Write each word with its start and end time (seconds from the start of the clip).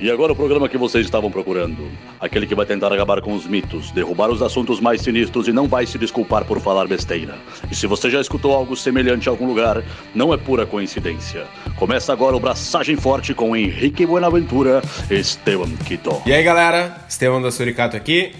E 0.00 0.10
agora 0.10 0.32
o 0.32 0.36
programa 0.36 0.66
que 0.66 0.78
vocês 0.78 1.04
estavam 1.04 1.30
procurando. 1.30 1.86
Aquele 2.18 2.46
que 2.46 2.54
vai 2.54 2.64
tentar 2.64 2.90
acabar 2.90 3.20
com 3.20 3.34
os 3.34 3.46
mitos, 3.46 3.90
derrubar 3.90 4.30
os 4.30 4.40
assuntos 4.40 4.80
mais 4.80 5.02
sinistros 5.02 5.46
e 5.46 5.52
não 5.52 5.68
vai 5.68 5.84
se 5.84 5.98
desculpar 5.98 6.46
por 6.46 6.58
falar 6.58 6.88
besteira. 6.88 7.36
E 7.70 7.74
se 7.74 7.86
você 7.86 8.08
já 8.08 8.18
escutou 8.18 8.54
algo 8.54 8.74
semelhante 8.74 9.26
em 9.26 9.28
algum 9.28 9.46
lugar, 9.46 9.84
não 10.14 10.32
é 10.32 10.38
pura 10.38 10.64
coincidência. 10.64 11.46
Começa 11.76 12.14
agora 12.14 12.34
o 12.34 12.40
Braçagem 12.40 12.96
Forte 12.96 13.34
com 13.34 13.54
Henrique 13.54 14.06
Buenaventura 14.06 14.80
e 15.10 15.16
Esteban 15.16 15.68
Quito. 15.84 16.22
E 16.24 16.32
aí 16.32 16.42
galera, 16.42 17.04
Esteban 17.06 17.42
da 17.42 17.50
Suricato 17.50 17.94
aqui. 17.94 18.32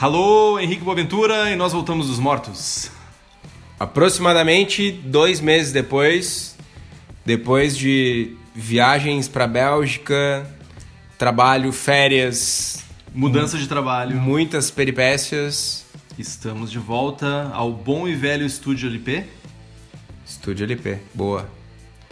Alô, 0.00 0.58
Henrique 0.58 0.82
Boaventura 0.82 1.50
e 1.50 1.56
nós 1.56 1.74
voltamos 1.74 2.06
dos 2.06 2.18
mortos. 2.18 2.90
Aproximadamente 3.78 4.90
dois 4.90 5.42
meses 5.42 5.72
depois, 5.72 6.56
depois 7.26 7.76
de 7.76 8.34
viagens 8.54 9.28
para 9.28 9.46
Bélgica, 9.46 10.46
trabalho, 11.22 11.70
férias, 11.70 12.82
Mudança 13.14 13.56
de 13.56 13.68
trabalho. 13.68 14.16
muitas 14.16 14.72
peripécias, 14.72 15.86
Estamos 16.18 16.68
de 16.68 16.80
volta 16.80 17.48
ao 17.54 17.72
bom 17.72 18.08
e 18.08 18.14
velho 18.16 18.44
estúdio 18.44 18.88
LP, 18.88 19.24
Estúdio 20.26 20.64
LP, 20.64 20.98
boa. 21.14 21.48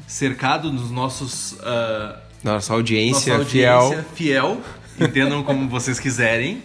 cercado 0.07 0.71
dos 0.71 0.93
nossos 0.93 1.57
ah, 1.61 2.21
Nossa 2.45 2.73
audiência, 2.73 3.37
nossa 3.37 3.51
fiel. 3.51 3.81
audiência 3.81 4.07
fiel. 4.15 4.61
Entendam 5.01 5.43
como 5.43 5.69
vocês 5.69 5.99
quiserem. 5.99 6.63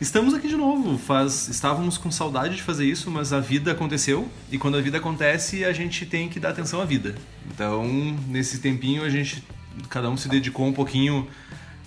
Estamos 0.00 0.32
aqui 0.32 0.46
de 0.46 0.56
novo. 0.56 0.96
Faz, 0.96 1.48
estávamos 1.48 1.98
com 1.98 2.08
saudade 2.08 2.54
de 2.54 2.62
fazer 2.62 2.84
isso, 2.84 3.10
mas 3.10 3.32
a 3.32 3.40
vida 3.40 3.72
aconteceu 3.72 4.28
e 4.48 4.58
quando 4.58 4.76
a 4.76 4.80
vida 4.80 4.98
acontece, 4.98 5.64
a 5.64 5.72
gente 5.72 6.06
tem 6.06 6.28
que 6.28 6.38
dar 6.38 6.50
atenção 6.50 6.80
à 6.80 6.84
vida. 6.84 7.16
Então, 7.52 7.84
nesse 8.28 8.58
tempinho, 8.58 9.02
a 9.02 9.08
gente 9.08 9.42
cada 9.88 10.08
um 10.10 10.16
se 10.16 10.28
dedicou 10.28 10.66
um 10.66 10.72
pouquinho 10.72 11.28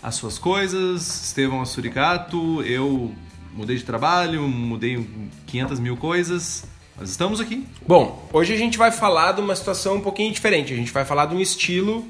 às 0.02 0.16
suas 0.16 0.38
coisas. 0.38 1.26
Estevão 1.26 1.62
a 1.62 1.66
Suricato, 1.66 2.62
eu 2.64 3.14
mudei 3.54 3.78
de 3.78 3.84
trabalho, 3.84 4.48
mudei 4.48 5.08
500 5.48 5.80
mil 5.80 5.98
coisas. 5.98 6.66
Mas 6.98 7.10
estamos 7.10 7.42
aqui. 7.42 7.66
Bom, 7.86 8.28
hoje 8.32 8.54
a 8.54 8.58
gente 8.58 8.78
vai 8.78 8.92
falar 8.92 9.34
de 9.34 9.42
uma 9.42 9.56
situação 9.56 9.96
um 9.96 10.02
pouquinho 10.02 10.32
diferente. 10.32 10.74
A 10.74 10.76
gente 10.76 10.92
vai 10.92 11.04
falar 11.04 11.26
de 11.26 11.36
um 11.36 11.42
estilo 11.42 12.08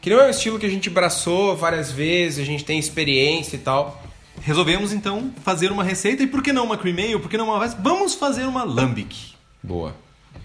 que 0.00 0.08
não 0.08 0.20
é 0.20 0.26
um 0.26 0.30
estilo 0.30 0.58
que 0.58 0.66
a 0.66 0.70
gente 0.70 0.88
abraçou 0.88 1.56
várias 1.56 1.90
vezes, 1.90 2.38
a 2.38 2.44
gente 2.44 2.64
tem 2.64 2.78
experiência 2.78 3.56
e 3.56 3.58
tal. 3.58 4.02
Resolvemos 4.40 4.92
então 4.92 5.32
fazer 5.42 5.70
uma 5.72 5.82
receita 5.82 6.22
e 6.22 6.26
por 6.26 6.42
que 6.42 6.52
não 6.52 6.64
uma 6.64 6.78
cream 6.78 6.96
ale? 6.96 7.18
Por 7.18 7.28
que 7.28 7.36
não 7.36 7.48
uma 7.48 7.66
Vamos 7.66 8.14
fazer 8.14 8.44
uma 8.44 8.64
lambic. 8.64 9.34
Boa. 9.62 9.94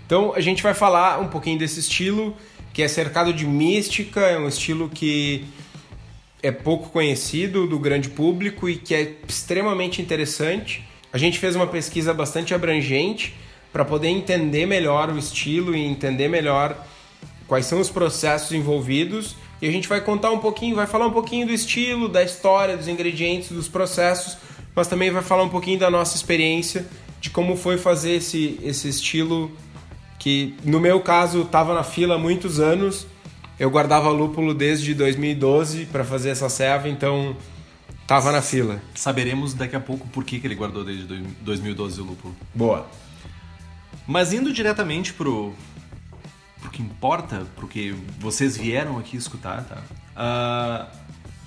Então 0.06 0.34
a 0.36 0.42
gente 0.42 0.62
vai 0.62 0.74
falar 0.74 1.20
um 1.20 1.28
pouquinho 1.28 1.58
desse 1.58 1.80
estilo 1.80 2.36
que 2.74 2.82
é 2.82 2.88
cercado 2.88 3.32
de 3.32 3.46
mística, 3.46 4.20
é 4.22 4.38
um 4.38 4.48
estilo 4.48 4.90
que 4.90 5.46
é 6.42 6.52
pouco 6.52 6.90
conhecido 6.90 7.68
do 7.68 7.78
grande 7.78 8.10
público 8.10 8.68
e 8.68 8.76
que 8.76 8.96
é 8.96 9.16
extremamente 9.28 10.02
interessante. 10.02 10.84
A 11.14 11.18
gente 11.18 11.38
fez 11.38 11.56
uma 11.56 11.68
pesquisa 11.68 12.14
bastante 12.14 12.54
abrangente 12.54 13.36
para 13.72 13.86
poder 13.86 14.10
entender 14.10 14.66
melhor 14.66 15.10
o 15.10 15.18
estilo 15.18 15.76
e 15.76 15.82
entender 15.82 16.28
melhor 16.28 16.76
quais 17.48 17.68
são 17.68 17.80
os 17.80 17.90
processos 17.90 18.52
envolvidos. 18.52 19.36
E 19.62 19.68
a 19.68 19.72
gente 19.72 19.88
vai 19.88 20.02
contar 20.02 20.32
um 20.32 20.40
pouquinho, 20.40 20.76
vai 20.76 20.88
falar 20.88 21.06
um 21.06 21.12
pouquinho 21.12 21.46
do 21.46 21.54
estilo, 21.54 22.10
da 22.10 22.24
história, 22.24 22.76
dos 22.76 22.88
ingredientes, 22.88 23.50
dos 23.50 23.68
processos, 23.68 24.36
mas 24.76 24.88
também 24.88 25.12
vai 25.12 25.22
falar 25.22 25.44
um 25.44 25.50
pouquinho 25.50 25.80
da 25.80 25.90
nossa 25.90 26.18
experiência, 26.18 26.86
de 27.22 27.30
como 27.30 27.56
foi 27.56 27.78
fazer 27.78 28.16
esse, 28.16 28.60
esse 28.64 28.90
estilo 28.90 29.52
que, 30.24 30.56
no 30.64 30.80
meu 30.80 31.02
caso, 31.02 31.42
estava 31.42 31.74
na 31.74 31.84
fila 31.84 32.16
há 32.16 32.18
muitos 32.18 32.58
anos. 32.62 33.06
Eu 33.60 33.70
guardava 33.70 34.10
lúpulo 34.10 34.54
desde 34.54 34.94
2012 34.94 35.86
para 35.88 36.06
fazer 36.06 36.30
essa 36.30 36.48
serva, 36.48 36.88
então 36.88 37.36
tava 38.08 38.32
na 38.32 38.42
fila. 38.42 38.82
Saberemos 38.96 39.54
daqui 39.54 39.76
a 39.76 39.82
pouco 39.82 40.08
por 40.08 40.24
que, 40.24 40.40
que 40.40 40.48
ele 40.48 40.56
guardou 40.56 40.84
desde 40.86 41.04
dois- 41.04 41.26
2012 41.42 42.00
o 42.00 42.06
lúpulo. 42.06 42.34
Boa. 42.56 42.88
Mas 44.08 44.32
indo 44.32 44.52
diretamente 44.54 45.12
pro, 45.12 45.54
pro 46.62 46.72
que 46.72 46.82
importa, 46.82 47.46
pro 47.56 47.68
que 47.68 47.94
vocês 48.18 48.56
vieram 48.56 48.98
aqui 48.98 49.18
escutar, 49.18 49.64
tá? 49.66 49.82
Ah, 50.16 50.88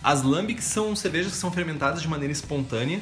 as 0.05 0.23
lambics 0.23 0.65
são 0.65 0.95
cervejas 0.95 1.33
que 1.33 1.39
são 1.39 1.51
fermentadas 1.51 2.03
de 2.03 2.09
maneira 2.09 2.31
espontânea. 2.33 3.01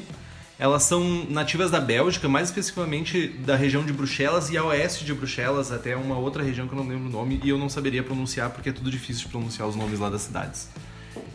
Elas 0.57 0.83
são 0.83 1.25
nativas 1.29 1.69
da 1.69 1.81
Bélgica, 1.81 2.29
mais 2.29 2.47
especificamente 2.47 3.27
da 3.27 3.57
região 3.57 3.83
de 3.83 3.91
Bruxelas 3.91 4.49
e 4.49 4.57
a 4.57 4.63
oeste 4.63 5.03
de 5.03 5.13
Bruxelas, 5.13 5.69
até 5.69 5.97
uma 5.97 6.17
outra 6.17 6.41
região 6.41 6.65
que 6.65 6.73
eu 6.73 6.77
não 6.77 6.87
lembro 6.87 7.07
o 7.07 7.11
nome 7.11 7.41
e 7.43 7.49
eu 7.49 7.57
não 7.57 7.67
saberia 7.67 8.01
pronunciar 8.01 8.49
porque 8.51 8.69
é 8.69 8.71
tudo 8.71 8.89
difícil 8.89 9.23
de 9.23 9.29
pronunciar 9.29 9.67
os 9.67 9.75
nomes 9.75 9.99
lá 9.99 10.09
das 10.09 10.21
cidades. 10.21 10.69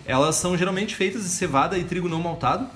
Elas 0.06 0.36
são 0.36 0.56
geralmente 0.56 0.94
feitas 0.96 1.22
de 1.22 1.28
cevada 1.28 1.76
e 1.76 1.84
trigo 1.84 2.08
não 2.08 2.20
maltado, 2.20 2.66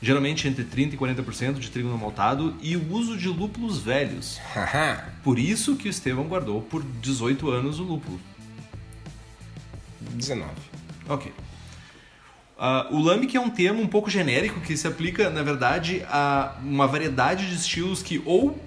geralmente 0.00 0.48
entre 0.48 0.64
30% 0.64 0.94
e 0.94 0.96
40% 0.96 1.58
de 1.58 1.70
trigo 1.70 1.88
não 1.90 1.98
maltado, 1.98 2.56
e 2.62 2.76
o 2.76 2.92
uso 2.92 3.16
de 3.16 3.28
lúpulos 3.28 3.78
velhos. 3.78 4.40
Por 5.22 5.38
isso 5.38 5.76
que 5.76 5.86
o 5.86 5.90
Estevão 5.90 6.24
guardou 6.24 6.62
por 6.62 6.82
18 6.82 7.50
anos 7.50 7.78
o 7.78 7.82
lúpulo. 7.82 8.18
19. 10.14 10.50
Ok. 11.08 11.30
Ah, 12.58 12.86
o 12.90 13.00
lambic 13.00 13.36
é 13.36 13.40
um 13.40 13.50
termo 13.50 13.82
um 13.82 13.86
pouco 13.86 14.08
genérico 14.08 14.60
que 14.60 14.76
se 14.76 14.86
aplica, 14.86 15.28
na 15.28 15.42
verdade, 15.42 16.04
a 16.08 16.56
uma 16.62 16.86
variedade 16.86 17.48
de 17.48 17.54
estilos 17.54 18.02
que 18.02 18.22
ou 18.24 18.58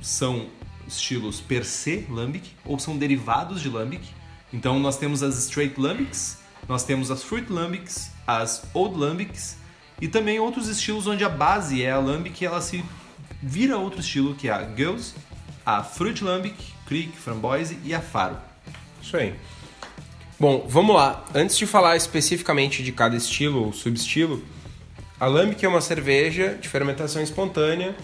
são 0.00 0.46
estilos 0.86 1.40
per 1.40 1.64
se 1.64 2.06
lambic 2.10 2.50
ou 2.64 2.78
são 2.78 2.96
derivados 2.96 3.60
de 3.60 3.68
lambic. 3.68 4.08
Então 4.52 4.78
nós 4.78 4.96
temos 4.96 5.22
as 5.22 5.36
straight 5.38 5.78
lambics, 5.80 6.38
nós 6.68 6.84
temos 6.84 7.10
as 7.10 7.22
fruit 7.22 7.50
lambics, 7.50 8.10
as 8.26 8.66
old 8.72 8.98
lambics 8.98 9.58
e 10.00 10.08
também 10.08 10.38
outros 10.38 10.68
estilos 10.68 11.06
onde 11.06 11.24
a 11.24 11.28
base 11.28 11.82
é 11.82 11.90
a 11.90 11.98
lambic 11.98 12.42
e 12.42 12.46
ela 12.46 12.60
se 12.60 12.84
vira 13.42 13.76
outro 13.76 14.00
estilo 14.00 14.34
que 14.34 14.48
é 14.48 14.52
a 14.52 14.74
Gills, 14.74 15.14
a 15.66 15.82
fruit 15.82 16.22
lambic, 16.22 16.56
creek, 16.86 17.16
framboise 17.16 17.78
e 17.84 17.94
a 17.94 18.00
faro. 18.00 18.36
Isso 19.02 19.16
aí. 19.16 19.34
Bom, 20.38 20.66
vamos 20.68 20.96
lá. 20.96 21.24
Antes 21.32 21.56
de 21.56 21.64
falar 21.64 21.96
especificamente 21.96 22.82
de 22.82 22.90
cada 22.90 23.14
estilo 23.16 23.66
ou 23.66 23.72
subestilo, 23.72 24.42
a 25.18 25.26
Lambic 25.26 25.64
é 25.64 25.68
uma 25.68 25.80
cerveja 25.80 26.58
de 26.60 26.68
fermentação 26.68 27.22
espontânea, 27.22 27.94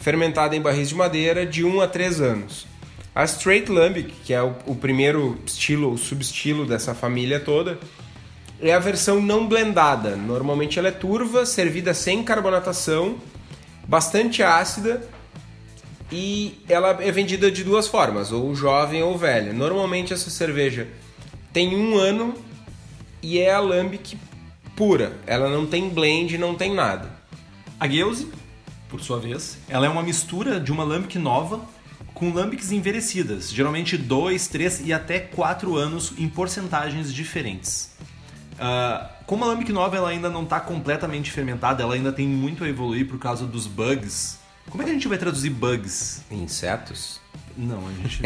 fermentada 0.00 0.56
em 0.56 0.60
barris 0.60 0.88
de 0.88 0.96
madeira 0.96 1.46
de 1.46 1.64
1 1.64 1.80
a 1.80 1.86
3 1.86 2.20
anos. 2.20 2.66
A 3.14 3.22
Straight 3.24 3.70
Lambic, 3.70 4.12
que 4.24 4.34
é 4.34 4.42
o, 4.42 4.52
o 4.66 4.74
primeiro 4.74 5.38
estilo 5.46 5.90
ou 5.90 5.96
subestilo 5.96 6.66
dessa 6.66 6.92
família 6.92 7.38
toda, 7.38 7.78
é 8.60 8.74
a 8.74 8.78
versão 8.80 9.22
não 9.22 9.46
blendada. 9.46 10.16
Normalmente 10.16 10.76
ela 10.76 10.88
é 10.88 10.92
turva, 10.92 11.46
servida 11.46 11.94
sem 11.94 12.24
carbonatação, 12.24 13.16
bastante 13.86 14.42
ácida 14.42 15.08
e 16.10 16.58
ela 16.68 16.98
é 17.00 17.12
vendida 17.12 17.48
de 17.48 17.62
duas 17.62 17.86
formas, 17.86 18.32
ou 18.32 18.52
jovem 18.56 19.04
ou 19.04 19.16
velha. 19.16 19.52
Normalmente 19.52 20.12
essa 20.12 20.30
cerveja 20.30 20.88
tem 21.52 21.76
um 21.76 21.96
ano 21.96 22.34
e 23.22 23.38
é 23.38 23.52
a 23.52 23.60
lambic 23.60 24.16
pura. 24.76 25.18
Ela 25.26 25.48
não 25.50 25.66
tem 25.66 25.88
blend, 25.88 26.38
não 26.38 26.54
tem 26.54 26.74
nada. 26.74 27.10
A 27.78 27.88
Geuze, 27.88 28.30
por 28.88 29.00
sua 29.00 29.18
vez, 29.18 29.58
ela 29.68 29.86
é 29.86 29.88
uma 29.88 30.02
mistura 30.02 30.60
de 30.60 30.72
uma 30.72 30.84
lambic 30.84 31.18
nova 31.18 31.60
com 32.14 32.32
lambics 32.32 32.70
envelhecidas, 32.70 33.50
geralmente 33.50 33.96
2, 33.96 34.48
3 34.48 34.86
e 34.86 34.92
até 34.92 35.18
4 35.18 35.76
anos 35.76 36.12
em 36.18 36.28
porcentagens 36.28 37.12
diferentes. 37.12 37.90
Ah, 38.58 39.10
como 39.26 39.44
a 39.44 39.46
lambic 39.46 39.72
nova 39.72 39.96
ela 39.96 40.10
ainda 40.10 40.28
não 40.28 40.42
está 40.42 40.60
completamente 40.60 41.30
fermentada, 41.30 41.82
ela 41.82 41.94
ainda 41.94 42.12
tem 42.12 42.28
muito 42.28 42.62
a 42.62 42.68
evoluir 42.68 43.08
por 43.08 43.18
causa 43.18 43.46
dos 43.46 43.66
bugs. 43.66 44.38
Como 44.68 44.82
é 44.82 44.84
que 44.84 44.90
a 44.90 44.94
gente 44.94 45.08
vai 45.08 45.16
traduzir 45.16 45.50
bugs? 45.50 46.22
Insetos? 46.30 47.20
Não, 47.60 47.86
a 47.86 47.92
gente. 47.92 48.20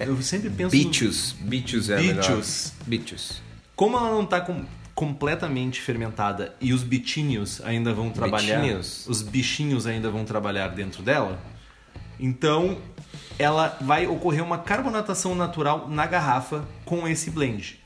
Eu 0.00 0.20
sempre 0.22 0.50
penso. 0.50 0.70
Bichos. 0.70 1.34
Bichos 1.40 1.90
é 1.90 1.96
melhor. 1.98 2.20
Bichos. 2.22 2.72
Bichos. 2.86 3.42
Como 3.76 3.96
ela 3.96 4.10
não 4.10 4.24
está 4.24 4.40
com- 4.40 4.64
completamente 4.94 5.80
fermentada 5.80 6.54
e 6.60 6.72
os 6.72 6.82
bichinhos 6.82 7.60
ainda 7.64 7.92
vão 7.94 8.10
trabalhar, 8.10 8.60
os 9.08 9.22
bichinhos 9.22 9.86
ainda 9.86 10.10
vão 10.10 10.24
trabalhar 10.24 10.68
dentro 10.68 11.02
dela, 11.02 11.38
então 12.18 12.76
ela 13.38 13.78
vai 13.80 14.06
ocorrer 14.06 14.44
uma 14.44 14.58
carbonatação 14.58 15.34
natural 15.34 15.88
na 15.88 16.04
garrafa 16.06 16.64
com 16.84 17.08
esse 17.08 17.30
blend. 17.30 17.78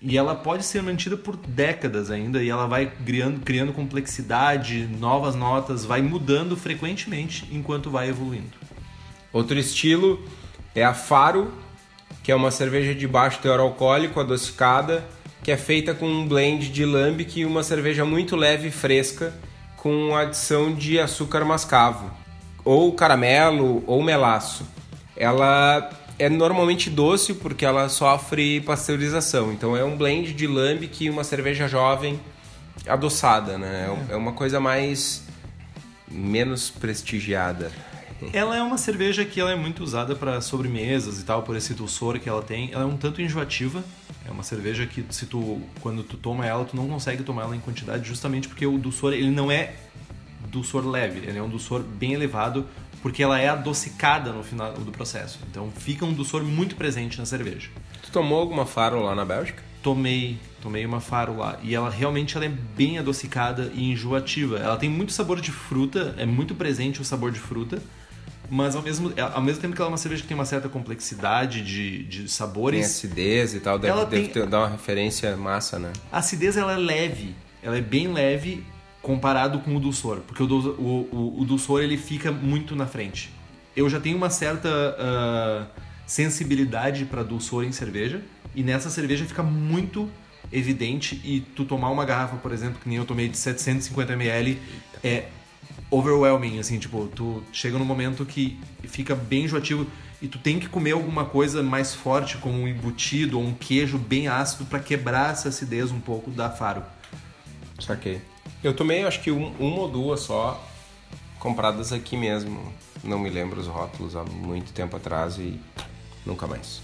E 0.00 0.16
ela 0.16 0.34
pode 0.36 0.64
ser 0.64 0.82
mantida 0.82 1.16
por 1.16 1.36
décadas 1.36 2.10
ainda 2.10 2.40
e 2.42 2.48
ela 2.48 2.68
vai 2.68 2.86
criando, 3.04 3.40
criando 3.40 3.72
complexidade, 3.72 4.86
novas 5.00 5.34
notas, 5.34 5.84
vai 5.84 6.02
mudando 6.02 6.56
frequentemente 6.56 7.48
enquanto 7.50 7.90
vai 7.90 8.08
evoluindo. 8.10 8.52
Outro 9.32 9.58
estilo 9.58 10.24
é 10.74 10.84
a 10.84 10.94
Faro, 10.94 11.52
que 12.22 12.32
é 12.32 12.34
uma 12.34 12.50
cerveja 12.50 12.94
de 12.94 13.06
baixo 13.06 13.38
teor 13.40 13.60
alcoólico, 13.60 14.18
adocicada, 14.20 15.04
que 15.42 15.52
é 15.52 15.56
feita 15.56 15.94
com 15.94 16.08
um 16.08 16.26
blend 16.26 16.68
de 16.70 16.84
lambic 16.84 17.40
e 17.40 17.44
uma 17.44 17.62
cerveja 17.62 18.04
muito 18.04 18.34
leve 18.34 18.68
e 18.68 18.70
fresca, 18.72 19.32
com 19.76 20.16
adição 20.16 20.74
de 20.74 20.98
açúcar 20.98 21.44
mascavo, 21.44 22.10
ou 22.64 22.92
caramelo, 22.92 23.84
ou 23.86 24.02
melaço. 24.02 24.66
Ela 25.16 25.88
é 26.18 26.28
normalmente 26.28 26.90
doce 26.90 27.34
porque 27.34 27.64
ela 27.64 27.88
sofre 27.88 28.60
pasteurização. 28.62 29.52
Então 29.52 29.76
é 29.76 29.84
um 29.84 29.96
blend 29.96 30.32
de 30.32 30.46
lambic 30.46 31.04
e 31.04 31.10
uma 31.10 31.22
cerveja 31.22 31.68
jovem 31.68 32.18
adoçada, 32.86 33.58
né? 33.58 33.94
É, 34.10 34.14
é 34.14 34.16
uma 34.16 34.32
coisa 34.32 34.58
mais 34.58 35.24
menos 36.10 36.70
prestigiada. 36.70 37.70
Ela 38.32 38.56
é 38.56 38.62
uma 38.62 38.78
cerveja 38.78 39.24
que 39.24 39.40
ela 39.40 39.52
é 39.52 39.56
muito 39.56 39.82
usada 39.82 40.14
para 40.14 40.40
sobremesas 40.40 41.20
e 41.20 41.24
tal, 41.24 41.42
por 41.42 41.56
esse 41.56 41.74
dulçor 41.74 42.18
que 42.18 42.28
ela 42.28 42.42
tem. 42.42 42.70
Ela 42.72 42.82
é 42.82 42.86
um 42.86 42.96
tanto 42.96 43.20
enjoativa. 43.20 43.84
É 44.26 44.30
uma 44.30 44.42
cerveja 44.42 44.86
que 44.86 45.04
se 45.10 45.26
tu 45.26 45.60
quando 45.80 46.02
tu 46.02 46.16
toma 46.16 46.44
ela, 46.44 46.64
tu 46.64 46.74
não 46.74 46.88
consegue 46.88 47.22
tomar 47.22 47.42
ela 47.42 47.56
em 47.56 47.60
quantidade, 47.60 48.06
justamente 48.08 48.48
porque 48.48 48.66
o 48.66 48.78
dulçor 48.78 49.12
ele 49.12 49.30
não 49.30 49.50
é 49.50 49.74
dulçor 50.48 50.86
leve, 50.86 51.28
ele 51.28 51.38
é 51.38 51.42
um 51.42 51.48
dulçor 51.48 51.82
bem 51.82 52.12
elevado, 52.12 52.66
porque 53.02 53.22
ela 53.22 53.38
é 53.38 53.48
adocicada 53.48 54.32
no 54.32 54.42
final 54.42 54.72
do 54.72 54.90
processo. 54.90 55.38
Então 55.48 55.70
fica 55.70 56.04
um 56.04 56.12
dulçor 56.12 56.42
muito 56.42 56.74
presente 56.74 57.18
na 57.18 57.26
cerveja. 57.26 57.68
Tu 58.02 58.10
tomou 58.10 58.40
alguma 58.40 58.66
faro 58.66 59.02
lá 59.02 59.14
na 59.14 59.24
Bélgica? 59.24 59.62
Tomei, 59.82 60.38
tomei 60.60 60.84
uma 60.84 61.00
faro 61.00 61.36
lá 61.36 61.58
e 61.62 61.72
ela 61.72 61.88
realmente 61.88 62.36
ela 62.36 62.46
é 62.46 62.48
bem 62.48 62.98
adocicada 62.98 63.70
e 63.74 63.92
enjoativa. 63.92 64.58
Ela 64.58 64.76
tem 64.76 64.90
muito 64.90 65.12
sabor 65.12 65.40
de 65.40 65.52
fruta, 65.52 66.14
é 66.18 66.26
muito 66.26 66.54
presente 66.54 67.00
o 67.00 67.04
sabor 67.04 67.30
de 67.30 67.38
fruta 67.38 67.80
mas 68.50 68.76
ao 68.76 68.82
mesmo, 68.82 69.12
ao 69.34 69.42
mesmo 69.42 69.60
tempo 69.60 69.74
que 69.74 69.80
ela 69.80 69.88
é 69.88 69.92
uma 69.92 69.98
cerveja 69.98 70.22
que 70.22 70.28
tem 70.28 70.34
uma 70.34 70.44
certa 70.44 70.68
complexidade 70.68 71.62
de, 71.62 72.04
de 72.04 72.28
sabores. 72.28 72.80
Tem 72.80 72.86
acidez 72.86 73.54
e 73.54 73.60
tal, 73.60 73.78
deve, 73.78 73.92
ela 73.92 74.04
deve 74.04 74.28
tem... 74.28 74.48
dar 74.48 74.60
uma 74.60 74.68
referência 74.68 75.36
massa, 75.36 75.78
né? 75.78 75.92
A 76.10 76.18
acidez 76.18 76.56
ela 76.56 76.72
é 76.72 76.76
leve, 76.76 77.34
ela 77.62 77.76
é 77.76 77.80
bem 77.80 78.12
leve 78.12 78.64
comparado 79.02 79.60
com 79.60 79.76
o 79.76 79.80
dulçor, 79.80 80.18
porque 80.26 80.42
o, 80.42 80.46
o, 80.46 81.08
o, 81.12 81.40
o 81.42 81.44
dulçor 81.44 81.82
ele 81.82 81.96
fica 81.96 82.32
muito 82.32 82.74
na 82.74 82.86
frente. 82.86 83.30
Eu 83.76 83.88
já 83.88 84.00
tenho 84.00 84.16
uma 84.16 84.30
certa 84.30 84.68
uh, 84.68 85.80
sensibilidade 86.06 87.04
para 87.04 87.22
dulçor 87.22 87.64
em 87.64 87.72
cerveja, 87.72 88.20
e 88.54 88.62
nessa 88.62 88.90
cerveja 88.90 89.24
fica 89.24 89.42
muito 89.42 90.10
evidente 90.52 91.20
e 91.24 91.40
tu 91.40 91.64
tomar 91.64 91.90
uma 91.90 92.04
garrafa, 92.04 92.36
por 92.36 92.52
exemplo, 92.52 92.80
que 92.82 92.88
nem 92.88 92.98
eu 92.98 93.04
tomei 93.04 93.28
de 93.28 93.36
750ml, 93.36 94.56
é 95.04 95.26
overwhelming, 95.90 96.58
assim, 96.58 96.78
tipo, 96.78 97.06
tu 97.14 97.42
chega 97.52 97.78
num 97.78 97.84
momento 97.84 98.24
que 98.24 98.58
fica 98.84 99.14
bem 99.14 99.44
enjoativo 99.44 99.86
e 100.20 100.28
tu 100.28 100.38
tem 100.38 100.58
que 100.58 100.68
comer 100.68 100.92
alguma 100.92 101.24
coisa 101.24 101.62
mais 101.62 101.94
forte, 101.94 102.38
como 102.38 102.58
um 102.58 102.68
embutido 102.68 103.38
ou 103.38 103.44
um 103.44 103.54
queijo 103.54 103.98
bem 103.98 104.28
ácido 104.28 104.64
para 104.64 104.80
quebrar 104.80 105.32
essa 105.32 105.48
acidez 105.48 105.90
um 105.90 106.00
pouco 106.00 106.30
da 106.30 106.50
faro. 106.50 106.82
Saquei. 107.78 108.20
Eu 108.64 108.74
tomei 108.74 109.04
acho 109.04 109.20
que 109.20 109.30
um, 109.30 109.52
uma 109.58 109.80
ou 109.82 109.88
duas 109.88 110.20
só 110.20 110.62
compradas 111.38 111.92
aqui 111.92 112.16
mesmo. 112.16 112.72
Não 113.04 113.18
me 113.18 113.28
lembro 113.28 113.60
os 113.60 113.66
rótulos 113.66 114.16
há 114.16 114.24
muito 114.24 114.72
tempo 114.72 114.96
atrás 114.96 115.38
e 115.38 115.60
nunca 116.24 116.46
mais. 116.46 116.80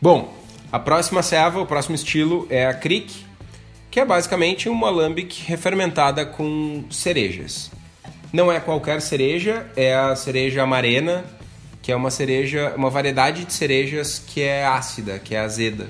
Bom, 0.00 0.36
a 0.70 0.78
próxima 0.78 1.22
serva, 1.22 1.60
o 1.60 1.66
próximo 1.66 1.94
estilo 1.94 2.46
é 2.50 2.66
a 2.66 2.74
Creek, 2.74 3.24
que 3.90 3.98
é 3.98 4.04
basicamente 4.04 4.68
uma 4.68 4.90
lambic 4.90 5.42
refermentada 5.46 6.26
com 6.26 6.84
cerejas. 6.90 7.70
Não 8.34 8.50
é 8.50 8.58
qualquer 8.58 9.00
cereja, 9.00 9.70
é 9.76 9.94
a 9.94 10.16
cereja 10.16 10.60
amarena, 10.60 11.24
que 11.80 11.92
é 11.92 11.94
uma 11.94 12.10
cereja, 12.10 12.74
uma 12.76 12.90
variedade 12.90 13.44
de 13.44 13.52
cerejas 13.52 14.18
que 14.18 14.42
é 14.42 14.66
ácida, 14.66 15.20
que 15.20 15.36
é 15.36 15.38
azeda. 15.38 15.88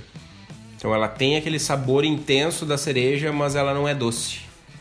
Então 0.76 0.94
ela 0.94 1.08
tem 1.08 1.38
aquele 1.38 1.58
sabor 1.58 2.05
intenso 2.05 2.67
da 2.67 2.76
cereja, 2.76 3.32
mas 3.32 3.56
ela 3.56 3.73
não 3.73 3.88
é 3.88 3.94
doce. 3.94 4.41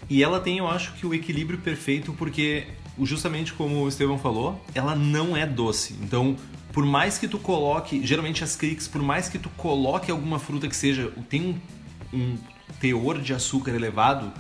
E 0.10 0.22
ela 0.22 0.42
tem, 0.42 0.58
eu 0.58 0.68
acho 0.68 0.92
que 0.96 1.06
o 1.06 1.14
equilíbrio 1.14 1.58
perfeito 1.58 2.12
porque 2.12 2.66
justamente 3.02 3.54
como 3.54 3.82
o 3.82 3.88
Estevão 3.88 4.18
falou, 4.18 4.62
ela 4.76 4.94
não 4.94 5.38
é 5.38 5.46
doce. 5.46 5.96
Então, 6.02 6.36
por 6.74 6.86
mais 6.86 7.18
que 7.18 7.30
tu 7.30 7.40
coloque, 7.40 8.06
geralmente 8.06 8.44
as 8.44 8.58
cricks, 8.58 8.90
por 8.90 9.02
mais 9.02 9.30
que 9.30 9.40
tu 9.40 9.50
coloque 9.56 10.12
alguma 10.12 10.38
fruta 10.38 10.68
que 10.68 10.76
seja, 10.76 11.14
tem 11.30 11.58
um, 12.14 12.18
um 12.18 12.38
teor 12.82 13.22
de 13.22 13.34
açúcar 13.34 13.72
elevado, 13.72 14.34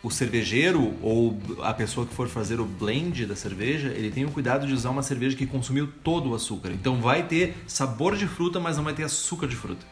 o 0.00 0.10
cervejeiro 0.10 0.94
ou 1.02 1.36
a 1.60 1.74
pessoa 1.74 2.06
que 2.06 2.14
for 2.14 2.28
fazer 2.28 2.60
o 2.60 2.64
blend 2.64 3.26
da 3.26 3.34
cerveja, 3.34 3.88
ele 3.88 4.10
tem 4.10 4.24
o 4.24 4.30
cuidado 4.30 4.66
de 4.66 4.72
usar 4.72 4.90
uma 4.90 5.02
cerveja 5.02 5.36
que 5.36 5.44
consumiu 5.44 5.88
todo 6.04 6.30
o 6.30 6.34
açúcar. 6.36 6.70
Então 6.70 7.00
vai 7.00 7.24
ter 7.24 7.56
sabor 7.66 8.16
de 8.16 8.26
fruta, 8.26 8.60
mas 8.60 8.76
não 8.76 8.84
vai 8.84 8.94
ter 8.94 9.02
açúcar 9.02 9.48
de 9.48 9.56
fruta. 9.56 9.84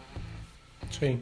Sim. 0.91 1.21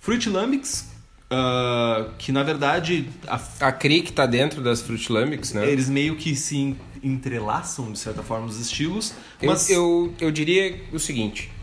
Fruit 0.00 0.28
Lambics, 0.28 0.92
uh, 1.30 2.10
que 2.18 2.32
na 2.32 2.42
verdade... 2.42 3.08
A, 3.28 3.40
a 3.60 3.72
Crick 3.72 4.10
está 4.10 4.26
dentro 4.26 4.60
das 4.60 4.82
Fruit 4.82 5.10
Lambics, 5.12 5.52
né? 5.52 5.70
Eles 5.70 5.88
meio 5.88 6.16
que 6.16 6.34
se 6.34 6.76
entrelaçam, 7.02 7.92
de 7.92 7.98
certa 7.98 8.24
forma, 8.24 8.46
os 8.46 8.58
estilos. 8.58 9.14
Mas... 9.40 9.70
Eu, 9.70 10.12
eu, 10.18 10.26
eu 10.26 10.30
diria 10.32 10.82
o 10.92 10.98
seguinte... 10.98 11.53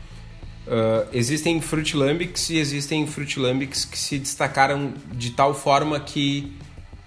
Uh, 0.71 1.05
existem 1.11 1.59
Fruit 1.59 1.97
Lambics 1.97 2.49
e 2.49 2.57
existem 2.57 3.05
Fruit 3.05 3.37
Lambics 3.37 3.83
que 3.83 3.99
se 3.99 4.17
destacaram 4.17 4.93
de 5.11 5.31
tal 5.31 5.53
forma 5.53 5.99
que 5.99 6.53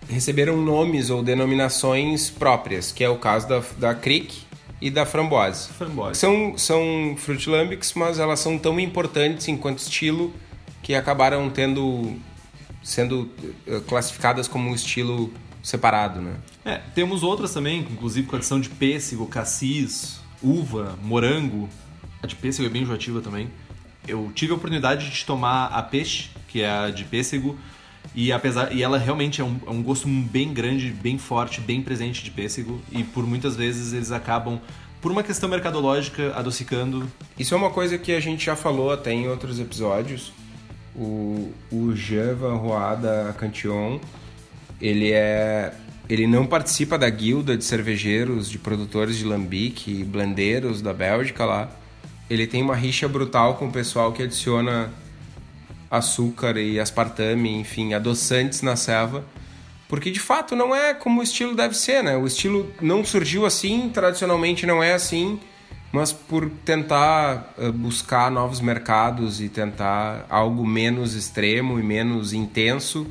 receberam 0.07 0.59
nomes 0.59 1.09
ou 1.09 1.23
denominações 1.23 2.29
próprias, 2.29 2.93
que 2.93 3.03
é 3.03 3.09
o 3.09 3.17
caso 3.17 3.49
da, 3.49 3.63
da 3.79 3.95
Creek 3.95 4.43
e 4.83 4.91
da 4.91 5.07
Framboise. 5.07 5.69
Framboise. 5.69 6.21
São, 6.21 6.59
são 6.59 7.15
Fruit 7.17 7.49
Lambics, 7.49 7.95
mas 7.95 8.19
elas 8.19 8.39
são 8.39 8.59
tão 8.59 8.79
importantes 8.79 9.49
enquanto 9.49 9.79
estilo 9.79 10.31
que 10.83 10.95
acabaram 10.95 11.49
tendo 11.49 12.15
sendo 12.83 13.31
eh, 13.67 13.81
classificadas 13.89 14.47
como 14.47 14.69
um 14.69 14.75
estilo 14.75 15.33
separado, 15.63 16.21
né? 16.21 16.35
É, 16.67 16.83
temos 16.95 17.23
outras 17.23 17.55
também, 17.55 17.81
inclusive 17.81 18.27
com 18.27 18.37
a 18.37 18.39
adição 18.39 18.61
de 18.61 18.69
pêssego, 18.69 19.27
cassis, 19.27 20.21
uva, 20.43 20.99
morango, 21.03 21.67
a 22.25 22.27
de 22.27 22.35
pêssego 22.35 22.67
é 22.67 22.71
bem 22.71 22.83
enjoativa 22.83 23.21
também. 23.21 23.49
Eu 24.09 24.33
tive 24.35 24.53
a 24.53 24.57
oportunidade 24.57 25.11
de 25.11 25.25
tomar 25.25 25.67
a 25.67 25.83
peixe, 25.83 26.31
que 26.49 26.63
é 26.63 26.71
a 26.71 26.91
de 26.91 27.05
pêssego, 27.05 27.59
e 28.15 28.33
apesar 28.33 28.73
e 28.75 28.83
ela 28.83 28.99
realmente 28.99 29.41
é 29.41 29.45
um, 29.45 29.59
é 29.67 29.71
um 29.71 29.83
gosto 29.83 30.09
bem 30.09 30.53
grande, 30.53 30.91
bem 30.91 31.19
forte, 31.19 31.61
bem 31.61 31.83
presente 31.83 32.25
de 32.25 32.31
pêssego, 32.31 32.81
e 32.91 33.05
por 33.05 33.27
muitas 33.27 33.57
vezes 33.57 33.93
eles 33.93 34.11
acabam 34.11 34.61
por 35.01 35.13
uma 35.13 35.23
questão 35.23 35.49
mercadológica, 35.49 36.33
adocicando. 36.35 37.07
Isso 37.39 37.55
é 37.55 37.57
uma 37.57 37.71
coisa 37.71 37.99
que 37.99 38.13
a 38.13 38.21
gente 38.21 38.47
já 38.47 38.57
falou 38.57 38.91
até 38.91 39.13
em 39.13 39.29
outros 39.29 39.61
episódios. 39.61 40.33
O, 40.97 41.53
o 41.71 41.95
Jean 41.95 42.35
Van 42.37 42.55
Roada 42.55 43.35
Cantillon, 43.39 43.99
ele 44.81 45.13
é 45.13 45.75
ele 46.09 46.27
não 46.27 46.47
participa 46.47 46.99
da 46.99 47.09
guilda 47.09 47.57
de 47.57 47.65
cervejeiros, 47.65 48.51
de 48.51 48.59
produtores 48.59 49.17
de 49.17 49.25
lambique 49.25 50.03
e 50.03 50.83
da 50.83 50.93
Bélgica 50.93 51.47
lá, 51.47 51.71
ele 52.29 52.47
tem 52.47 52.63
uma 52.63 52.75
rixa 52.75 53.07
brutal 53.09 53.55
com 53.55 53.69
o 53.69 53.73
pessoal 53.73 54.13
que 54.13 54.23
adiciona 54.23 54.93
açúcar 55.91 56.57
e 56.59 56.81
aspartame, 56.81 57.51
enfim, 57.51 57.95
adoçantes 57.95 58.63
na 58.63 58.77
selva, 58.77 59.25
porque 59.89 60.11
de 60.11 60.19
fato 60.19 60.57
não 60.57 60.75
é 60.75 60.93
como 60.95 61.21
o 61.21 61.23
estilo 61.23 61.55
deve 61.55 61.75
ser, 61.75 62.03
né? 62.03 62.17
O 62.17 62.27
estilo 62.27 62.73
não 62.81 63.05
surgiu 63.05 63.47
assim, 63.47 63.91
tradicionalmente 63.91 64.67
não 64.67 64.83
é 64.83 64.95
assim, 64.95 65.39
mas 65.93 66.13
por 66.13 66.51
tentar 66.65 67.55
eh, 67.57 67.71
buscar 67.71 68.31
novos 68.31 68.61
mercados 68.61 69.41
e 69.41 69.49
tentar 69.49 70.27
algo 70.29 70.67
menos 70.67 71.15
extremo 71.15 71.79
e 71.79 71.83
menos 71.83 72.33
intenso, 72.33 73.07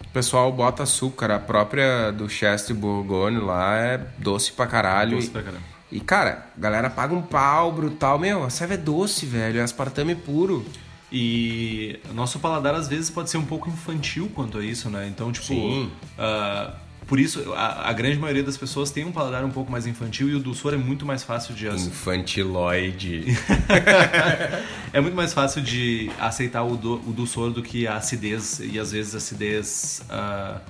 o 0.00 0.08
pessoal 0.08 0.50
bota 0.50 0.84
açúcar. 0.84 1.30
A 1.32 1.38
própria 1.38 2.10
do 2.10 2.28
Chester 2.28 2.74
Bourgogne 2.74 3.40
lá 3.40 3.76
é 3.76 3.98
doce 4.16 4.52
pra 4.52 4.66
caralho. 4.66 5.16
Doce 5.16 5.28
pra 5.28 5.42
caralho. 5.42 5.73
E, 5.94 6.00
cara, 6.00 6.48
a 6.58 6.60
galera 6.60 6.90
paga 6.90 7.14
um 7.14 7.22
pau 7.22 7.70
brutal. 7.70 8.18
Meu, 8.18 8.42
a 8.42 8.50
cerveja 8.50 8.80
é 8.80 8.82
doce, 8.82 9.26
velho. 9.26 9.60
É 9.60 9.62
aspartame 9.62 10.16
puro. 10.16 10.66
E 11.12 12.00
nosso 12.12 12.40
paladar, 12.40 12.74
às 12.74 12.88
vezes, 12.88 13.10
pode 13.10 13.30
ser 13.30 13.36
um 13.36 13.44
pouco 13.44 13.70
infantil 13.70 14.28
quanto 14.34 14.58
a 14.58 14.64
isso, 14.64 14.90
né? 14.90 15.06
Então, 15.06 15.30
tipo... 15.30 15.54
Uh, 15.54 16.72
por 17.06 17.20
isso, 17.20 17.52
a, 17.52 17.90
a, 17.90 17.92
grande 17.92 18.18
maioria 18.18 18.42
das 18.42 18.56
pessoas 18.56 18.90
tem 18.90 19.04
um 19.04 19.12
paladar 19.12 19.44
um 19.44 19.50
pouco 19.50 19.70
mais 19.70 19.86
infantil 19.86 20.28
e 20.28 20.34
o 20.34 20.40
dulçor 20.40 20.74
é 20.74 20.76
muito 20.76 21.06
mais 21.06 21.22
fácil 21.22 21.54
de... 21.54 21.68
Infantiloide. 21.68 23.26
é 24.92 25.00
muito 25.00 25.14
mais 25.14 25.32
fácil 25.32 25.62
de 25.62 26.10
aceitar 26.18 26.64
o, 26.64 26.76
do, 26.76 26.94
o 27.08 27.12
dulçor 27.12 27.52
do 27.52 27.62
que 27.62 27.86
a 27.86 27.98
acidez, 27.98 28.58
e 28.58 28.80
às 28.80 28.90
vezes 28.90 29.14
a 29.14 29.18
acidez 29.18 30.02
uh, 30.10 30.60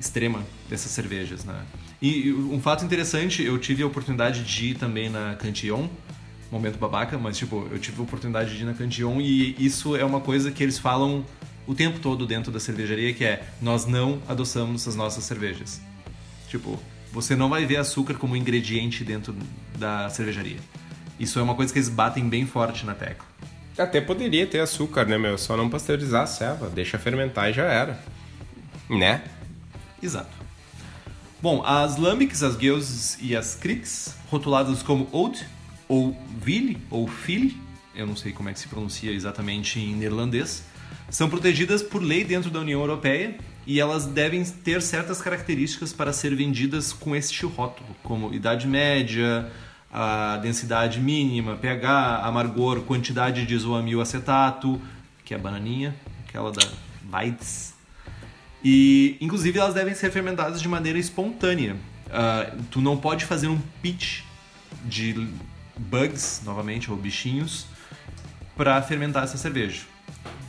extrema 0.00 0.42
dessas 0.68 0.90
cervejas, 0.90 1.44
né? 1.44 1.54
E 2.00 2.32
um 2.32 2.60
fato 2.60 2.84
interessante, 2.84 3.42
eu 3.42 3.58
tive 3.58 3.82
a 3.82 3.86
oportunidade 3.86 4.44
de 4.44 4.66
ir 4.66 4.74
também 4.74 5.08
na 5.08 5.34
Cantillon, 5.34 5.88
momento 6.50 6.78
babaca, 6.78 7.18
mas 7.18 7.38
tipo, 7.38 7.66
eu 7.70 7.78
tive 7.78 8.00
a 8.00 8.04
oportunidade 8.04 8.54
de 8.56 8.62
ir 8.62 8.66
na 8.66 8.74
Cantillon 8.74 9.20
e 9.20 9.56
isso 9.58 9.96
é 9.96 10.04
uma 10.04 10.20
coisa 10.20 10.50
que 10.50 10.62
eles 10.62 10.78
falam 10.78 11.24
o 11.66 11.74
tempo 11.74 11.98
todo 11.98 12.26
dentro 12.26 12.52
da 12.52 12.60
cervejaria, 12.60 13.12
que 13.12 13.24
é 13.24 13.44
nós 13.60 13.86
não 13.86 14.20
adoçamos 14.28 14.86
as 14.86 14.94
nossas 14.94 15.24
cervejas. 15.24 15.80
Tipo, 16.48 16.78
você 17.12 17.34
não 17.34 17.48
vai 17.48 17.64
ver 17.64 17.78
açúcar 17.78 18.14
como 18.14 18.36
ingrediente 18.36 19.02
dentro 19.02 19.34
da 19.78 20.08
cervejaria. 20.10 20.58
Isso 21.18 21.38
é 21.38 21.42
uma 21.42 21.54
coisa 21.54 21.72
que 21.72 21.78
eles 21.78 21.88
batem 21.88 22.28
bem 22.28 22.46
forte 22.46 22.84
na 22.84 22.94
tecla. 22.94 23.26
Até 23.76 24.00
poderia 24.00 24.46
ter 24.46 24.60
açúcar, 24.60 25.06
né, 25.06 25.18
meu? 25.18 25.36
Só 25.36 25.56
não 25.56 25.68
pasteurizar 25.68 26.22
a 26.22 26.26
ceva, 26.26 26.68
deixa 26.70 26.98
fermentar 26.98 27.50
e 27.50 27.52
já 27.52 27.64
era. 27.64 27.98
Né? 28.88 29.22
Exato. 30.02 30.35
Bom, 31.42 31.62
as 31.64 31.98
lambics, 31.98 32.42
as 32.42 32.56
gueuses 32.56 33.18
e 33.20 33.36
as 33.36 33.54
cricks, 33.54 34.16
rotuladas 34.30 34.82
como 34.82 35.06
old 35.12 35.46
ou 35.86 36.16
Ville 36.42 36.78
ou 36.90 37.06
Fili, 37.06 37.60
eu 37.94 38.06
não 38.06 38.16
sei 38.16 38.32
como 38.32 38.48
é 38.48 38.54
que 38.54 38.58
se 38.58 38.68
pronuncia 38.68 39.12
exatamente 39.12 39.78
em 39.78 39.94
neerlandês, 39.94 40.64
são 41.10 41.28
protegidas 41.28 41.82
por 41.82 42.02
lei 42.02 42.24
dentro 42.24 42.50
da 42.50 42.60
União 42.60 42.80
Europeia 42.80 43.36
e 43.66 43.78
elas 43.78 44.06
devem 44.06 44.42
ter 44.44 44.80
certas 44.80 45.20
características 45.20 45.92
para 45.92 46.10
ser 46.10 46.34
vendidas 46.34 46.92
com 46.92 47.14
este 47.14 47.44
rótulo, 47.44 47.94
como 48.02 48.32
idade 48.32 48.66
média, 48.66 49.52
a 49.92 50.38
densidade 50.38 51.00
mínima, 51.00 51.56
pH, 51.56 52.22
amargor, 52.24 52.80
quantidade 52.80 53.44
de 53.44 53.54
isoamil 53.54 54.00
acetato, 54.00 54.80
que 55.22 55.34
é 55.34 55.36
a 55.36 55.40
bananinha, 55.40 55.94
aquela 56.26 56.50
da 56.50 56.66
Weiz. 57.12 57.75
E, 58.68 59.16
inclusive, 59.20 59.60
elas 59.60 59.74
devem 59.74 59.94
ser 59.94 60.10
fermentadas 60.10 60.60
de 60.60 60.68
maneira 60.68 60.98
espontânea. 60.98 61.76
Uh, 62.06 62.64
tu 62.68 62.80
não 62.80 62.96
pode 62.96 63.24
fazer 63.24 63.46
um 63.46 63.60
pitch 63.80 64.22
de 64.84 65.28
bugs, 65.76 66.42
novamente, 66.44 66.90
ou 66.90 66.96
bichinhos, 66.96 67.66
para 68.56 68.82
fermentar 68.82 69.22
essa 69.22 69.38
cerveja. 69.38 69.82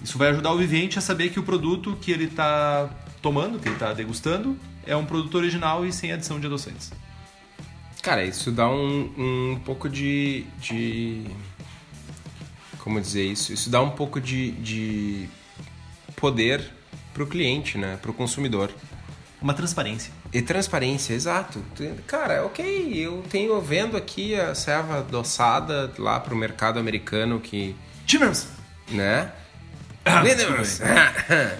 Isso 0.03 0.17
vai 0.17 0.29
ajudar 0.29 0.51
o 0.51 0.57
vivente 0.57 0.97
a 0.97 1.01
saber 1.01 1.29
que 1.29 1.39
o 1.39 1.43
produto 1.43 1.95
que 2.01 2.12
ele 2.12 2.24
está 2.24 2.89
tomando, 3.21 3.59
que 3.59 3.67
ele 3.67 3.75
está 3.75 3.93
degustando, 3.93 4.57
é 4.83 4.95
um 4.95 5.05
produto 5.05 5.36
original 5.36 5.86
e 5.86 5.93
sem 5.93 6.12
adição 6.12 6.39
de 6.39 6.47
adoçantes. 6.47 6.91
Cara, 8.01 8.25
isso 8.25 8.51
dá 8.51 8.67
um, 8.67 9.12
um 9.15 9.59
pouco 9.63 9.88
de, 9.88 10.43
de. 10.59 11.24
Como 12.79 13.00
dizer 13.00 13.27
isso? 13.27 13.53
Isso 13.53 13.69
dá 13.69 13.79
um 13.79 13.91
pouco 13.91 14.19
de, 14.19 14.53
de 14.53 15.29
poder 16.15 16.76
para 17.17 17.24
o 17.24 17.27
cliente, 17.27 17.79
né? 17.79 17.97
Para 18.00 18.12
o 18.12 18.13
consumidor. 18.13 18.69
Uma 19.41 19.53
transparência. 19.53 20.13
E 20.31 20.41
transparência, 20.41 21.13
exato. 21.13 21.63
Cara, 22.05 22.45
ok, 22.45 22.93
eu 22.93 23.24
tenho 23.29 23.59
vendo 23.59 23.97
aqui 23.97 24.36
a 24.36 24.53
serva 24.53 25.00
adoçada 25.00 25.91
lá 25.97 26.19
para 26.19 26.33
o 26.33 26.38
mercado 26.38 26.79
americano 26.79 27.39
que. 27.39 27.75
Tivemos! 28.05 28.47
Né? 28.89 29.31
Ah, 30.05 30.24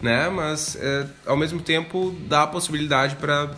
né? 0.00 0.28
Mas 0.28 0.76
é, 0.76 1.06
ao 1.26 1.36
mesmo 1.36 1.60
tempo 1.60 2.16
dá 2.26 2.44
a 2.44 2.46
possibilidade 2.46 3.16
para 3.16 3.50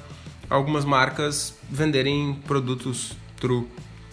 algumas 0.48 0.84
marcas 0.84 1.54
venderem 1.70 2.34
produtos 2.46 3.12
true. 3.38 3.66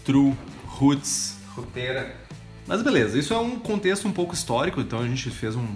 True, 0.04 0.36
roots. 0.66 1.38
Roteira. 1.56 2.16
Mas 2.68 2.82
beleza, 2.82 3.18
isso 3.18 3.34
é 3.34 3.38
um 3.38 3.58
contexto 3.60 4.08
um 4.08 4.12
pouco 4.12 4.34
histórico, 4.34 4.82
então 4.82 5.00
a 5.00 5.08
gente 5.08 5.30
fez 5.30 5.56
um, 5.56 5.68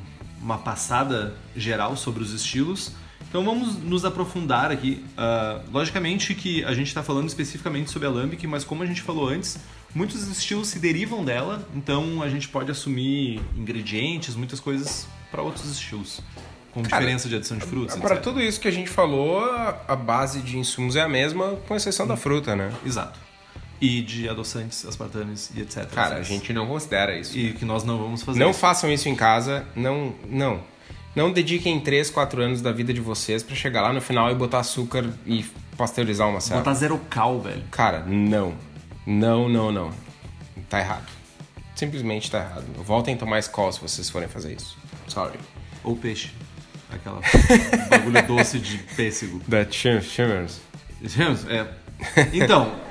uma 0.48 0.58
passada 0.58 1.36
geral 1.58 1.98
sobre 1.98 2.24
os 2.24 2.32
estilos. 2.32 2.94
Então 3.28 3.44
vamos 3.44 3.78
nos 3.84 4.06
aprofundar 4.06 4.72
aqui. 4.72 5.04
Uh, 5.18 5.70
logicamente 5.74 6.34
que 6.34 6.64
a 6.64 6.74
gente 6.74 6.88
está 6.88 7.04
falando 7.04 7.28
especificamente 7.28 7.92
sobre 7.92 8.08
a 8.08 8.12
Lambic, 8.12 8.48
mas 8.48 8.64
como 8.64 8.82
a 8.82 8.86
gente 8.86 9.02
falou 9.02 9.28
antes, 9.28 9.58
muitos 9.94 10.26
estilos 10.30 10.70
se 10.70 10.80
derivam 10.80 11.26
dela, 11.26 11.68
então 11.76 12.24
a 12.24 12.30
gente 12.30 12.48
pode 12.48 12.72
assumir 12.72 13.42
ingredientes, 13.58 14.36
muitas 14.36 14.62
coisas 14.62 15.06
para 15.30 15.42
outros 15.42 15.70
estilos. 15.70 16.22
Com 16.72 16.82
Cara, 16.84 17.02
diferença 17.02 17.28
de 17.28 17.36
adição 17.36 17.58
de 17.58 17.66
frutas. 17.66 17.98
Para 17.98 18.16
tudo 18.16 18.40
isso 18.40 18.62
que 18.62 18.70
a 18.70 18.72
gente 18.72 18.90
falou, 18.90 19.44
a 19.86 19.96
base 19.96 20.42
de 20.42 20.58
insumos 20.58 20.96
é 20.96 21.02
a 21.02 21.10
mesma, 21.10 21.58
com 21.68 21.76
exceção 21.76 22.08
da 22.08 22.16
fruta, 22.16 22.56
né? 22.56 22.72
Exato. 22.86 23.27
E 23.80 24.02
de 24.02 24.28
adoçantes, 24.28 24.86
aspartames 24.86 25.52
e 25.56 25.62
etc. 25.62 25.86
Cara, 25.88 26.16
a 26.16 26.24
gente 26.24 26.52
não 26.52 26.66
considera 26.68 27.18
isso. 27.18 27.38
E 27.38 27.54
que 27.54 27.64
nós 27.64 27.84
não 27.84 27.98
vamos 27.98 28.24
fazer. 28.24 28.40
Não 28.40 28.50
isso. 28.50 28.60
façam 28.60 28.92
isso 28.92 29.08
em 29.08 29.16
casa, 29.16 29.66
não, 29.76 30.16
não. 30.28 30.62
Não 31.16 31.32
dediquem 31.32 31.80
3, 31.80 32.10
4 32.10 32.42
anos 32.42 32.62
da 32.62 32.72
vida 32.72 32.94
de 32.94 33.02
vocês 33.02 33.42
para 33.42 33.56
chegar 33.56 33.82
lá 33.82 33.94
no 33.94 34.02
final 34.02 34.32
e 34.32 34.36
botar 34.36 34.60
açúcar 34.60 35.06
e 35.26 35.44
pasteurizar 35.76 36.28
uma 36.28 36.40
serva. 36.40 36.62
Botar 36.64 36.74
zero 36.76 37.00
cal, 37.10 37.40
velho. 37.40 37.64
Cara, 37.72 38.04
não. 38.06 38.54
Não, 39.06 39.48
não, 39.48 39.72
não. 39.72 39.92
Tá 40.70 40.80
errado. 40.80 41.08
Simplesmente 41.76 42.30
tá 42.30 42.40
errado. 42.40 42.66
Voltem 42.84 43.16
a 43.16 43.18
tomar 43.18 43.40
escola 43.40 43.72
se 43.72 43.80
vocês 43.80 44.10
forem 44.10 44.28
fazer 44.28 44.54
isso. 44.54 44.78
Sorry. 45.08 45.40
Ou 45.84 45.96
peixe. 45.96 46.32
Aquela 46.92 47.22
bagulho 47.90 48.28
doce 48.28 48.60
de 48.60 48.78
pêssego. 48.96 49.42
Da 49.48 49.70
Shimmers. 49.70 50.60
Shimmers, 51.08 51.46
é. 51.48 51.68
Então. 52.34 52.87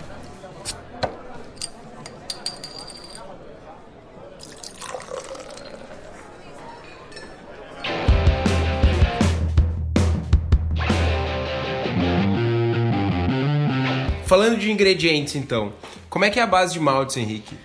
Falando 14.46 14.60
de 14.60 14.70
ingredientes, 14.70 15.34
então, 15.34 15.72
como 16.08 16.24
é 16.24 16.30
que 16.30 16.38
é 16.38 16.42
a 16.44 16.46
base 16.46 16.72
de 16.72 16.78
maltes, 16.78 17.16
Henrique? 17.16 17.56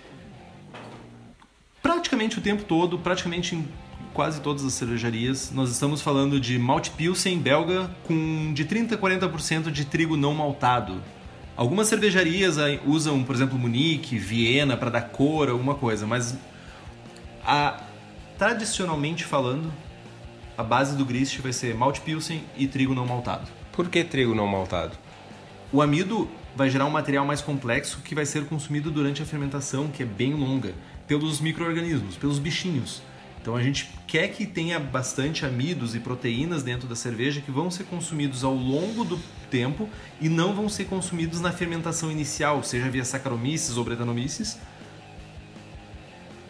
Praticamente 1.80 2.40
o 2.40 2.42
tempo 2.42 2.64
todo, 2.64 2.98
praticamente 2.98 3.54
em 3.56 3.68
quase 4.16 4.42
todas 4.42 4.66
as 4.66 4.74
cervejarias, 4.74 5.52
nós 5.54 5.70
estamos 5.70 6.02
falando 6.02 6.40
de 6.40 6.58
malte 6.58 6.90
pilsen 6.90 7.38
belga 7.38 7.96
com 8.08 8.52
de 8.52 8.66
30 8.66 8.96
a 8.96 8.98
40% 8.98 9.70
de 9.70 9.86
trigo 9.86 10.18
não 10.18 10.34
maltado. 10.34 11.04
Algumas 11.56 11.88
cervejarias 11.88 12.56
usam, 12.84 13.24
por 13.24 13.36
exemplo, 13.36 13.60
Munique, 13.60 14.18
Viena 14.18 14.76
para 14.76 14.90
dar 14.90 15.02
cor, 15.02 15.50
alguma 15.50 15.76
coisa, 15.76 16.08
mas 16.08 16.36
a, 17.46 17.80
tradicionalmente 18.40 19.24
falando, 19.24 19.72
a 20.58 20.64
base 20.64 20.98
do 20.98 21.06
grist 21.06 21.42
vai 21.42 21.54
ser 21.54 21.76
malte 21.76 22.02
pilsen 22.02 22.44
e 22.58 22.66
trigo 22.66 22.96
não 22.96 23.06
maltado. 23.06 23.48
Por 23.72 23.88
que 23.88 24.04
trigo 24.04 24.34
não 24.34 24.48
maltado? 24.48 24.98
O 25.72 25.80
amido 25.80 26.28
vai 26.56 26.70
gerar 26.70 26.86
um 26.86 26.90
material 26.90 27.26
mais 27.26 27.42
complexo 27.42 28.00
que 28.04 28.16
vai 28.16 28.26
ser 28.26 28.46
consumido 28.46 28.92
durante 28.92 29.22
a 29.22 29.26
fermentação, 29.26 29.88
que 29.88 30.04
é 30.04 30.06
bem 30.06 30.34
longa, 30.34 30.74
pelos 31.08 31.40
micro-organismos, 31.40 32.16
pelos 32.16 32.40
bichinhos. 32.40 33.02
Então 33.42 33.56
a 33.56 33.64
gente 33.64 33.90
quer 34.06 34.28
que 34.28 34.46
tenha 34.46 34.80
bastante 34.80 35.46
amidos 35.46 35.96
e 35.96 36.00
proteínas 36.00 36.62
dentro 36.62 36.88
da 36.88 36.96
cerveja 36.96 37.42
que 37.42 37.50
vão 37.50 37.72
ser 37.72 37.86
consumidos 37.86 38.44
ao 38.44 38.54
longo 38.54 39.04
do 39.04 39.20
tempo 39.50 39.90
e 40.20 40.30
não 40.30 40.54
vão 40.54 40.70
ser 40.70 40.86
consumidos 40.86 41.42
na 41.42 41.52
fermentação 41.52 42.12
inicial, 42.12 42.64
seja 42.64 42.88
via 42.90 43.04
Saccharomyces 43.04 43.78
ou 43.78 43.84
Brettanomyces. 43.84 44.60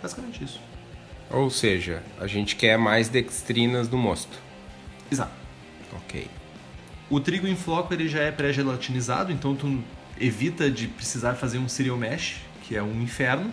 Basicamente 0.01 0.43
isso. 0.43 0.59
Ou 1.29 1.49
seja, 1.49 2.03
a 2.19 2.27
gente 2.27 2.57
quer 2.57 2.77
mais 2.77 3.07
dextrinas 3.07 3.87
no 3.87 3.97
mosto. 3.97 4.37
Exato. 5.09 5.31
Ok. 5.93 6.40
O 7.11 7.19
trigo 7.19 7.45
em 7.45 7.55
floco 7.55 7.93
ele 7.93 8.07
já 8.07 8.21
é 8.21 8.31
pré-gelatinizado, 8.31 9.31
então 9.31 9.55
tu 9.55 9.83
evita 10.19 10.71
de 10.71 10.87
precisar 10.87 11.35
fazer 11.35 11.59
um 11.59 11.69
cereal 11.69 11.97
mash, 11.97 12.37
que 12.63 12.75
é 12.75 12.81
um 12.81 13.01
inferno 13.03 13.51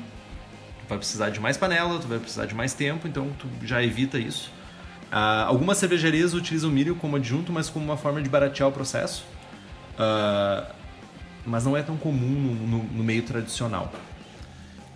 vai 0.89 0.99
precisar 0.99 1.31
de 1.31 1.39
mais 1.39 1.57
panela, 1.57 1.99
tu 1.99 2.09
vai 2.09 2.19
precisar 2.19 2.47
de 2.47 2.55
mais 2.55 2.73
tempo, 2.73 3.07
então 3.07 3.31
tu 3.39 3.47
já 3.63 3.83
evita 3.83 4.19
isso. 4.19 4.51
Uh, 5.13 5.45
algumas 5.47 5.79
cervejarias 5.79 6.35
utilizam 6.35 6.71
milho 6.71 6.97
como 6.97 7.17
adjunto, 7.17 7.53
mas 7.53 7.69
como 7.69 7.85
uma 7.85 7.97
forma 7.97 8.23
de 8.23 8.29
baratear 8.29 8.69
o 8.69 8.73
processo. 8.73 9.25
Uh, 9.95 10.67
mas 11.45 11.65
não 11.65 11.77
é 11.77 11.83
tão 11.83 11.97
comum 11.97 12.29
no, 12.29 12.55
no, 12.55 12.85
no, 12.85 13.05
meio 13.05 13.23
tradicional. 13.23 13.93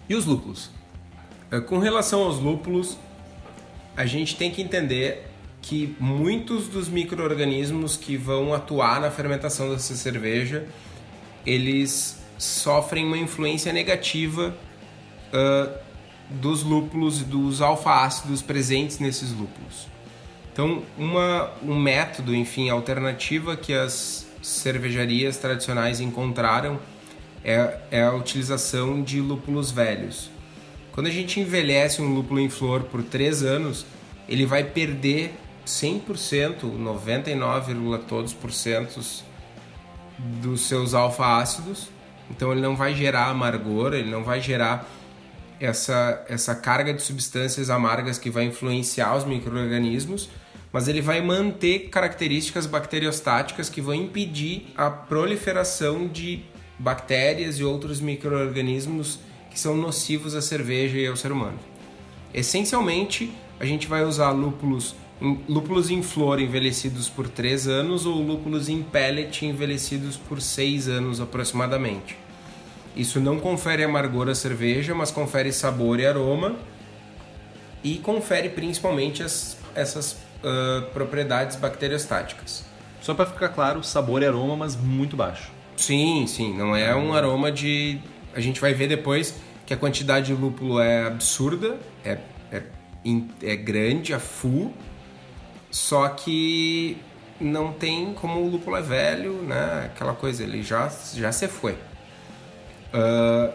E 0.09 0.15
os 0.15 0.25
lúpulos? 0.27 0.71
É, 1.51 1.61
com 1.61 1.79
relação 1.79 2.23
aos 2.23 2.39
lúpulos, 2.39 2.99
a 3.97 4.05
gente 4.05 4.37
tem 4.37 4.51
que 4.51 4.61
entender 4.61 5.31
que 5.63 5.97
muitos 6.01 6.67
dos 6.67 6.89
micro-organismos 6.89 7.97
que 7.97 8.17
vão 8.17 8.53
atuar 8.53 9.01
na 9.01 9.11
fermentação 9.11 9.71
dessa 9.71 9.95
cerveja, 9.95 10.67
eles 11.47 12.21
sofrem 12.37 13.07
uma 13.07 13.17
influência 13.17 13.73
negativa 13.73 14.55
uh, 15.33 15.79
dos 16.29 16.65
lúpulos 16.65 17.21
e 17.21 17.25
dos 17.25 17.63
alfa-ácidos 17.63 18.43
presentes 18.43 18.99
nesses 18.99 19.31
lúpulos. 19.31 19.87
Então, 20.53 20.83
uma, 20.99 21.51
um 21.63 21.79
método, 21.79 22.35
enfim, 22.35 22.69
alternativa 22.69 23.57
que 23.57 23.73
as 23.73 24.27
cervejarias 24.43 25.39
tradicionais 25.39 26.01
encontraram 26.01 26.79
é, 27.45 27.79
é 27.91 28.03
a 28.03 28.13
utilização 28.13 29.01
de 29.03 29.21
lúpulos 29.21 29.71
velhos. 29.71 30.29
Quando 30.91 31.07
a 31.07 31.11
gente 31.11 31.41
envelhece 31.41 32.03
um 32.03 32.13
lúpulo 32.13 32.41
em 32.41 32.51
flor 32.51 32.83
por 32.83 33.03
3 33.03 33.45
anos, 33.45 33.87
ele 34.29 34.45
vai 34.45 34.63
perder 34.63 35.35
100%, 35.67 36.65
99, 36.65 37.75
todos 38.09 38.33
por 38.33 38.53
centos 38.53 39.25
dos 40.19 40.63
seus 40.63 40.95
alfa-ácidos. 40.95 41.89
Então 42.31 42.53
ele 42.53 42.61
não 42.61 42.77
vai 42.77 42.95
gerar 42.95 43.27
amargor, 43.27 43.95
ele 43.95 44.11
não 44.11 44.25
vai 44.25 44.41
gerar 44.41 44.89
essa, 45.61 46.25
essa 46.29 46.55
carga 46.55 46.93
de 46.93 47.03
substâncias 47.03 47.71
amargas 47.71 48.19
que 48.19 48.31
vai 48.31 48.45
influenciar 48.45 49.17
os 49.17 49.25
micro-organismos, 49.25 50.29
mas 50.73 50.89
ele 50.89 51.01
vai 51.01 51.21
manter 51.21 51.91
características 51.91 52.67
bacteriostáticas 52.67 53.69
que 53.69 53.81
vão 53.81 53.95
impedir 53.95 54.73
a 54.77 54.91
proliferação 54.91 56.09
de 56.09 56.43
bactérias 56.79 57.59
e 57.59 57.65
outros 57.65 58.01
micro-organismos 58.01 59.21
que 59.51 59.61
são 59.61 59.77
nocivos 59.77 60.35
à 60.35 60.41
cerveja 60.41 60.99
e 60.99 61.07
ao 61.07 61.17
ser 61.17 61.31
humano. 61.31 61.59
Essencialmente, 62.33 63.33
a 63.61 63.67
gente 63.67 63.87
vai 63.87 64.03
usar 64.03 64.31
lúpulos, 64.31 64.97
lúpulos 65.49 65.91
em 65.91 66.03
flor 66.03 66.41
envelhecidos 66.41 67.09
por 67.09 67.29
3 67.29 67.69
anos 67.69 68.07
ou 68.07 68.21
lúpulos 68.21 68.69
em 68.69 68.83
pellet 68.83 69.47
envelhecidos 69.47 70.17
por 70.17 70.41
6 70.41 70.89
anos 70.89 71.21
aproximadamente. 71.21 72.17
Isso 72.97 73.21
não 73.21 73.39
confere 73.39 73.85
amargor 73.85 74.29
à 74.29 74.35
cerveja, 74.35 74.95
mas 74.95 75.11
confere 75.11 75.53
sabor 75.53 76.01
e 76.01 76.07
aroma 76.07 76.57
e 77.85 77.99
confere 77.99 78.49
principalmente 78.49 79.23
as, 79.23 79.57
essas 79.75 80.13
uh, 80.13 80.83
propriedades 80.93 81.57
bacteriostáticas. 81.57 82.65
Só 83.01 83.15
para 83.15 83.27
ficar 83.27 83.49
claro, 83.49 83.83
sabor 83.83 84.23
e 84.23 84.27
aroma, 84.27 84.57
mas 84.57 84.77
muito 84.77 85.17
baixo. 85.17 85.51
Sim, 85.77 86.27
sim, 86.27 86.57
não 86.57 86.77
é 86.77 86.95
um 86.95 87.15
aroma 87.15 87.51
de. 87.51 87.99
A 88.35 88.41
gente 88.41 88.61
vai 88.61 88.75
ver 88.75 88.89
depois 88.89 89.35
que 89.67 89.73
a 89.73 89.77
quantidade 89.77 90.27
de 90.27 90.35
lúpulo 90.35 90.81
é 90.81 91.07
absurda, 91.07 91.79
é, 92.05 92.19
é, 92.51 92.63
é 93.43 93.57
grande, 93.57 94.13
a 94.15 94.21
full, 94.21 94.73
só 95.73 96.07
que 96.09 96.99
não 97.41 97.73
tem 97.73 98.13
como 98.13 98.41
o 98.41 98.49
lúpulo 98.49 98.77
é 98.77 98.83
velho, 98.83 99.33
né? 99.43 99.87
Aquela 99.87 100.13
coisa, 100.13 100.45
ele 100.45 100.63
já, 100.63 100.89
já 101.15 101.33
se 101.33 101.49
foi. 101.49 101.73
Uh, 102.93 103.53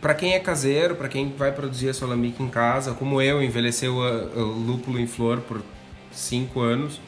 para 0.00 0.14
quem 0.14 0.32
é 0.32 0.40
caseiro, 0.40 0.96
para 0.96 1.08
quem 1.08 1.30
vai 1.30 1.52
produzir 1.52 1.90
a 1.90 1.94
sua 1.94 2.08
lambique 2.08 2.42
em 2.42 2.48
casa, 2.48 2.94
como 2.94 3.20
eu, 3.20 3.42
envelheceu 3.42 3.96
o, 3.96 4.40
o 4.40 4.66
lúpulo 4.66 4.98
em 4.98 5.06
flor 5.06 5.40
por 5.40 5.62
5 6.10 6.60
anos, 6.60 7.00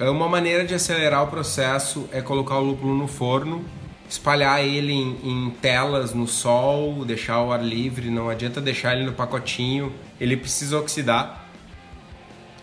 é 0.00 0.10
uma 0.10 0.28
maneira 0.28 0.64
de 0.64 0.74
acelerar 0.74 1.22
o 1.22 1.28
processo 1.28 2.08
é 2.10 2.20
colocar 2.20 2.56
o 2.56 2.64
lúpulo 2.64 2.92
no 2.92 3.06
forno, 3.06 3.64
espalhar 4.08 4.64
ele 4.64 4.92
em, 4.92 5.18
em 5.22 5.50
telas 5.50 6.12
no 6.12 6.26
sol, 6.26 7.04
deixar 7.04 7.40
o 7.40 7.52
ar 7.52 7.62
livre, 7.62 8.10
não 8.10 8.28
adianta 8.28 8.60
deixar 8.60 8.96
ele 8.96 9.04
no 9.04 9.12
pacotinho, 9.12 9.92
ele 10.20 10.36
precisa 10.36 10.76
oxidar. 10.76 11.41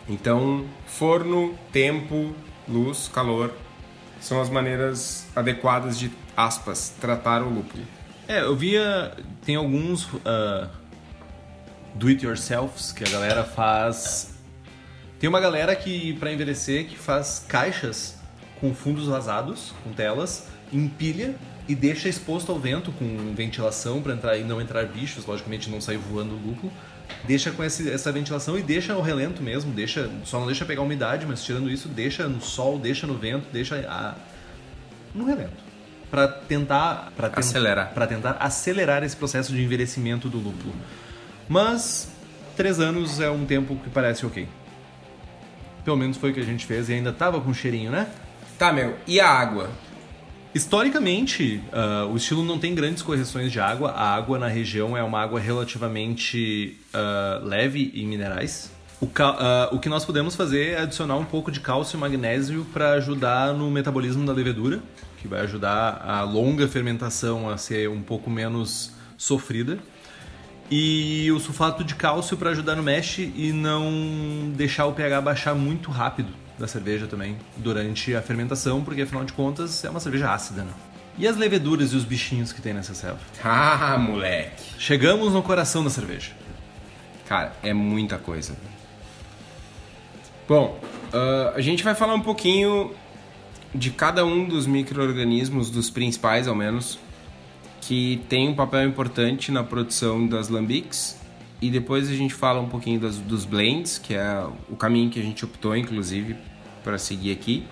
Então, 0.09 0.65
forno, 0.87 1.55
tempo, 1.71 2.33
luz, 2.67 3.07
calor 3.07 3.53
são 4.19 4.41
as 4.41 4.49
maneiras 4.49 5.27
adequadas 5.35 5.97
de, 5.99 6.11
aspas, 6.35 6.89
tratar 6.99 7.43
o 7.43 7.49
lúpulo. 7.49 7.83
É, 8.27 8.41
eu 8.41 8.55
via. 8.55 9.13
Tem 9.45 9.55
alguns 9.55 10.05
uh, 10.05 10.67
do-it-yourselfs 11.93 12.91
que 12.91 13.03
a 13.03 13.09
galera 13.09 13.43
faz. 13.43 14.33
Tem 15.19 15.29
uma 15.29 15.39
galera 15.39 15.75
que, 15.75 16.13
para 16.13 16.31
envelhecer, 16.31 16.87
que 16.87 16.97
faz 16.97 17.45
caixas 17.47 18.17
com 18.59 18.73
fundos 18.73 19.07
vazados, 19.07 19.73
com 19.83 19.91
telas, 19.93 20.47
empilha 20.71 21.35
e 21.67 21.75
deixa 21.75 22.09
exposto 22.09 22.51
ao 22.51 22.59
vento 22.59 22.91
com 22.91 23.33
ventilação 23.35 24.01
para 24.01 24.13
entrar 24.13 24.37
e 24.37 24.43
não 24.43 24.59
entrar 24.59 24.85
bichos, 24.85 25.25
logicamente 25.25 25.69
não 25.69 25.79
sair 25.79 25.97
voando 25.97 26.35
o 26.35 26.47
lúpulo. 26.47 26.71
Deixa 27.25 27.51
com 27.51 27.63
esse, 27.63 27.89
essa 27.89 28.11
ventilação 28.11 28.57
e 28.57 28.61
deixa 28.61 28.93
ao 28.93 29.01
relento 29.01 29.41
mesmo, 29.41 29.71
deixa, 29.71 30.09
só 30.23 30.39
não 30.39 30.45
deixa 30.45 30.65
pegar 30.65 30.81
umidade, 30.81 31.25
mas 31.25 31.43
tirando 31.43 31.69
isso, 31.69 31.87
deixa 31.87 32.27
no 32.27 32.41
sol, 32.41 32.79
deixa 32.79 33.05
no 33.05 33.15
vento, 33.15 33.45
deixa 33.51 33.75
a, 33.87 34.15
no 35.13 35.25
relento 35.25 35.69
para 36.09 36.27
tentar 36.27 37.11
para 37.15 37.31
acelerar 37.35 37.93
para 37.93 38.07
tentar 38.07 38.31
acelerar 38.39 39.03
esse 39.03 39.15
processo 39.15 39.53
de 39.53 39.61
envelhecimento 39.61 40.27
do 40.27 40.37
lúpulo. 40.37 40.73
Mas 41.47 42.11
três 42.55 42.79
anos 42.79 43.19
é 43.19 43.29
um 43.29 43.45
tempo 43.45 43.75
que 43.75 43.89
parece 43.89 44.25
ok. 44.25 44.47
Pelo 45.85 45.97
menos 45.97 46.17
foi 46.17 46.31
o 46.31 46.33
que 46.33 46.39
a 46.39 46.45
gente 46.45 46.65
fez 46.65 46.89
e 46.89 46.93
ainda 46.93 47.11
tava 47.11 47.39
com 47.41 47.53
cheirinho, 47.53 47.91
né? 47.91 48.07
Tá, 48.57 48.73
meu. 48.73 48.97
E 49.07 49.19
a 49.19 49.27
água? 49.27 49.69
Historicamente, 50.53 51.61
uh, 51.71 52.11
o 52.11 52.17
estilo 52.17 52.43
não 52.43 52.57
tem 52.57 52.73
grandes 52.73 53.03
correções 53.03 53.51
de 53.51 53.59
água. 53.59 53.91
A 53.91 54.15
água 54.15 54.39
na 54.39 54.47
região 54.47 54.97
é 54.97 55.03
uma 55.03 55.21
água 55.21 55.39
relativamente 55.39 56.75
uh, 56.93 57.45
leve 57.45 57.91
em 57.93 58.07
minerais. 58.07 58.71
O, 58.99 59.05
uh, 59.05 59.09
o, 59.71 59.79
que 59.79 59.87
nós 59.87 60.03
podemos 60.03 60.35
fazer 60.35 60.69
é 60.71 60.81
adicionar 60.81 61.17
um 61.17 61.23
pouco 61.23 61.51
de 61.51 61.59
cálcio 61.59 61.97
e 61.97 61.99
magnésio 61.99 62.65
para 62.73 62.93
ajudar 62.93 63.53
no 63.53 63.69
metabolismo 63.69 64.25
da 64.25 64.33
levedura 64.33 64.81
que 65.21 65.27
vai 65.27 65.41
ajudar 65.41 66.01
a 66.05 66.21
longa 66.23 66.67
fermentação 66.67 67.49
a 67.49 67.57
ser 67.57 67.89
um 67.89 68.01
pouco 68.01 68.29
menos 68.29 68.91
sofrida. 69.17 69.77
E 70.71 71.31
o 71.31 71.39
sulfato 71.39 71.83
de 71.83 71.95
cálcio 71.95 72.37
para 72.37 72.51
ajudar 72.51 72.75
no 72.75 72.83
mesh 72.83 73.19
e 73.19 73.51
não 73.51 74.51
deixar 74.55 74.85
o 74.85 74.93
pH 74.93 75.21
baixar 75.21 75.55
muito 75.55 75.91
rápido 75.91 76.29
da 76.59 76.67
cerveja 76.67 77.07
também 77.07 77.37
durante 77.57 78.13
a 78.13 78.21
fermentação, 78.21 78.83
porque 78.83 79.01
afinal 79.01 79.23
de 79.23 79.33
contas 79.33 79.83
é 79.83 79.89
uma 79.89 79.99
cerveja 79.99 80.31
ácida, 80.31 80.63
né? 80.63 80.71
E 81.17 81.27
as 81.27 81.35
leveduras 81.35 81.91
e 81.91 81.95
os 81.95 82.05
bichinhos 82.05 82.53
que 82.53 82.61
tem 82.61 82.73
nessa 82.73 82.93
selva? 82.93 83.19
Ah, 83.43 83.97
moleque! 83.97 84.63
Chegamos 84.77 85.33
no 85.33 85.41
coração 85.41 85.83
da 85.83 85.89
cerveja. 85.89 86.31
Cara, 87.27 87.53
é 87.61 87.73
muita 87.73 88.17
coisa. 88.17 88.55
Bom, 90.47 90.79
uh, 91.13 91.55
a 91.55 91.61
gente 91.61 91.83
vai 91.83 91.93
falar 91.93 92.13
um 92.13 92.21
pouquinho 92.21 92.95
de 93.75 93.91
cada 93.91 94.25
um 94.25 94.47
dos 94.47 94.65
micro-organismos, 94.65 95.69
dos 95.69 95.89
principais 95.89 96.47
ao 96.47 96.55
menos, 96.55 96.97
que 97.81 98.23
tem 98.29 98.49
um 98.49 98.55
papel 98.55 98.87
importante 98.87 99.51
na 99.51 99.63
produção 99.63 100.25
das 100.25 100.49
lambics. 100.49 101.18
E 101.61 101.69
depois 101.69 102.09
a 102.09 102.13
gente 102.13 102.33
fala 102.33 102.61
um 102.61 102.69
pouquinho 102.69 102.99
das, 102.99 103.17
dos 103.17 103.43
blends, 103.43 103.97
que 103.97 104.13
é 104.13 104.45
o 104.69 104.75
caminho 104.75 105.09
que 105.09 105.19
a 105.19 105.23
gente 105.23 105.43
optou, 105.43 105.75
inclusive, 105.75 106.35
para 106.83 106.97
seguir 106.97 107.31
aqui. 107.31 107.65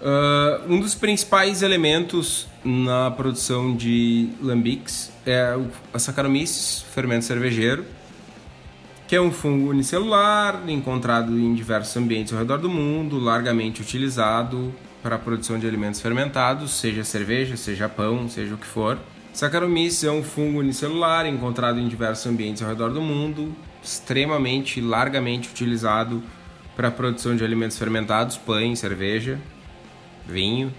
Uh, 0.00 0.72
um 0.72 0.80
dos 0.80 0.94
principais 0.94 1.62
elementos 1.62 2.46
na 2.64 3.10
produção 3.10 3.74
de 3.74 4.28
lambics 4.40 5.12
é 5.26 5.56
a 5.92 5.98
Saccharomyces, 5.98 6.82
fermento 6.94 7.24
cervejeiro, 7.24 7.84
que 9.08 9.16
é 9.16 9.20
um 9.20 9.32
fungo 9.32 9.70
unicelular 9.70 10.62
encontrado 10.68 11.36
em 11.38 11.54
diversos 11.54 11.96
ambientes 11.96 12.32
ao 12.32 12.38
redor 12.38 12.58
do 12.58 12.68
mundo, 12.68 13.18
largamente 13.18 13.82
utilizado 13.82 14.72
para 15.02 15.16
a 15.16 15.18
produção 15.18 15.58
de 15.58 15.66
alimentos 15.66 16.00
fermentados, 16.00 16.72
seja 16.72 17.02
cerveja, 17.02 17.56
seja 17.56 17.88
pão, 17.88 18.28
seja 18.28 18.54
o 18.54 18.58
que 18.58 18.66
for. 18.66 18.98
Saccharomyces 19.32 20.04
é 20.04 20.10
um 20.10 20.22
fungo 20.22 20.58
unicelular 20.58 21.26
encontrado 21.26 21.78
em 21.78 21.88
diversos 21.88 22.26
ambientes 22.26 22.62
ao 22.62 22.68
redor 22.68 22.90
do 22.90 23.00
mundo, 23.00 23.54
extremamente 23.82 24.80
largamente 24.80 25.48
utilizado 25.48 26.22
para 26.76 26.88
a 26.88 26.90
produção 26.90 27.36
de 27.36 27.44
alimentos 27.44 27.78
fermentados, 27.78 28.36
pães, 28.36 28.78
cerveja, 28.78 29.38
vinho. 30.26 30.72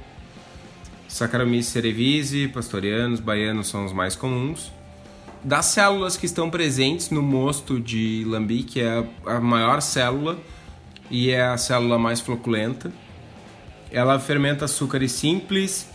Saccharomyces 1.07 1.71
cerevisiae, 1.71 2.47
pastorianos, 2.47 3.19
baianos 3.19 3.67
são 3.67 3.85
os 3.85 3.93
mais 3.93 4.15
comuns 4.15 4.71
das 5.43 5.67
células 5.67 6.17
que 6.17 6.25
estão 6.25 6.49
presentes 6.49 7.09
no 7.09 7.21
mosto 7.21 7.79
de 7.79 8.23
lambique 8.27 8.81
é 8.81 9.05
a 9.25 9.39
maior 9.39 9.81
célula 9.81 10.37
e 11.09 11.31
é 11.31 11.41
a 11.41 11.57
célula 11.57 11.97
mais 11.97 12.19
floculenta. 12.19 12.91
Ela 13.91 14.19
fermenta 14.19 14.65
açúcares 14.65 15.13
simples, 15.13 15.88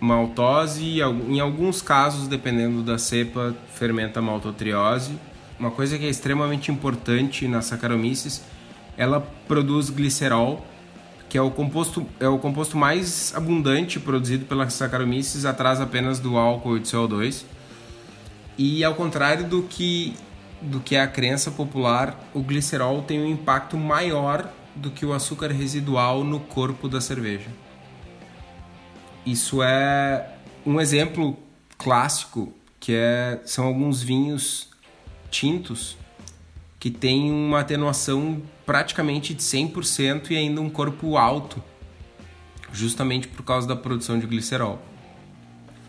maltose 0.00 0.82
e 0.82 1.00
em 1.00 1.40
alguns 1.40 1.82
casos, 1.82 2.26
dependendo 2.26 2.82
da 2.82 2.98
cepa, 2.98 3.54
fermenta 3.74 4.20
maltotriose. 4.20 5.12
Uma 5.58 5.70
coisa 5.70 5.98
que 5.98 6.06
é 6.06 6.08
extremamente 6.08 6.70
importante 6.70 7.46
na 7.46 7.60
Saccharomyces, 7.60 8.42
ela 8.96 9.20
produz 9.46 9.90
glicerol, 9.90 10.64
que 11.28 11.36
é 11.36 11.42
o 11.42 11.50
composto 11.50 12.06
é 12.18 12.26
o 12.26 12.38
composto 12.38 12.76
mais 12.76 13.32
abundante 13.36 14.00
produzido 14.00 14.46
pela 14.46 14.68
Saccharomyces 14.68 15.44
atrás 15.44 15.80
apenas 15.80 16.18
do 16.18 16.36
álcool 16.36 16.76
e 16.76 16.80
do 16.80 16.86
CO2 16.86 17.44
e 18.62 18.84
ao 18.84 18.94
contrário 18.94 19.48
do 19.48 19.62
que 19.62 20.14
do 20.60 20.78
que 20.80 20.94
é 20.94 21.00
a 21.00 21.06
crença 21.06 21.50
popular, 21.50 22.28
o 22.34 22.42
glicerol 22.42 23.00
tem 23.00 23.18
um 23.18 23.26
impacto 23.26 23.78
maior 23.78 24.52
do 24.74 24.90
que 24.90 25.06
o 25.06 25.14
açúcar 25.14 25.50
residual 25.50 26.22
no 26.22 26.38
corpo 26.38 26.86
da 26.86 27.00
cerveja. 27.00 27.48
Isso 29.24 29.62
é 29.62 30.34
um 30.64 30.80
exemplo 30.80 31.36
clássico 31.76 32.52
que 32.78 32.92
é, 32.94 33.40
são 33.44 33.66
alguns 33.66 34.02
vinhos 34.02 34.68
tintos 35.30 35.96
que 36.78 36.90
têm 36.90 37.30
uma 37.30 37.60
atenuação 37.60 38.42
praticamente 38.64 39.34
de 39.34 39.42
100% 39.42 40.30
e 40.30 40.36
ainda 40.36 40.60
um 40.62 40.70
corpo 40.70 41.18
alto, 41.18 41.62
justamente 42.72 43.28
por 43.28 43.42
causa 43.42 43.68
da 43.68 43.76
produção 43.76 44.18
de 44.18 44.26
glicerol. 44.26 44.80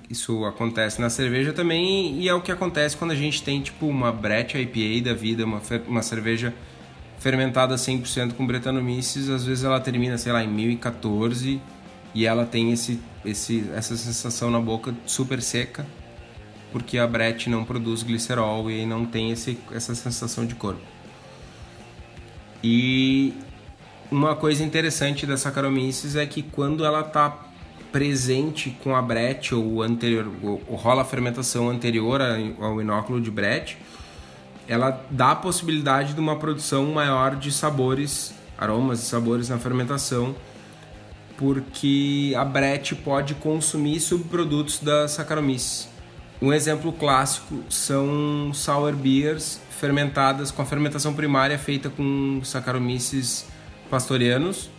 Isso 0.10 0.44
acontece 0.44 1.00
na 1.00 1.10
cerveja 1.10 1.54
também 1.54 2.20
e 2.20 2.28
é 2.28 2.34
o 2.34 2.42
que 2.42 2.52
acontece 2.52 2.98
quando 2.98 3.12
a 3.12 3.16
gente 3.16 3.42
tem 3.42 3.62
tipo 3.62 3.88
uma 3.88 4.12
Brett 4.12 4.58
IPA 4.58 5.10
da 5.10 5.14
vida, 5.14 5.46
uma, 5.46 5.62
uma 5.88 6.02
cerveja 6.02 6.54
fermentada 7.18 7.76
100% 7.76 8.34
com 8.34 8.46
Brettanomyces, 8.46 9.30
às 9.30 9.46
vezes 9.46 9.64
ela 9.64 9.80
termina, 9.80 10.18
sei 10.18 10.34
lá, 10.34 10.44
em 10.44 10.50
1014 10.50 11.62
e 12.14 12.26
ela 12.26 12.46
tem 12.46 12.72
esse, 12.72 13.00
esse, 13.26 13.70
essa 13.74 13.96
sensação 13.96 14.52
na 14.52 14.60
boca 14.60 14.94
super 15.06 15.42
seca, 15.42 15.86
porque 16.72 16.98
a 16.98 17.08
Brett 17.08 17.50
não 17.50 17.64
produz 17.64 18.04
glicerol 18.04 18.70
e 18.70 18.86
não 18.86 19.06
tem 19.06 19.32
esse, 19.32 19.58
essa 19.72 19.94
sensação 19.96 20.46
de 20.46 20.56
corpo. 20.56 20.82
E 22.64 23.34
uma 24.12 24.36
coisa 24.36 24.64
interessante 24.64 25.26
da 25.26 25.38
Saccharomyces 25.38 26.16
é 26.16 26.26
que 26.26 26.44
quando 26.44 26.86
ela 26.86 27.02
está 27.02 27.48
presente 27.92 28.70
com 28.84 28.96
a 28.96 29.02
Brett 29.02 29.54
ou 29.54 29.82
anterior, 29.82 30.32
ou 30.42 30.76
rola 30.76 31.02
a 31.02 31.06
fermentação 31.06 31.70
anterior 31.70 32.22
ao 32.60 32.82
inóculo 32.82 33.20
de 33.20 33.30
Brett, 33.30 33.78
ela 34.68 35.04
dá 35.10 35.32
a 35.32 35.36
possibilidade 35.36 36.14
de 36.14 36.20
uma 36.20 36.38
produção 36.38 36.86
maior 36.94 37.36
de 37.36 37.52
sabores, 37.52 38.34
aromas 38.58 39.02
e 39.02 39.06
sabores 39.06 39.50
na 39.50 39.58
fermentação, 39.58 40.36
porque 41.42 42.36
a 42.38 42.46
Brett 42.46 42.94
pode 42.94 43.34
consumir 43.34 44.00
subprodutos 44.00 44.78
da 44.78 45.08
Saccharomyces. 45.08 45.90
Um 46.40 46.54
exemplo 46.54 46.94
clássico 46.94 47.64
são 47.68 48.52
sour 48.54 48.94
beers 48.94 49.60
fermentadas 49.72 50.52
com 50.52 50.62
a 50.62 50.66
fermentação 50.66 51.16
primária 51.16 51.58
feita 51.58 51.90
com 51.90 52.42
Saccharomyces 52.44 53.48
pastorianos, 53.90 54.70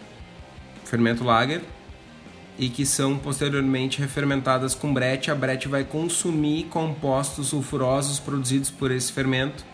fermento 0.84 1.24
lager, 1.24 1.62
e 2.56 2.68
que 2.68 2.86
são 2.86 3.18
posteriormente 3.18 4.00
refermentadas 4.00 4.72
com 4.72 4.94
Brett. 4.94 5.32
A 5.32 5.34
Brett 5.34 5.66
vai 5.66 5.82
consumir 5.82 6.66
compostos 6.66 7.48
sulfurosos 7.48 8.20
produzidos 8.20 8.70
por 8.70 8.92
esse 8.92 9.12
fermento 9.12 9.64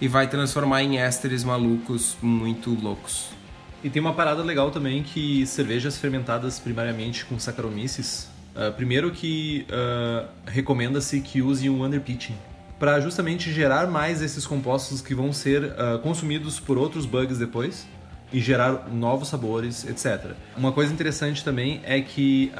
e 0.00 0.08
vai 0.08 0.26
transformar 0.26 0.82
em 0.82 0.98
ésteres 0.98 1.44
malucos 1.44 2.16
muito 2.20 2.76
loucos. 2.82 3.41
E 3.84 3.90
tem 3.90 4.00
uma 4.00 4.14
parada 4.14 4.42
legal 4.44 4.70
também 4.70 5.02
que 5.02 5.44
cervejas 5.44 5.98
fermentadas 5.98 6.60
primariamente 6.60 7.24
com 7.24 7.36
Saccharomyces, 7.36 8.28
uh, 8.54 8.72
primeiro 8.74 9.10
que 9.10 9.66
uh, 9.68 10.28
recomenda-se 10.46 11.20
que 11.20 11.42
use 11.42 11.68
um 11.68 11.84
underpitching 11.84 12.36
para 12.78 13.00
justamente 13.00 13.52
gerar 13.52 13.88
mais 13.88 14.22
esses 14.22 14.46
compostos 14.46 15.00
que 15.00 15.14
vão 15.14 15.32
ser 15.32 15.64
uh, 15.64 15.98
consumidos 16.00 16.60
por 16.60 16.78
outros 16.78 17.06
bugs 17.06 17.38
depois 17.38 17.86
e 18.32 18.40
gerar 18.40 18.88
novos 18.88 19.28
sabores, 19.28 19.84
etc. 19.84 20.32
Uma 20.56 20.70
coisa 20.72 20.92
interessante 20.92 21.44
também 21.44 21.80
é 21.84 22.00
que 22.00 22.50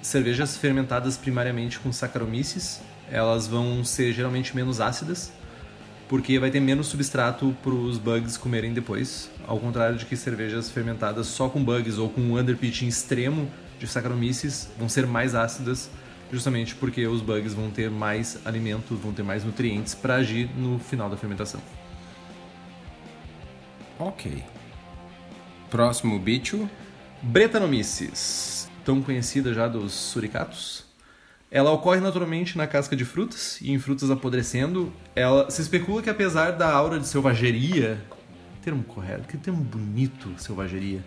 cervejas 0.00 0.56
fermentadas 0.56 1.18
primariamente 1.18 1.78
com 1.78 1.92
Saccharomyces, 1.92 2.80
elas 3.10 3.46
vão 3.46 3.84
ser 3.84 4.12
geralmente 4.14 4.56
menos 4.56 4.80
ácidas 4.80 5.30
porque 6.08 6.38
vai 6.38 6.50
ter 6.50 6.60
menos 6.60 6.86
substrato 6.86 7.56
para 7.62 7.72
os 7.72 7.98
bugs 7.98 8.36
comerem 8.36 8.72
depois, 8.72 9.30
ao 9.46 9.58
contrário 9.58 9.96
de 9.96 10.06
que 10.06 10.16
cervejas 10.16 10.70
fermentadas 10.70 11.26
só 11.26 11.48
com 11.48 11.62
bugs 11.62 11.98
ou 11.98 12.08
com 12.08 12.20
um 12.20 12.38
underpitching 12.38 12.86
extremo 12.86 13.50
de 13.78 13.86
Saccharomyces 13.86 14.70
vão 14.78 14.88
ser 14.88 15.06
mais 15.06 15.34
ácidas, 15.34 15.90
justamente 16.32 16.74
porque 16.74 17.06
os 17.06 17.20
bugs 17.20 17.54
vão 17.54 17.70
ter 17.70 17.90
mais 17.90 18.38
alimento, 18.44 18.94
vão 18.96 19.12
ter 19.12 19.22
mais 19.22 19.44
nutrientes 19.44 19.94
para 19.94 20.16
agir 20.16 20.48
no 20.56 20.78
final 20.78 21.10
da 21.10 21.16
fermentação. 21.16 21.60
Ok. 23.98 24.44
Próximo 25.70 26.18
bicho. 26.18 26.68
Bretanomyces, 27.22 28.70
tão 28.84 29.02
conhecida 29.02 29.52
já 29.52 29.66
dos 29.66 29.92
suricatos. 29.92 30.85
Ela 31.56 31.70
ocorre 31.70 32.00
naturalmente 32.00 32.58
na 32.58 32.66
casca 32.66 32.94
de 32.94 33.02
frutas 33.02 33.58
e 33.62 33.72
em 33.72 33.78
frutas 33.78 34.10
apodrecendo. 34.10 34.92
Ela 35.14 35.50
se 35.50 35.62
especula 35.62 36.02
que 36.02 36.10
apesar 36.10 36.50
da 36.50 36.70
aura 36.70 37.00
de 37.00 37.08
selvageria, 37.08 37.98
termo 38.60 38.84
correto, 38.84 39.26
que 39.26 39.38
termo 39.38 39.64
bonito, 39.64 40.34
selvageria, 40.36 41.02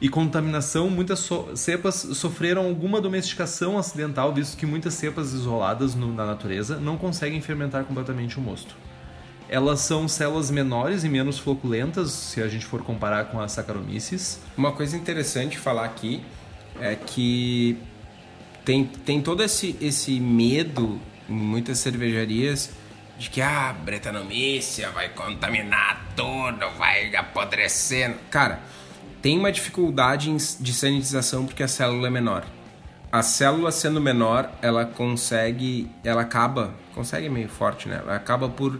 e 0.00 0.08
contaminação, 0.08 0.88
muitas 0.88 1.18
so 1.18 1.50
cepas 1.54 1.96
sofreram 1.96 2.64
alguma 2.64 2.98
domesticação 2.98 3.76
acidental, 3.76 4.32
visto 4.32 4.56
que 4.56 4.64
muitas 4.64 4.94
cepas 4.94 5.34
isoladas 5.34 5.94
no, 5.94 6.14
na 6.14 6.24
natureza 6.24 6.80
não 6.80 6.96
conseguem 6.96 7.42
fermentar 7.42 7.84
completamente 7.84 8.38
o 8.38 8.40
mosto. 8.40 8.74
Elas 9.50 9.80
são 9.80 10.08
células 10.08 10.50
menores 10.50 11.04
e 11.04 11.10
menos 11.10 11.38
floculentas, 11.38 12.10
se 12.10 12.40
a 12.40 12.48
gente 12.48 12.64
for 12.64 12.80
comparar 12.80 13.26
com 13.26 13.38
as 13.38 13.52
Saccharomyces. 13.52 14.40
Uma 14.56 14.72
coisa 14.72 14.96
interessante 14.96 15.58
falar 15.58 15.84
aqui 15.84 16.22
é 16.80 16.94
que 16.94 17.76
tem, 18.68 18.84
tem 18.84 19.22
todo 19.22 19.42
esse, 19.42 19.74
esse 19.80 20.20
medo 20.20 21.00
em 21.26 21.32
muitas 21.32 21.78
cervejarias 21.78 22.70
de 23.18 23.30
que 23.30 23.40
a 23.40 23.70
ah, 23.70 23.72
bretanomícia 23.72 24.90
vai 24.90 25.08
contaminar 25.08 26.12
tudo, 26.14 26.68
vai 26.76 27.16
apodrecendo. 27.16 28.16
Cara, 28.30 28.60
tem 29.22 29.38
uma 29.38 29.50
dificuldade 29.50 30.30
de 30.60 30.74
sanitização 30.74 31.46
porque 31.46 31.62
a 31.62 31.68
célula 31.68 32.08
é 32.08 32.10
menor. 32.10 32.44
A 33.10 33.22
célula 33.22 33.72
sendo 33.72 34.02
menor, 34.02 34.50
ela 34.60 34.84
consegue, 34.84 35.90
ela 36.04 36.20
acaba, 36.20 36.74
consegue 36.94 37.30
meio 37.30 37.48
forte, 37.48 37.88
né? 37.88 38.02
Ela 38.02 38.16
acaba 38.16 38.50
por 38.50 38.78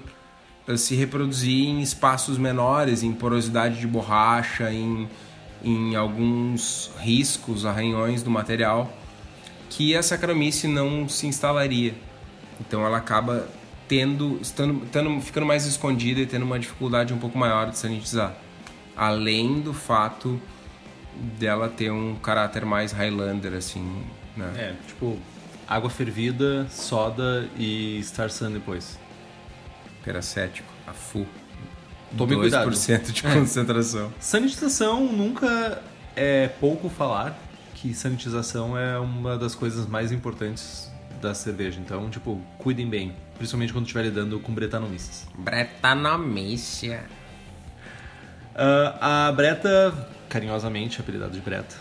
eh, 0.68 0.76
se 0.76 0.96
reproduzir 0.96 1.66
em 1.66 1.80
espaços 1.80 2.36
menores, 2.36 3.02
em 3.02 3.14
porosidade 3.14 3.80
de 3.80 3.86
borracha, 3.86 4.70
em, 4.70 5.08
em 5.64 5.96
alguns 5.96 6.90
riscos, 6.98 7.64
arranhões 7.64 8.22
do 8.22 8.30
material 8.30 8.92
que 9.68 9.96
a 9.96 10.02
Saccharomyces 10.02 10.70
não 10.70 11.08
se 11.08 11.26
instalaria. 11.26 11.94
Então 12.60 12.84
ela 12.84 12.98
acaba 12.98 13.48
tendo, 13.86 14.38
estando, 14.42 14.86
ficando 15.20 15.46
mais 15.46 15.64
escondida 15.66 16.20
e 16.20 16.26
tendo 16.26 16.44
uma 16.44 16.58
dificuldade 16.58 17.14
um 17.14 17.18
pouco 17.18 17.38
maior 17.38 17.70
de 17.70 17.78
sanitizar. 17.78 18.34
Além 18.96 19.60
do 19.60 19.72
fato 19.72 20.40
dela 21.38 21.68
ter 21.68 21.90
um 21.90 22.14
caráter 22.16 22.64
mais 22.64 22.92
Highlander, 22.92 23.54
assim, 23.54 24.02
né? 24.36 24.52
É, 24.56 24.74
tipo, 24.86 25.18
água 25.66 25.90
fervida, 25.90 26.66
soda 26.70 27.48
e 27.56 28.00
Star 28.02 28.30
Sun 28.30 28.52
depois. 28.52 28.98
Peracético, 30.04 30.72
a 30.86 30.92
full. 30.92 31.26
Tome 32.16 32.36
2% 32.36 32.38
cuidado. 32.38 33.12
de 33.12 33.26
é. 33.26 33.34
concentração. 33.34 34.06
É. 34.06 34.20
Sanitização 34.20 35.04
nunca 35.12 35.82
é 36.16 36.48
pouco 36.48 36.88
falar, 36.88 37.38
que 37.80 37.94
sanitização 37.94 38.76
é 38.76 38.98
uma 38.98 39.38
das 39.38 39.54
coisas 39.54 39.86
mais 39.86 40.10
importantes 40.10 40.90
da 41.20 41.32
cerveja. 41.32 41.80
Então, 41.80 42.10
tipo, 42.10 42.40
cuidem 42.58 42.88
bem, 42.88 43.14
principalmente 43.36 43.72
quando 43.72 43.84
estiver 43.84 44.04
lidando 44.04 44.40
com 44.40 44.52
bretanomícias. 44.52 45.26
Bretanomícia. 45.36 47.04
Uh, 48.54 48.98
a 49.00 49.32
Breta, 49.32 50.08
carinhosamente 50.28 51.00
apelidada 51.00 51.32
de 51.32 51.40
Breta, 51.40 51.76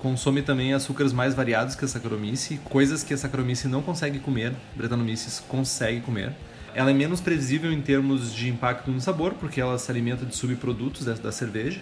consome 0.00 0.42
também 0.42 0.72
açúcares 0.72 1.12
mais 1.12 1.34
variados 1.34 1.76
que 1.76 1.84
a 1.84 1.88
Saccharomyces, 1.88 2.58
coisas 2.64 3.04
que 3.04 3.14
a 3.14 3.16
Saccharomyces 3.16 3.70
não 3.70 3.82
consegue 3.82 4.18
comer, 4.18 4.52
Bretanomyces 4.74 5.38
consegue 5.46 6.00
comer. 6.00 6.32
Ela 6.74 6.90
é 6.90 6.94
menos 6.94 7.20
previsível 7.20 7.72
em 7.72 7.80
termos 7.80 8.34
de 8.34 8.50
impacto 8.50 8.90
no 8.90 9.00
sabor, 9.00 9.34
porque 9.34 9.60
ela 9.60 9.78
se 9.78 9.90
alimenta 9.90 10.26
de 10.26 10.34
subprodutos 10.34 11.06
da 11.06 11.32
cerveja. 11.32 11.80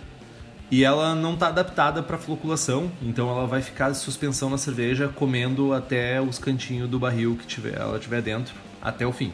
E 0.70 0.83
ela 0.83 1.14
não 1.14 1.35
está 1.35 1.48
adaptada 1.48 2.03
para 2.03 2.18
floculação, 2.18 2.90
então 3.03 3.29
ela 3.29 3.46
vai 3.46 3.62
ficar 3.62 3.90
de 3.90 3.98
suspensão 3.98 4.48
na 4.48 4.59
cerveja, 4.59 5.09
comendo 5.09 5.72
até 5.72 6.20
os 6.20 6.38
cantinhos 6.38 6.88
do 6.88 6.98
barril 6.98 7.37
que 7.37 7.46
tiver, 7.46 7.79
ela 7.79 7.98
tiver 7.98 8.22
dentro, 8.22 8.55
até 8.81 9.07
o 9.07 9.12
fim. 9.12 9.33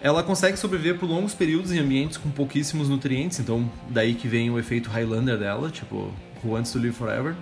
Ela 0.00 0.22
consegue 0.22 0.56
sobreviver 0.56 0.98
por 0.98 1.08
longos 1.08 1.34
períodos 1.34 1.72
em 1.72 1.78
ambientes 1.78 2.16
com 2.18 2.30
pouquíssimos 2.30 2.88
nutrientes, 2.88 3.40
então 3.40 3.68
daí 3.88 4.14
que 4.14 4.28
vem 4.28 4.48
o 4.48 4.58
efeito 4.58 4.90
Highlander 4.90 5.36
dela, 5.36 5.70
tipo 5.70 6.12
Who 6.44 6.52
Wants 6.52 6.70
to 6.70 6.78
Live 6.78 6.94
Forever. 6.94 7.34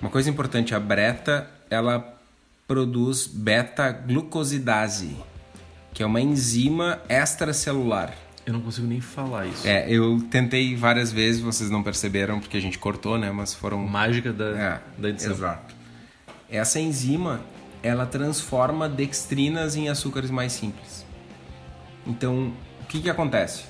Uma 0.00 0.10
coisa 0.10 0.28
importante, 0.28 0.74
a 0.74 0.80
Breta, 0.80 1.48
ela 1.70 2.14
produz 2.66 3.26
beta-glucosidase, 3.26 5.16
que 5.92 6.02
é 6.02 6.06
uma 6.06 6.20
enzima 6.20 7.00
extracelular. 7.08 8.12
Eu 8.46 8.52
não 8.52 8.60
consigo 8.60 8.86
nem 8.86 9.00
falar 9.00 9.46
isso. 9.46 9.66
É, 9.66 9.88
eu 9.88 10.20
tentei 10.30 10.76
várias 10.76 11.10
vezes, 11.10 11.40
vocês 11.40 11.70
não 11.70 11.82
perceberam 11.82 12.40
porque 12.40 12.56
a 12.56 12.60
gente 12.60 12.78
cortou, 12.78 13.18
né? 13.18 13.30
Mas 13.30 13.54
foram. 13.54 13.78
Mágica 13.78 14.32
da, 14.32 14.44
é, 14.44 14.80
da 14.98 15.08
edição. 15.08 15.32
Exato. 15.32 15.74
Essa 16.50 16.78
enzima, 16.78 17.40
ela 17.82 18.04
transforma 18.04 18.88
dextrinas 18.88 19.76
em 19.76 19.88
açúcares 19.88 20.30
mais 20.30 20.52
simples. 20.52 21.06
Então, 22.06 22.52
o 22.82 22.86
que 22.86 23.00
que 23.00 23.08
acontece? 23.08 23.64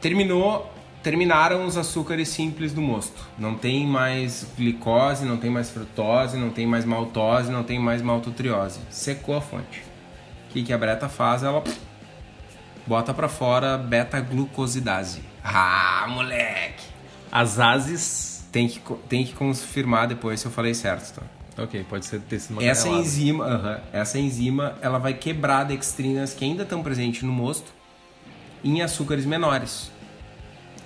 Terminou, 0.00 0.72
terminaram 1.02 1.66
os 1.66 1.76
açúcares 1.76 2.28
simples 2.30 2.72
do 2.72 2.80
mosto. 2.80 3.22
Não 3.38 3.54
tem 3.54 3.86
mais 3.86 4.46
glicose, 4.56 5.26
não 5.26 5.36
tem 5.36 5.50
mais 5.50 5.70
frutose, 5.70 6.38
não 6.38 6.50
tem 6.50 6.66
mais 6.66 6.86
maltose, 6.86 7.50
não 7.50 7.62
tem 7.62 7.78
mais 7.78 8.00
maltotriose. 8.00 8.80
Secou 8.90 9.36
a 9.36 9.40
fonte. 9.42 9.82
O 10.48 10.52
que 10.54 10.62
que 10.62 10.72
a 10.72 10.78
Breta 10.78 11.06
faz? 11.06 11.42
Ela 11.42 11.62
bota 12.86 13.12
para 13.12 13.28
fora 13.28 13.76
beta-glucosidase. 13.76 15.20
Ah, 15.42 16.06
moleque! 16.08 16.84
As 17.30 17.58
ases. 17.58 18.36
Tem 18.52 18.68
que, 18.68 18.80
tem 19.08 19.24
que 19.24 19.34
confirmar 19.34 20.06
depois 20.06 20.40
se 20.40 20.46
eu 20.46 20.52
falei 20.52 20.72
certo, 20.72 21.20
tá? 21.20 21.62
Ok, 21.62 21.84
pode 21.88 22.06
ser 22.06 22.20
ter 22.20 22.38
sido 22.38 22.52
uma 22.52 22.64
essa 22.64 22.88
enzima, 22.88 23.44
uh 23.44 23.64
-huh, 23.64 23.80
essa 23.92 24.18
enzima, 24.18 24.76
ela 24.80 24.98
vai 24.98 25.12
quebrar 25.12 25.64
dextrinas 25.64 26.32
que 26.32 26.44
ainda 26.44 26.62
estão 26.62 26.82
presentes 26.82 27.22
no 27.22 27.32
mosto 27.32 27.72
em 28.64 28.80
açúcares 28.82 29.26
menores. 29.26 29.90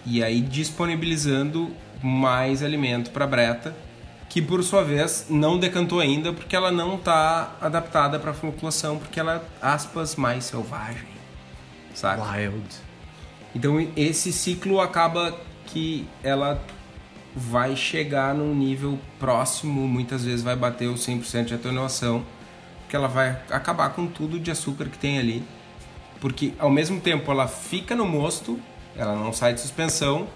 E 0.05 0.23
aí 0.23 0.41
disponibilizando 0.41 1.71
mais 2.03 2.63
alimento 2.63 3.11
para 3.11 3.27
breta, 3.27 3.77
que 4.29 4.41
por 4.41 4.63
sua 4.65 4.83
vez 4.83 5.27
não 5.29 5.59
decantou 5.59 6.01
ainda 6.01 6.33
porque 6.33 6.57
ela 6.57 6.73
não 6.73 6.97
está 6.97 7.57
adaptada 7.61 8.19
para 8.19 8.33
flutuação, 8.33 8.99
porque 8.99 9.21
ela 9.21 9.37
é 9.37 9.43
aspas 9.61 10.17
mais 10.17 10.45
selvagem 10.45 11.10
saca? 11.95 12.23
Wild. 12.23 12.77
Então 13.55 13.81
esse 13.97 14.33
ciclo 14.33 14.81
acaba 14.81 15.37
que 15.67 16.07
ela 16.23 16.63
vai 17.35 17.77
chegar 17.77 18.35
num 18.35 18.55
nível 18.55 18.99
próximo, 19.19 19.87
muitas 19.87 20.25
vezes 20.25 20.43
vai 20.43 20.57
bater 20.57 20.89
o 20.89 20.95
100% 20.95 21.45
de 21.45 21.55
atenuação, 21.55 22.25
que 22.89 22.97
ela 22.97 23.09
vai 23.09 23.41
acabar 23.51 23.91
com 23.91 24.07
tudo 24.07 24.39
de 24.39 24.51
açúcar 24.51 24.87
que 24.87 24.99
tem 24.99 25.19
ali, 25.19 25.45
porque 26.21 26.53
ao 26.59 26.71
mesmo 26.71 27.01
tempo 27.01 27.31
ela 27.31 27.47
fica 27.47 27.95
no 27.95 28.07
mosto, 28.07 28.59
ela 28.97 29.15
não 29.15 29.33
sai 29.33 29.55
de 29.55 29.61
suspensão 29.61 30.29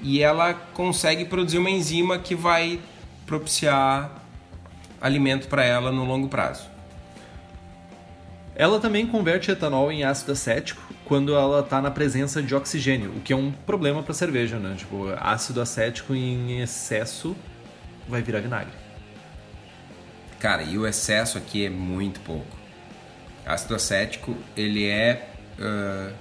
e 0.00 0.22
ela 0.22 0.54
consegue 0.54 1.24
produzir 1.24 1.58
uma 1.58 1.70
enzima 1.70 2.18
que 2.18 2.34
vai 2.34 2.80
propiciar 3.26 4.10
alimento 5.00 5.48
para 5.48 5.64
ela 5.64 5.90
no 5.90 6.04
longo 6.04 6.28
prazo. 6.28 6.68
Ela 8.60 8.78
também 8.78 9.06
converte 9.06 9.50
etanol 9.50 9.90
em 9.90 10.04
ácido 10.04 10.32
acético 10.32 10.82
quando 11.06 11.34
ela 11.34 11.60
está 11.60 11.80
na 11.80 11.90
presença 11.90 12.42
de 12.42 12.54
oxigênio, 12.54 13.10
o 13.16 13.20
que 13.22 13.32
é 13.32 13.36
um 13.36 13.50
problema 13.50 14.02
para 14.02 14.12
cerveja, 14.12 14.58
né? 14.58 14.74
Tipo, 14.76 15.06
ácido 15.18 15.62
acético 15.62 16.14
em 16.14 16.60
excesso 16.60 17.34
vai 18.06 18.20
virar 18.20 18.40
vinagre. 18.40 18.74
Cara, 20.38 20.62
e 20.62 20.76
o 20.76 20.86
excesso 20.86 21.38
aqui 21.38 21.64
é 21.64 21.70
muito 21.70 22.20
pouco. 22.20 22.54
Ácido 23.46 23.74
acético, 23.74 24.36
ele 24.54 24.86
é 24.86 25.30
uh, 25.58 26.12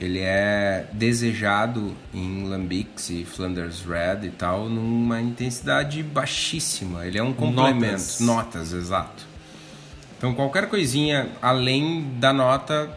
ele 0.00 0.20
é 0.20 0.86
desejado 0.92 1.96
em 2.14 2.46
lambics 2.46 3.10
e 3.10 3.24
Flanders 3.24 3.84
Red 3.84 4.24
e 4.24 4.30
tal 4.30 4.68
numa 4.68 5.20
intensidade 5.20 6.00
baixíssima. 6.00 7.04
Ele 7.04 7.18
é 7.18 7.22
um 7.24 7.32
complemento, 7.32 7.90
notas, 7.90 8.20
notas 8.20 8.72
exato. 8.72 9.27
Então 10.18 10.34
qualquer 10.34 10.68
coisinha 10.68 11.30
além 11.40 12.18
da 12.18 12.32
nota 12.32 12.90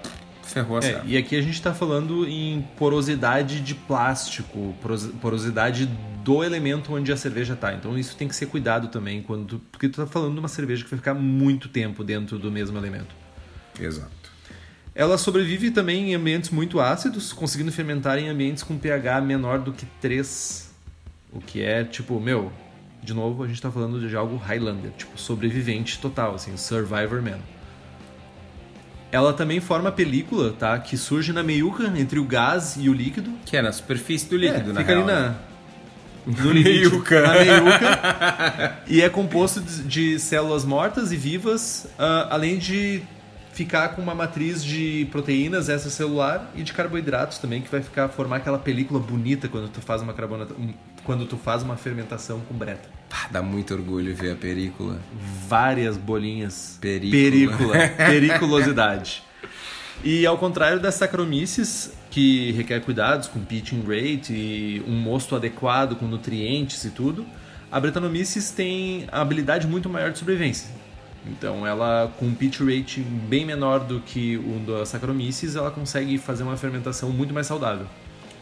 ferrou 0.43 0.77
a 0.77 0.85
é, 0.85 1.01
E 1.05 1.17
aqui 1.17 1.35
a 1.35 1.41
gente 1.41 1.53
está 1.53 1.73
falando 1.73 2.27
em 2.27 2.61
porosidade 2.77 3.61
de 3.61 3.73
plástico, 3.73 4.75
porosidade 5.21 5.85
do 6.23 6.43
elemento 6.43 6.93
onde 6.93 7.11
a 7.11 7.17
cerveja 7.17 7.53
está. 7.53 7.73
Então 7.73 7.97
isso 7.97 8.15
tem 8.15 8.27
que 8.27 8.35
ser 8.35 8.47
cuidado 8.47 8.89
também 8.89 9.21
quando 9.21 9.45
tu, 9.45 9.61
porque 9.71 9.87
tu 9.87 10.01
está 10.01 10.05
falando 10.05 10.33
de 10.33 10.39
uma 10.39 10.47
cerveja 10.47 10.83
que 10.83 10.89
vai 10.89 10.97
ficar 10.97 11.13
muito 11.13 11.69
tempo 11.69 12.03
dentro 12.03 12.37
do 12.37 12.51
mesmo 12.51 12.77
elemento. 12.77 13.15
Exato. 13.79 14.11
Ela 14.93 15.17
sobrevive 15.17 15.71
também 15.71 16.11
em 16.11 16.15
ambientes 16.15 16.49
muito 16.49 16.79
ácidos, 16.79 17.31
conseguindo 17.31 17.71
fermentar 17.71 18.17
em 18.17 18.27
ambientes 18.27 18.61
com 18.61 18.77
pH 18.77 19.21
menor 19.21 19.59
do 19.59 19.71
que 19.71 19.85
3. 20.01 20.69
O 21.31 21.39
que 21.39 21.61
é, 21.61 21.85
tipo, 21.85 22.19
meu, 22.19 22.51
de 23.01 23.13
novo, 23.13 23.43
a 23.43 23.47
gente 23.47 23.55
está 23.55 23.71
falando 23.71 24.07
de 24.07 24.15
algo 24.15 24.37
Highlander, 24.37 24.91
tipo, 24.91 25.17
sobrevivente 25.19 25.99
total, 25.99 26.35
assim, 26.35 26.55
Survivor 26.55 27.21
Man. 27.21 27.39
Ela 29.11 29.33
também 29.33 29.59
forma 29.59 29.91
película, 29.91 30.53
tá? 30.57 30.77
Que 30.79 30.95
surge 30.95 31.33
na 31.33 31.43
meiuca 31.43 31.91
entre 31.97 32.19
o 32.19 32.23
gás 32.23 32.77
e 32.79 32.87
o 32.87 32.93
líquido. 32.93 33.31
Que 33.45 33.57
é 33.57 33.61
na 33.61 33.71
superfície 33.71 34.29
do 34.29 34.37
líquido, 34.37 34.69
é, 34.69 34.73
na 34.73 34.79
fica 34.81 34.93
real, 34.93 35.03
ali 35.03 35.11
na... 35.11 35.29
Né? 35.29 35.35
No 36.25 36.53
meiuca. 36.53 37.21
Na 37.21 37.33
meiuca. 37.33 38.77
e 38.87 39.01
é 39.01 39.09
composto 39.09 39.59
de 39.59 40.19
células 40.19 40.63
mortas 40.63 41.11
e 41.11 41.17
vivas, 41.17 41.87
uh, 41.97 42.27
além 42.29 42.59
de 42.59 43.01
ficar 43.53 43.89
com 43.89 44.01
uma 44.01 44.15
matriz 44.15 44.63
de 44.63 45.07
proteínas 45.11 45.67
extracelular 45.67 46.49
e 46.55 46.63
de 46.63 46.71
carboidratos 46.71 47.37
também, 47.37 47.61
que 47.61 47.69
vai 47.69 47.81
ficar 47.81 48.07
formar 48.09 48.37
aquela 48.37 48.59
película 48.59 48.99
bonita 48.99 49.47
quando 49.47 49.67
tu 49.69 49.81
faz 49.81 50.01
uma 50.01 50.13
carbonata, 50.13 50.55
quando 51.03 51.25
tu 51.25 51.37
faz 51.37 51.63
uma 51.63 51.75
fermentação 51.75 52.41
com 52.41 52.53
breta. 52.53 52.89
Ah, 53.11 53.27
dá 53.29 53.41
muito 53.41 53.73
orgulho 53.73 54.15
ver 54.15 54.31
a 54.31 54.35
película. 54.35 54.99
Várias 55.47 55.97
bolinhas. 55.97 56.77
Perícula. 56.79 57.11
Perícula. 57.11 57.87
Periculosidade. 58.09 59.23
E 60.03 60.25
ao 60.25 60.37
contrário 60.37 60.79
das 60.79 60.95
Saccharomyces, 60.95 61.93
que 62.09 62.51
requer 62.53 62.81
cuidados 62.81 63.27
com 63.27 63.39
pitching 63.41 63.83
rate 63.83 64.33
e 64.33 64.83
um 64.87 64.93
mosto 64.93 65.35
adequado 65.35 65.95
com 65.95 66.07
nutrientes 66.07 66.83
e 66.85 66.89
tudo, 66.89 67.25
a 67.71 67.79
Brettanomyces 67.79 68.51
tem 68.51 69.07
a 69.11 69.21
habilidade 69.21 69.67
muito 69.67 69.89
maior 69.89 70.11
de 70.11 70.19
sobrevivência. 70.19 70.69
Então, 71.25 71.67
ela 71.67 72.11
com 72.17 72.25
um 72.25 72.33
pitch 72.33 72.59
rate 72.59 73.01
bem 73.01 73.45
menor 73.45 73.79
do 73.79 73.99
que 73.99 74.37
o 74.37 74.59
da 74.65 74.85
Saccharomyces, 74.85 75.55
ela 75.55 75.69
consegue 75.69 76.17
fazer 76.17 76.43
uma 76.43 76.57
fermentação 76.57 77.11
muito 77.11 77.33
mais 77.33 77.45
saudável. 77.45 77.85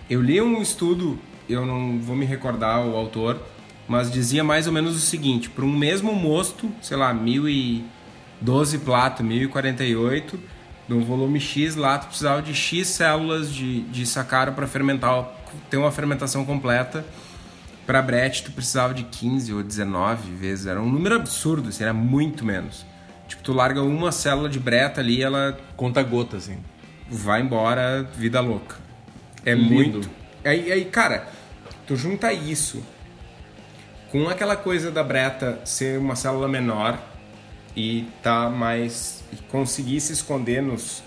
Eu 0.10 0.22
li 0.22 0.42
um 0.42 0.62
estudo, 0.62 1.20
eu 1.50 1.66
não 1.66 2.00
vou 2.00 2.16
me 2.16 2.26
recordar 2.26 2.86
o 2.86 2.96
autor, 2.96 3.42
mas 3.88 4.12
dizia 4.12 4.44
mais 4.44 4.68
ou 4.68 4.74
menos 4.74 4.96
o 4.96 5.00
seguinte: 5.00 5.50
para 5.50 5.66
um 5.66 5.76
mesmo 5.76 6.14
mosto, 6.14 6.72
sei 6.82 6.96
lá, 6.96 7.14
1012 7.14 8.78
plato, 8.80 9.24
1048, 9.24 10.40
no 10.88 11.02
volume 11.02 11.40
X 11.40 11.76
lá, 11.76 11.98
tu 11.98 12.08
precisava 12.08 12.42
de 12.42 12.54
X 12.54 12.88
células 12.88 13.54
de, 13.54 13.82
de 13.82 14.06
sacaro 14.06 14.54
para 14.54 14.68
fermentar, 14.68 15.28
ter 15.70 15.78
uma 15.78 15.92
fermentação 15.92 16.46
completa 16.46 17.06
para 17.90 18.04
Brett, 18.04 18.44
tu 18.44 18.52
precisava 18.52 18.94
de 18.94 19.02
15 19.02 19.52
ou 19.52 19.64
19 19.64 20.32
vezes. 20.36 20.68
Era 20.68 20.80
um 20.80 20.88
número 20.88 21.16
absurdo, 21.16 21.70
assim, 21.70 21.82
era 21.82 21.92
muito 21.92 22.46
menos. 22.46 22.86
Tipo, 23.28 23.42
tu 23.42 23.52
larga 23.52 23.82
uma 23.82 24.12
célula 24.12 24.48
de 24.48 24.60
breta 24.60 25.02
ali, 25.02 25.24
ela. 25.24 25.58
Conta 25.76 26.04
gota, 26.04 26.38
assim. 26.38 26.60
Vai 27.10 27.42
embora, 27.42 28.08
vida 28.16 28.40
louca. 28.42 28.76
É 29.44 29.56
Lindo. 29.56 29.74
muito. 29.74 30.10
Aí, 30.46 30.72
aí, 30.72 30.86
cara, 30.86 31.28
tu 31.90 31.96
junta 31.96 32.32
isso 32.32 32.84
com 34.12 34.30
aquela 34.30 34.56
coisa 34.56 34.92
da 34.92 35.04
breta 35.04 35.60
ser 35.66 35.98
uma 35.98 36.16
célula 36.16 36.48
menor 36.48 37.02
e 37.76 38.06
tá 38.22 38.48
mais. 38.48 39.24
e 39.34 39.38
conseguir 39.50 40.00
se 40.00 40.14
esconder 40.14 40.62
nos 40.62 41.02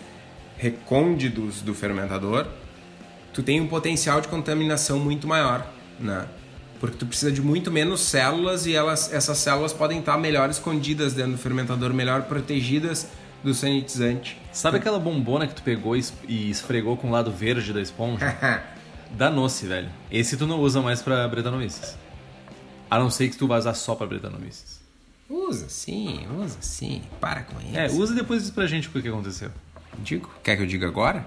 recônditos 0.58 1.62
do 1.62 1.72
fermentador, 1.72 2.48
tu 3.32 3.44
tem 3.44 3.60
um 3.60 3.68
potencial 3.68 4.20
de 4.20 4.26
contaminação 4.26 4.98
muito 4.98 5.28
maior, 5.28 5.64
né? 6.00 6.26
porque 6.80 6.96
tu 6.96 7.06
precisa 7.06 7.30
de 7.30 7.40
muito 7.40 7.70
menos 7.70 8.00
células 8.00 8.66
e 8.66 8.74
elas, 8.74 9.12
essas 9.12 9.38
células 9.38 9.72
podem 9.72 10.00
estar 10.00 10.18
melhor 10.18 10.50
escondidas 10.50 11.14
dentro 11.14 11.32
do 11.32 11.38
fermentador, 11.38 11.94
melhor 11.94 12.22
protegidas 12.22 13.06
do 13.44 13.54
sanitizante. 13.54 14.36
Sabe 14.50 14.78
aquela 14.78 14.98
bombona 14.98 15.46
que 15.46 15.54
tu 15.54 15.62
pegou 15.62 15.96
e 15.96 16.50
esfregou 16.50 16.96
com 16.96 17.06
o 17.06 17.10
lado 17.12 17.30
verde 17.30 17.72
da 17.72 17.80
esponja? 17.80 18.36
Danou-se, 19.12 19.66
velho. 19.66 19.90
Esse 20.10 20.36
tu 20.36 20.46
não 20.46 20.60
usa 20.60 20.80
mais 20.80 21.02
pra 21.02 21.26
Bretanomices. 21.28 21.96
A 22.90 22.98
não 22.98 23.10
ser 23.10 23.28
que 23.28 23.36
tu 23.36 23.46
vá 23.46 23.58
usar 23.58 23.74
só 23.74 23.94
pra 23.94 24.06
Bretanomices. 24.06 24.80
Usa 25.28 25.68
sim, 25.68 26.26
usa 26.38 26.58
sim. 26.60 27.02
Para 27.20 27.42
com 27.42 27.58
isso. 27.60 27.76
É, 27.76 27.86
usa 27.90 28.12
e 28.12 28.16
depois 28.16 28.42
diz 28.42 28.50
pra 28.50 28.66
gente 28.66 28.88
o 28.88 28.90
que 28.90 29.08
aconteceu. 29.08 29.50
Digo? 29.98 30.30
Quer 30.42 30.56
que 30.56 30.62
eu 30.62 30.66
diga 30.66 30.86
agora? 30.86 31.24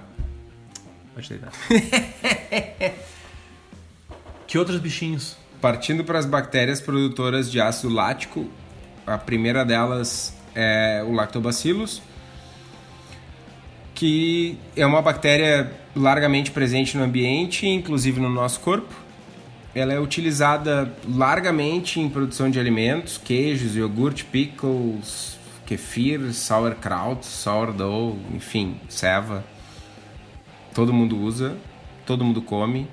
Pode 1.13 1.29
deitar. 1.29 1.51
que 4.45 4.57
outros 4.57 4.79
bichinhos? 4.79 5.37
Partindo 5.61 6.03
para 6.03 6.19
as 6.19 6.25
bactérias 6.25 6.81
produtoras 6.81 7.49
de 7.49 7.59
ácido 7.59 7.93
lático, 7.93 8.47
a 9.07 9.17
primeira 9.17 9.63
delas 9.63 10.35
é 10.53 11.03
o 11.07 11.11
Lactobacillus, 11.11 12.01
que 13.95 14.57
é 14.75 14.85
uma 14.85 15.01
bactéria 15.01 15.71
largamente 15.95 16.51
presente 16.51 16.97
no 16.97 17.03
ambiente, 17.03 17.65
inclusive 17.65 18.19
no 18.19 18.29
nosso 18.29 18.59
corpo. 18.59 18.93
Ela 19.73 19.93
é 19.93 19.99
utilizada 19.99 20.93
largamente 21.07 21.99
em 21.99 22.09
produção 22.09 22.49
de 22.49 22.59
alimentos, 22.59 23.17
queijos, 23.17 23.75
iogurte, 23.75 24.25
pickles, 24.25 25.39
kefir, 25.65 26.33
sauerkraut, 26.33 27.25
sourdough, 27.25 28.17
enfim, 28.33 28.75
ceva. 28.87 29.43
Todo 30.73 30.93
mundo 30.93 31.17
usa, 31.17 31.57
todo 32.05 32.23
mundo 32.23 32.41
come. 32.41 32.87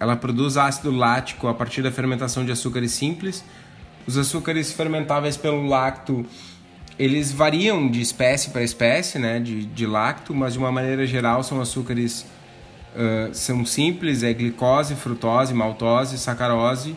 Ela 0.00 0.16
produz 0.16 0.56
ácido 0.56 0.90
lático 0.90 1.46
a 1.48 1.54
partir 1.54 1.82
da 1.82 1.90
fermentação 1.90 2.44
de 2.44 2.52
açúcares 2.52 2.92
simples. 2.92 3.44
Os 4.06 4.16
açúcares 4.16 4.72
fermentáveis 4.72 5.36
pelo 5.36 5.66
lacto, 5.66 6.24
eles 6.98 7.32
variam 7.32 7.88
de 7.88 8.00
espécie 8.00 8.50
para 8.50 8.62
espécie, 8.62 9.18
né, 9.18 9.38
de, 9.38 9.64
de 9.64 9.86
lacto, 9.86 10.34
mas 10.34 10.54
de 10.54 10.58
uma 10.58 10.72
maneira 10.72 11.06
geral 11.06 11.42
são 11.42 11.60
açúcares 11.60 12.26
uh, 12.94 13.32
são 13.32 13.64
simples, 13.64 14.22
é 14.22 14.32
glicose, 14.32 14.94
frutose, 14.94 15.54
maltose, 15.54 16.18
sacarose. 16.18 16.96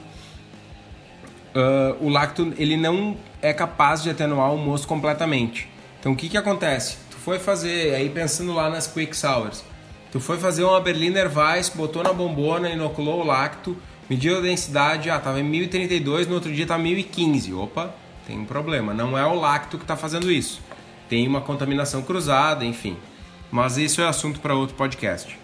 Uh, 1.53 2.05
o 2.05 2.09
lacto 2.09 2.53
ele 2.57 2.77
não 2.77 3.17
é 3.41 3.53
capaz 3.53 4.01
de 4.01 4.09
atenuar 4.09 4.53
o 4.53 4.57
mosto 4.57 4.87
completamente. 4.87 5.69
Então 5.99 6.13
o 6.13 6.15
que 6.15 6.29
que 6.29 6.37
acontece? 6.37 6.97
Tu 7.09 7.17
foi 7.17 7.37
fazer 7.37 7.93
aí 7.93 8.09
pensando 8.09 8.53
lá 8.53 8.69
nas 8.69 8.87
quick 8.87 9.15
sours 9.15 9.63
Tu 10.11 10.19
foi 10.19 10.37
fazer 10.37 10.65
uma 10.65 10.79
Berliner 10.81 11.31
Weiss, 11.33 11.69
botou 11.69 12.03
na 12.03 12.11
bombona, 12.11 12.69
inoculou 12.69 13.21
o 13.21 13.25
lacto, 13.25 13.77
mediu 14.09 14.37
a 14.37 14.41
densidade, 14.41 15.09
ah, 15.09 15.17
tava 15.17 15.39
em 15.39 15.43
1032, 15.43 16.27
no 16.27 16.33
outro 16.33 16.51
dia 16.51 16.67
tá 16.67 16.77
1015. 16.77 17.53
Opa, 17.53 17.95
tem 18.31 18.39
um 18.39 18.45
problema. 18.45 18.93
Não 18.93 19.17
é 19.17 19.25
o 19.25 19.35
lacto 19.35 19.77
que 19.77 19.83
está 19.83 19.97
fazendo 19.97 20.31
isso. 20.31 20.61
Tem 21.09 21.27
uma 21.27 21.41
contaminação 21.41 22.01
cruzada, 22.01 22.63
enfim. 22.63 22.97
Mas 23.51 23.77
isso 23.77 24.01
é 24.01 24.07
assunto 24.07 24.39
para 24.39 24.55
outro 24.55 24.75
podcast. 24.75 25.37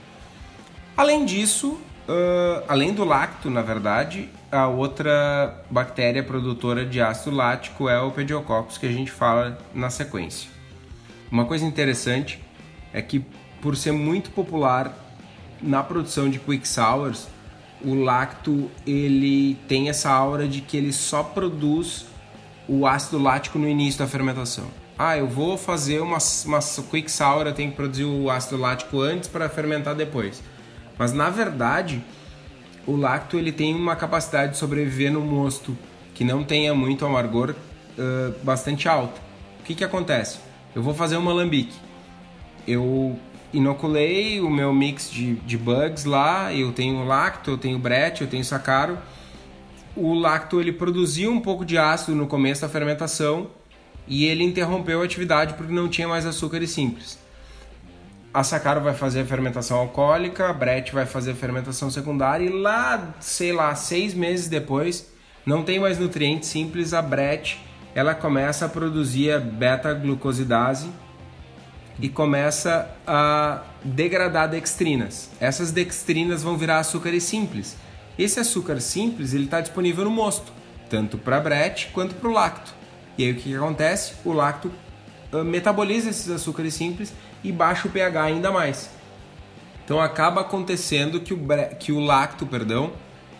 Além 0.96 1.26
disso, 1.26 1.72
uh, 2.08 2.64
além 2.68 2.94
do 2.94 3.04
lacto, 3.04 3.50
na 3.50 3.62
verdade, 3.62 4.30
a 4.50 4.68
outra 4.68 5.62
bactéria 5.70 6.24
produtora 6.24 6.86
de 6.86 7.02
ácido 7.02 7.36
lático 7.36 7.90
é 7.90 8.00
o 8.00 8.10
Pediococcus, 8.10 8.78
que 8.78 8.86
a 8.86 8.92
gente 8.92 9.12
fala 9.12 9.58
na 9.74 9.90
sequência. 9.90 10.50
Uma 11.30 11.44
coisa 11.44 11.66
interessante 11.66 12.42
é 12.94 13.02
que 13.02 13.24
por 13.62 13.76
ser 13.76 13.92
muito 13.92 14.30
popular 14.30 14.94
na 15.62 15.84
produção 15.84 16.30
de 16.30 16.40
quick 16.40 16.66
sours, 16.66 17.28
o 17.84 17.94
lacto 17.94 18.72
ele 18.86 19.56
tem 19.68 19.90
essa 19.90 20.10
aura 20.10 20.48
de 20.48 20.62
que 20.62 20.78
ele 20.78 20.94
só 20.94 21.22
produz 21.22 22.06
o 22.68 22.86
ácido 22.86 23.18
lático 23.18 23.58
no 23.58 23.68
início 23.68 24.00
da 24.00 24.08
fermentação. 24.08 24.66
Ah, 24.98 25.18
eu 25.18 25.28
vou 25.28 25.58
fazer 25.58 26.00
uma, 26.00 26.18
uma 26.46 26.60
quick 26.90 27.10
sour, 27.10 27.52
tenho 27.54 27.70
que 27.70 27.76
produzir 27.76 28.04
o 28.04 28.30
ácido 28.30 28.58
lático 28.58 29.00
antes 29.00 29.30
para 29.30 29.48
fermentar 29.48 29.96
depois. 29.96 30.42
Mas 30.98 31.14
na 31.14 31.30
verdade, 31.30 32.04
o 32.86 32.96
lacto 32.96 33.38
ele 33.38 33.52
tem 33.52 33.76
uma 33.76 33.96
capacidade 33.96 34.54
de 34.54 34.58
sobreviver 34.58 35.12
no 35.12 35.22
mosto 35.22 35.78
que 36.16 36.24
não 36.24 36.44
tenha 36.44 36.74
muito 36.74 37.06
amargor 37.06 37.52
uh, 37.52 38.34
bastante 38.44 38.90
alto. 38.90 39.22
O 39.60 39.64
que, 39.64 39.76
que 39.76 39.84
acontece? 39.84 40.40
Eu 40.74 40.82
vou 40.82 40.94
fazer 40.94 41.18
uma 41.18 41.32
alambique. 41.32 41.76
Eu 42.68 43.20
inoculei 43.54 44.42
o 44.42 44.50
meu 44.50 44.74
mix 44.74 45.12
de, 45.12 45.36
de 45.36 45.58
bugs 45.58 46.06
lá, 46.06 46.54
eu 46.54 46.72
tenho 46.72 47.06
lacto, 47.06 47.52
eu 47.52 47.58
tenho 47.58 47.78
brete, 47.78 48.22
eu 48.22 48.28
tenho 48.28 48.44
sacaro. 48.44 48.98
O 50.00 50.14
lacto 50.14 50.62
ele 50.62 50.72
produziu 50.72 51.32
um 51.32 51.42
pouco 51.42 51.66
de 51.66 51.76
ácido 51.76 52.16
no 52.16 52.28
começo 52.28 52.62
da 52.62 52.70
fermentação 52.70 53.50
e 54.08 54.26
ele 54.26 54.44
interrompeu 54.44 55.02
a 55.02 55.04
atividade 55.06 55.56
porque 55.56 55.74
não 55.74 55.90
tinha 55.90 56.08
mais 56.08 56.24
açúcares 56.24 56.70
simples. 56.70 57.18
A 58.32 58.44
sacaro 58.44 58.80
vai 58.80 58.94
fazer 58.94 59.22
a 59.22 59.26
fermentação 59.26 59.80
alcoólica, 59.80 60.48
a 60.48 60.54
brete 60.54 60.94
vai 60.94 61.08
fazer 61.08 61.32
a 61.32 61.36
fermentação 61.36 61.90
secundária 61.90 62.46
e 62.46 62.50
lá, 62.50 63.16
sei 63.20 63.52
lá, 63.52 63.74
seis 63.74 64.14
meses 64.14 64.48
depois, 64.48 65.12
não 65.44 65.64
tem 65.64 65.80
mais 65.80 65.98
nutrientes 65.98 66.48
simples, 66.48 66.94
a 66.94 67.02
brete 67.02 67.60
ela 67.96 68.14
começa 68.14 68.68
a 68.68 68.70
produzir 68.70 69.32
a 69.32 69.40
beta-glucosidase 69.40 70.92
e 72.00 72.08
começa 72.08 72.88
a 73.08 73.64
degradar 73.84 74.48
dextrinas. 74.48 75.32
Essas 75.40 75.72
dextrinas 75.72 76.44
vão 76.44 76.56
virar 76.56 76.78
açúcares 76.78 77.24
simples. 77.24 77.76
Esse 78.18 78.40
açúcar 78.40 78.80
simples 78.80 79.34
ele 79.34 79.46
está 79.46 79.62
disponível 79.62 80.06
no 80.06 80.12
mosto, 80.12 80.52
tanto 80.90 81.18
para 81.18 81.40
brete 81.40 81.90
quanto 81.94 82.16
para 82.16 82.30
o 82.30 82.32
lacto. 82.32 82.74
E 83.18 83.24
aí 83.24 83.32
o 83.32 83.36
que, 83.36 83.44
que 83.44 83.56
acontece? 83.56 84.14
O 84.26 84.32
lacto 84.32 84.72
uh, 85.32 85.44
metaboliza 85.44 86.10
esses 86.10 86.30
açúcares 86.30 86.74
simples 86.74 87.14
e 87.44 87.52
baixa 87.52 87.88
o 87.88 87.92
pH 87.92 88.24
ainda 88.24 88.52
mais. 88.52 88.90
Então 89.84 90.02
acaba 90.02 90.42
acontecendo 90.42 91.20
que 91.20 91.34
o, 91.34 91.40
que 91.80 91.92
o 91.92 92.00
lacto, 92.00 92.46
perdão, 92.46 92.92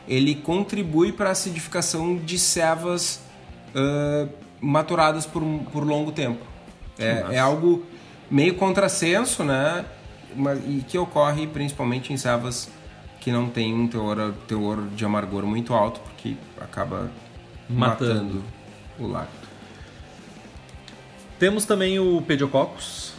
ele 0.08 0.36
contribui 0.36 1.12
para 1.12 1.30
a 1.30 1.32
acidificação 1.32 2.16
de 2.18 2.40
cevas 2.40 3.22
uh, 3.76 4.30
maturadas 4.62 5.26
por, 5.26 5.44
por 5.72 5.84
longo 5.84 6.12
tempo. 6.12 6.46
É, 6.98 7.36
é, 7.36 7.40
algo 7.40 7.86
meio 8.32 8.56
contrassenso, 8.56 9.44
né? 9.44 9.86
Mas, 10.36 10.60
e 10.68 10.84
que 10.88 10.98
ocorre 10.98 11.48
principalmente 11.48 12.12
em 12.14 12.18
cevas 12.18 12.70
que 13.28 13.32
não 13.34 13.50
tem 13.50 13.74
um 13.74 13.90
teor, 13.90 14.34
teor 14.48 14.88
de 14.96 15.04
amargor 15.04 15.46
muito 15.46 15.74
alto, 15.74 16.00
porque 16.00 16.38
acaba 16.62 17.12
matando, 17.68 18.36
matando 18.40 18.44
o 18.98 19.06
lacto. 19.06 19.50
Temos 21.38 21.66
também 21.66 22.00
o 22.00 22.22
Pediococcus, 22.22 23.12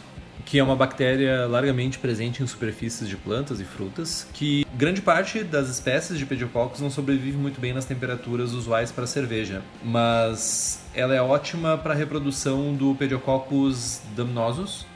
que 0.47 0.57
é 0.57 0.63
uma 0.63 0.75
bactéria 0.75 1.45
largamente 1.45 1.99
presente 1.99 2.41
em 2.41 2.47
superfícies 2.47 3.07
de 3.07 3.15
plantas 3.15 3.59
e 3.59 3.63
frutas, 3.63 4.27
que 4.33 4.65
grande 4.75 4.99
parte 4.99 5.43
das 5.43 5.69
espécies 5.69 6.17
de 6.17 6.25
Pediococcus 6.25 6.81
não 6.81 6.89
sobrevive 6.89 7.37
muito 7.37 7.61
bem 7.61 7.71
nas 7.71 7.85
temperaturas 7.85 8.53
usuais 8.53 8.91
para 8.91 9.05
cerveja, 9.05 9.61
mas 9.83 10.81
ela 10.95 11.13
é 11.13 11.21
ótima 11.21 11.77
para 11.77 11.93
a 11.93 11.95
reprodução 11.95 12.73
do 12.73 12.95
Pediococcus 12.95 14.01
damnosus, 14.15 14.87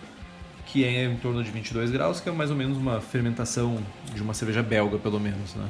que 0.74 0.84
é 0.84 1.06
em 1.06 1.16
torno 1.16 1.42
de 1.42 1.52
22 1.52 1.92
graus, 1.92 2.20
que 2.20 2.28
é 2.28 2.32
mais 2.32 2.50
ou 2.50 2.58
menos 2.58 2.78
uma 2.78 3.00
fermentação 3.00 3.78
de 4.14 4.22
uma 4.22 4.34
cerveja 4.34 4.62
belga, 4.62 4.98
pelo 4.98 5.20
menos, 5.20 5.56
né? 5.56 5.70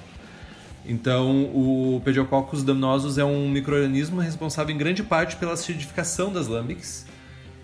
Então, 0.86 1.44
o 1.54 2.02
Pediococcus 2.04 2.64
damnosus 2.64 3.18
é 3.18 3.24
um 3.24 3.50
microorganismo 3.50 4.20
responsável 4.20 4.74
em 4.74 4.78
grande 4.78 5.04
parte 5.04 5.36
pela 5.36 5.54
acidificação 5.54 6.34
das 6.34 6.48
lambics 6.48 7.06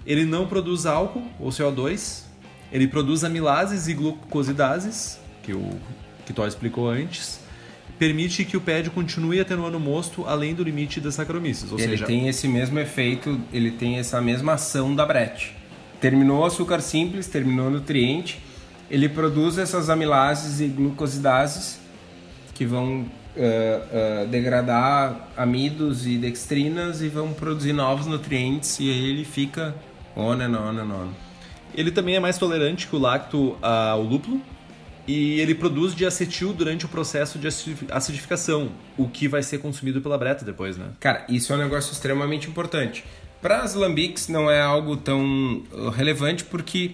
ele 0.09 0.25
não 0.25 0.47
produz 0.47 0.87
álcool 0.87 1.23
ou 1.39 1.49
CO2, 1.49 2.23
ele 2.71 2.87
produz 2.87 3.23
amilases 3.23 3.87
e 3.87 3.93
glucosidases, 3.93 5.19
que 5.43 5.53
o 5.53 5.79
Kitó 6.25 6.47
explicou 6.47 6.89
antes, 6.89 7.39
permite 7.99 8.43
que 8.43 8.57
o 8.57 8.61
PED 8.61 8.89
continue 8.89 9.39
atenuando 9.39 9.77
o 9.77 9.79
mosto 9.79 10.25
além 10.25 10.55
do 10.55 10.63
limite 10.63 10.99
das 10.99 11.13
Saccharomyces. 11.13 11.71
Ou 11.71 11.79
ele 11.79 11.89
seja, 11.89 12.05
tem 12.07 12.27
esse 12.27 12.47
mesmo 12.47 12.79
efeito, 12.79 13.39
ele 13.53 13.69
tem 13.69 13.99
essa 13.99 14.19
mesma 14.19 14.53
ação 14.53 14.95
da 14.95 15.05
Brett. 15.05 15.55
Terminou 15.99 16.39
o 16.39 16.45
açúcar 16.45 16.81
simples, 16.81 17.27
terminou 17.27 17.67
o 17.67 17.69
nutriente, 17.69 18.41
ele 18.89 19.09
produz 19.09 19.57
essas 19.57 19.89
amilases 19.89 20.61
e 20.61 20.67
glucosidases 20.67 21.79
que 22.53 22.65
vão 22.65 23.01
uh, 23.01 23.05
uh, 23.05 24.27
degradar 24.27 25.29
amidos 25.37 26.07
e 26.07 26.17
dextrinas 26.17 27.01
e 27.01 27.07
vão 27.07 27.33
produzir 27.33 27.73
novos 27.73 28.05
nutrientes 28.05 28.79
e 28.79 28.89
aí 28.89 29.09
ele 29.09 29.25
fica 29.25 29.75
On 30.15 30.33
and 30.33 30.57
on 30.57 30.77
and 30.77 30.93
on. 30.93 31.07
Ele 31.73 31.91
também 31.91 32.15
é 32.15 32.19
mais 32.19 32.37
tolerante 32.37 32.87
que 32.87 32.95
o 32.95 32.99
lacto 32.99 33.57
ao 33.61 34.01
lúpulo 34.01 34.41
e 35.07 35.39
ele 35.39 35.55
produz 35.55 35.95
diacetil 35.95 36.53
durante 36.53 36.85
o 36.85 36.89
processo 36.89 37.39
de 37.39 37.47
acidificação, 37.91 38.69
o 38.97 39.07
que 39.07 39.27
vai 39.27 39.41
ser 39.41 39.59
consumido 39.59 40.01
pela 40.01 40.17
breta 40.17 40.45
depois, 40.45 40.77
né? 40.77 40.87
Cara, 40.99 41.25
isso 41.29 41.51
é 41.51 41.55
um 41.55 41.59
negócio 41.59 41.91
extremamente 41.91 42.47
importante. 42.47 43.03
Para 43.41 43.59
as 43.59 43.73
lambics 43.73 44.27
não 44.27 44.51
é 44.51 44.61
algo 44.61 44.97
tão 44.97 45.63
uh, 45.71 45.89
relevante 45.89 46.43
porque 46.43 46.91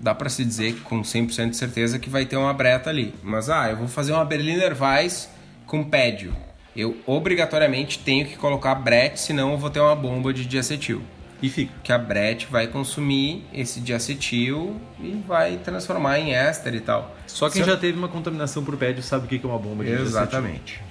dá 0.00 0.14
para 0.14 0.30
se 0.30 0.44
dizer 0.44 0.80
com 0.82 1.02
100% 1.02 1.50
de 1.50 1.56
certeza 1.56 1.98
que 1.98 2.08
vai 2.08 2.24
ter 2.24 2.36
uma 2.36 2.52
breta 2.52 2.88
ali. 2.88 3.14
Mas 3.22 3.50
ah, 3.50 3.70
eu 3.70 3.76
vou 3.76 3.88
fazer 3.88 4.12
uma 4.12 4.24
Berliner 4.24 4.74
Weiss 4.80 5.28
com 5.66 5.84
pédio. 5.84 6.34
Eu 6.74 6.96
obrigatoriamente 7.06 7.98
tenho 7.98 8.26
que 8.26 8.36
colocar 8.36 8.74
brete, 8.76 9.20
senão 9.20 9.52
eu 9.52 9.58
vou 9.58 9.68
ter 9.70 9.80
uma 9.80 9.94
bomba 9.94 10.32
de 10.32 10.46
diacetil. 10.46 11.02
E 11.42 11.48
fica. 11.48 11.72
Que 11.82 11.92
a 11.92 11.98
Brett 11.98 12.46
vai 12.50 12.66
consumir 12.66 13.44
esse 13.52 13.80
diacetil 13.80 14.78
e 14.98 15.22
vai 15.26 15.56
transformar 15.56 16.18
em 16.18 16.34
éster 16.34 16.74
e 16.74 16.80
tal. 16.80 17.16
Só 17.26 17.48
quem 17.48 17.64
já 17.64 17.76
teve 17.76 17.98
uma 17.98 18.08
contaminação 18.08 18.62
por 18.62 18.76
pédio 18.76 19.02
sabe 19.02 19.24
o 19.24 19.28
que 19.28 19.44
é 19.44 19.48
uma 19.48 19.58
bomba 19.58 19.84
de 19.84 19.90
Exatamente. 19.90 20.82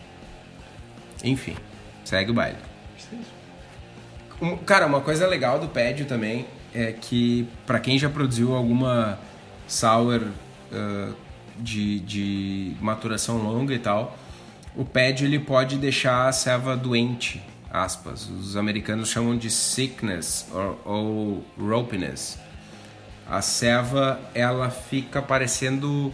Enfim, 1.23 1.55
segue 2.03 2.31
o 2.31 2.33
baile. 2.33 2.68
Um, 4.41 4.57
cara, 4.57 4.85
uma 4.85 5.01
coisa 5.01 5.27
legal 5.27 5.59
do 5.59 5.67
pédio 5.67 6.05
também 6.05 6.45
é 6.73 6.91
que 6.91 7.47
para 7.65 7.79
quem 7.79 7.97
já 7.97 8.09
produziu 8.09 8.55
alguma 8.55 9.19
sour 9.67 10.21
uh, 10.21 11.15
de, 11.57 11.99
de 11.99 12.75
maturação 12.79 13.37
longa 13.37 13.73
e 13.73 13.79
tal, 13.79 14.17
o 14.75 14.85
pédio 14.85 15.25
ele 15.25 15.39
pode 15.39 15.77
deixar 15.77 16.27
a 16.27 16.31
ceva 16.31 16.75
doente 16.75 17.41
aspas. 17.71 18.27
Os 18.29 18.57
americanos 18.57 19.09
chamam 19.09 19.37
de 19.37 19.49
sickness 19.49 20.47
ou 20.83 21.43
ropiness. 21.57 22.39
A 23.27 23.41
ceva 23.41 24.19
ela 24.33 24.69
fica 24.69 25.21
parecendo 25.21 26.13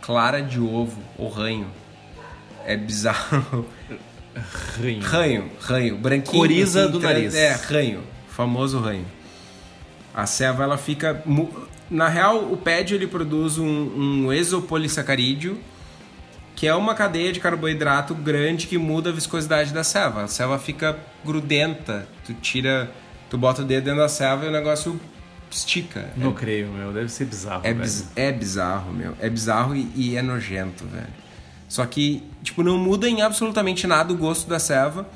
clara 0.00 0.42
de 0.42 0.58
ovo 0.58 1.00
ou 1.18 1.28
ranho. 1.28 1.70
É 2.64 2.76
bizarro. 2.76 3.66
Ranho. 4.34 5.02
Ranho, 5.02 5.50
ranho. 5.60 5.98
Branquinho. 5.98 6.38
Coriza 6.38 6.84
assim, 6.84 6.92
do 6.92 7.00
nariz. 7.00 7.34
É, 7.34 7.52
ranho. 7.52 8.02
Famoso 8.28 8.78
ranho. 8.78 9.06
A 10.14 10.26
ceva 10.26 10.62
ela 10.62 10.78
fica... 10.78 11.22
Na 11.90 12.08
real, 12.08 12.50
o 12.50 12.56
PED 12.56 12.94
ele 12.94 13.06
produz 13.06 13.58
um, 13.58 13.66
um 13.66 14.32
exopolissacarídeo 14.32 15.58
que 16.54 16.66
é 16.66 16.74
uma 16.74 16.94
cadeia 16.94 17.32
de 17.32 17.40
carboidrato 17.40 18.14
grande 18.14 18.66
que 18.66 18.78
muda 18.78 19.10
a 19.10 19.12
viscosidade 19.12 19.72
da 19.72 19.82
selva. 19.82 20.24
A 20.24 20.28
selva 20.28 20.58
fica 20.58 20.96
grudenta, 21.24 22.06
tu 22.24 22.34
tira, 22.34 22.90
tu 23.28 23.36
bota 23.36 23.62
o 23.62 23.64
dedo 23.64 23.84
dentro 23.84 24.00
da 24.00 24.08
selva 24.08 24.44
e 24.44 24.48
o 24.48 24.52
negócio 24.52 25.00
estica. 25.50 26.10
Não 26.16 26.30
é, 26.30 26.34
creio, 26.34 26.68
meu, 26.68 26.92
deve 26.92 27.08
ser 27.08 27.24
bizarro, 27.24 27.62
é, 27.64 27.74
biz, 27.74 28.08
é 28.14 28.30
bizarro, 28.30 28.92
meu, 28.92 29.16
é 29.20 29.28
bizarro 29.28 29.74
e, 29.74 29.90
e, 29.94 30.16
é 30.16 30.22
nojento, 30.22 30.84
velho. 30.86 31.06
Só 31.72 31.86
que, 31.86 32.22
tipo, 32.42 32.62
não 32.62 32.76
muda 32.76 33.08
em 33.08 33.22
absolutamente 33.22 33.86
nada 33.86 34.12
o 34.12 34.16
gosto 34.16 34.46
da 34.46 34.58
selva. 34.58 35.08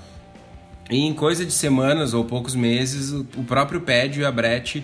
E 0.89 0.97
em 0.97 1.13
coisa 1.13 1.45
de 1.45 1.53
semanas 1.53 2.15
ou 2.15 2.25
poucos 2.25 2.55
meses, 2.55 3.13
o, 3.13 3.45
próprio 3.45 3.83
Pédio 3.83 4.23
e 4.23 4.25
a 4.25 4.33
Brete 4.33 4.83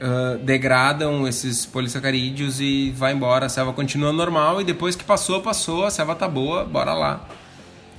uh, 0.00 0.36
degradam 0.38 1.28
esses 1.28 1.64
polissacarídeos 1.64 2.60
e 2.60 2.90
vai 2.90 3.12
embora. 3.12 3.46
A 3.46 3.48
selva 3.48 3.72
continua 3.72 4.12
normal 4.12 4.60
e 4.60 4.64
depois 4.64 4.96
que 4.96 5.04
passou, 5.04 5.40
passou, 5.40 5.84
a 5.84 5.92
selva 5.92 6.16
tá 6.16 6.26
boa, 6.26 6.64
bora 6.64 6.92
lá. 6.92 7.28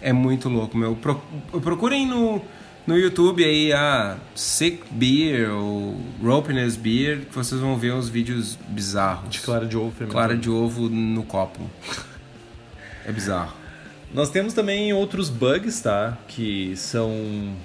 É 0.01 0.11
muito 0.11 0.49
louco, 0.49 0.77
meu. 0.77 0.93
Pro, 0.97 1.15
procurem 1.61 2.05
no, 2.05 2.41
no 2.85 2.97
YouTube 2.97 3.41
aí 3.41 3.71
a 3.71 4.17
Sick 4.35 4.83
Beer 4.91 5.49
ou 5.49 5.95
Ropiness 6.21 6.75
Beer, 6.75 7.21
que 7.21 7.33
vocês 7.33 7.61
vão 7.61 7.77
ver 7.77 7.93
uns 7.93 8.09
vídeos 8.09 8.59
bizarros. 8.67 9.29
De 9.29 9.39
clara 9.39 9.65
de 9.65 9.77
ovo 9.77 9.93
Clara 10.07 10.35
de 10.35 10.49
ovo 10.49 10.89
no 10.89 11.23
copo. 11.23 11.61
É 13.07 13.11
bizarro. 13.11 13.53
Nós 14.13 14.29
temos 14.29 14.53
também 14.53 14.91
outros 14.91 15.29
bugs, 15.29 15.81
tá? 15.81 16.17
Que 16.27 16.75
são 16.75 17.55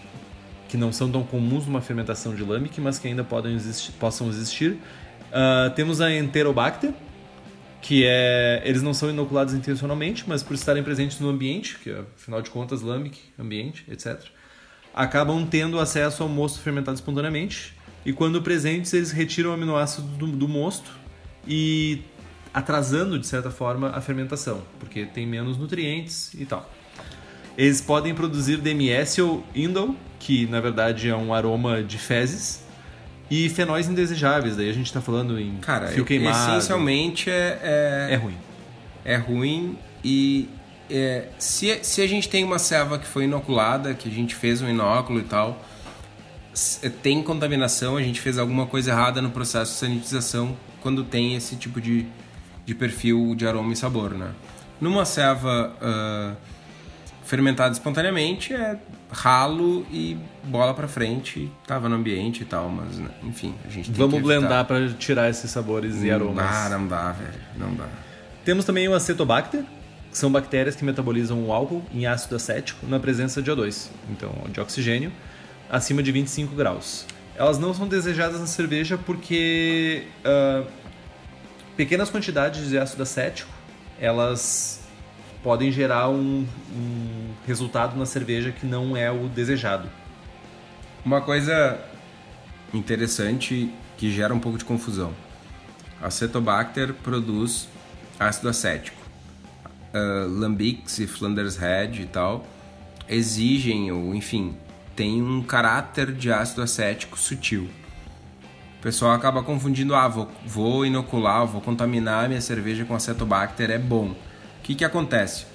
que 0.68 0.76
não 0.78 0.90
são 0.90 1.10
tão 1.10 1.22
comuns 1.22 1.66
numa 1.66 1.82
fermentação 1.82 2.34
de 2.34 2.42
lambic, 2.42 2.80
mas 2.80 2.98
que 2.98 3.06
ainda 3.06 3.22
podem 3.22 3.54
existir, 3.54 3.92
possam 3.92 4.28
existir. 4.28 4.70
Uh, 4.70 5.68
temos 5.76 6.00
a 6.00 6.10
Enterobacter, 6.10 6.94
que 7.82 8.06
é 8.06 8.62
eles 8.64 8.80
não 8.82 8.94
são 8.94 9.10
inoculados 9.10 9.52
intencionalmente, 9.52 10.24
mas 10.26 10.42
por 10.42 10.54
estarem 10.54 10.82
presentes 10.82 11.20
no 11.20 11.28
ambiente, 11.28 11.78
que 11.78 11.90
afinal 11.90 12.40
de 12.40 12.48
contas 12.48 12.80
lambic, 12.80 13.18
ambiente, 13.38 13.84
etc, 13.90 14.18
acabam 14.94 15.46
tendo 15.46 15.78
acesso 15.78 16.22
ao 16.22 16.28
mosto 16.28 16.60
fermentado 16.60 16.94
espontaneamente. 16.94 17.74
E 18.06 18.12
quando 18.12 18.40
presentes, 18.40 18.94
eles 18.94 19.10
retiram 19.10 19.50
o 19.50 19.52
aminoácido 19.52 20.06
do, 20.06 20.26
do 20.26 20.48
mosto 20.48 20.90
e 21.46 22.00
atrasando 22.54 23.18
de 23.18 23.26
certa 23.26 23.50
forma 23.50 23.90
a 23.90 24.00
fermentação, 24.00 24.62
porque 24.78 25.04
tem 25.06 25.26
menos 25.26 25.56
nutrientes 25.56 26.32
e 26.34 26.44
tal. 26.44 26.70
Eles 27.56 27.80
podem 27.80 28.14
produzir 28.14 28.56
DMS 28.58 29.20
ou 29.20 29.44
indole, 29.54 29.96
que 30.18 30.46
na 30.46 30.60
verdade 30.60 31.08
é 31.08 31.16
um 31.16 31.32
aroma 31.34 31.82
de 31.82 31.98
fezes, 31.98 32.62
e 33.30 33.48
fenóis 33.48 33.88
indesejáveis. 33.88 34.56
Daí 34.56 34.68
a 34.68 34.72
gente 34.74 34.86
está 34.86 35.00
falando 35.00 35.38
em 35.38 35.56
Cara, 35.56 35.88
fio 35.88 36.04
queimado. 36.04 36.50
essencialmente 36.50 37.30
é, 37.30 37.58
é, 37.62 38.08
É 38.12 38.16
ruim. 38.16 38.36
é 39.04 39.16
ruim 39.16 39.78
e 40.04 40.48
é, 40.90 41.28
se, 41.38 41.78
se 41.82 42.02
a 42.02 42.06
gente 42.06 42.28
tem 42.28 42.44
uma 42.44 42.58
serva 42.58 42.98
que 42.98 43.06
foi 43.06 43.24
inoculada, 43.24 43.94
que 43.94 44.08
a 44.08 44.12
gente 44.12 44.34
fez 44.34 44.60
um 44.60 44.68
inóculo 44.68 45.20
e 45.20 45.22
tal, 45.24 45.62
s- 46.52 46.88
tem 46.90 47.22
contaminação, 47.22 47.96
a 47.96 48.02
gente 48.02 48.20
fez 48.20 48.38
alguma 48.38 48.66
coisa 48.66 48.90
errada 48.90 49.22
no 49.22 49.30
processo 49.30 49.72
de 49.72 49.78
sanitização 49.78 50.54
quando 50.82 51.02
tem 51.04 51.34
esse 51.34 51.56
tipo 51.56 51.80
de, 51.80 52.06
de 52.64 52.74
perfil 52.74 53.34
de 53.34 53.46
aroma 53.46 53.72
e 53.72 53.76
sabor, 53.76 54.12
né? 54.12 54.30
Numa 54.80 55.04
serva 55.04 55.74
ah, 55.80 56.34
fermentada 57.24 57.72
espontaneamente 57.72 58.52
é 58.52 58.78
ralo 59.10 59.86
e 59.90 60.18
bola 60.44 60.74
pra 60.74 60.88
frente, 60.88 61.50
tava 61.66 61.88
no 61.88 61.96
ambiente 61.96 62.42
e 62.42 62.44
tal, 62.44 62.68
mas 62.68 62.98
né, 62.98 63.10
enfim, 63.22 63.54
a 63.64 63.68
gente 63.68 63.90
tem 63.90 63.94
Vamos 63.94 64.16
que 64.16 64.22
blendar 64.22 64.64
para 64.64 64.88
tirar 64.94 65.28
esses 65.28 65.50
sabores 65.50 66.02
e 66.02 66.10
aromas. 66.10 66.44
Não 66.44 66.52
dá, 66.52 66.78
não 66.78 66.86
dá, 66.86 67.12
velho, 67.12 67.40
não 67.56 67.74
dá. 67.74 67.86
Temos 68.44 68.64
também 68.64 68.88
o 68.88 68.94
acetobacter, 68.94 69.64
que 70.10 70.18
são 70.18 70.32
bactérias 70.32 70.74
que 70.74 70.84
metabolizam 70.84 71.44
o 71.44 71.52
álcool 71.52 71.82
em 71.92 72.06
ácido 72.06 72.36
acético 72.36 72.86
na 72.86 72.98
presença 72.98 73.40
de 73.40 73.50
O2, 73.50 73.88
então 74.10 74.32
de 74.50 74.60
oxigênio, 74.60 75.12
acima 75.70 76.02
de 76.02 76.10
25 76.10 76.54
graus. 76.54 77.06
Elas 77.36 77.58
não 77.58 77.72
são 77.72 77.86
desejadas 77.86 78.40
na 78.40 78.46
cerveja 78.46 78.98
porque 78.98 80.04
ah, 80.24 80.64
pequenas 81.76 82.10
quantidades 82.10 82.68
de 82.68 82.78
ácido 82.78 83.02
acético 83.02 83.50
elas 84.00 84.80
podem 85.42 85.70
gerar 85.70 86.08
um, 86.08 86.46
um 86.74 87.34
resultado 87.46 87.96
na 87.96 88.04
cerveja 88.04 88.50
que 88.50 88.66
não 88.66 88.96
é 88.96 89.10
o 89.10 89.28
desejado. 89.28 89.88
Uma 91.04 91.20
coisa 91.20 91.80
interessante 92.74 93.72
que 93.96 94.10
gera 94.10 94.34
um 94.34 94.40
pouco 94.40 94.58
de 94.58 94.64
confusão. 94.64 95.12
Acetobacter 96.00 96.94
produz 96.94 97.68
ácido 98.18 98.48
acético. 98.48 99.00
Uh, 99.94 100.28
Lambics 100.28 100.98
e 100.98 101.06
Flanders 101.06 101.56
Head 101.56 102.02
e 102.02 102.06
tal 102.06 102.46
exigem, 103.08 103.92
ou 103.92 104.14
enfim, 104.14 104.56
tem 104.96 105.22
um 105.22 105.42
caráter 105.42 106.12
de 106.12 106.32
ácido 106.32 106.62
acético 106.62 107.18
sutil. 107.18 107.68
O 108.82 108.88
pessoal 108.92 109.12
acaba 109.12 109.44
confundindo, 109.44 109.94
ah, 109.94 110.08
vou, 110.08 110.28
vou 110.44 110.84
inocular, 110.84 111.46
vou 111.46 111.60
contaminar 111.60 112.28
minha 112.28 112.40
cerveja 112.40 112.84
com 112.84 112.96
acetobacter, 112.96 113.70
é 113.70 113.78
bom. 113.78 114.06
O 114.08 114.16
que, 114.64 114.74
que 114.74 114.84
acontece? 114.84 115.46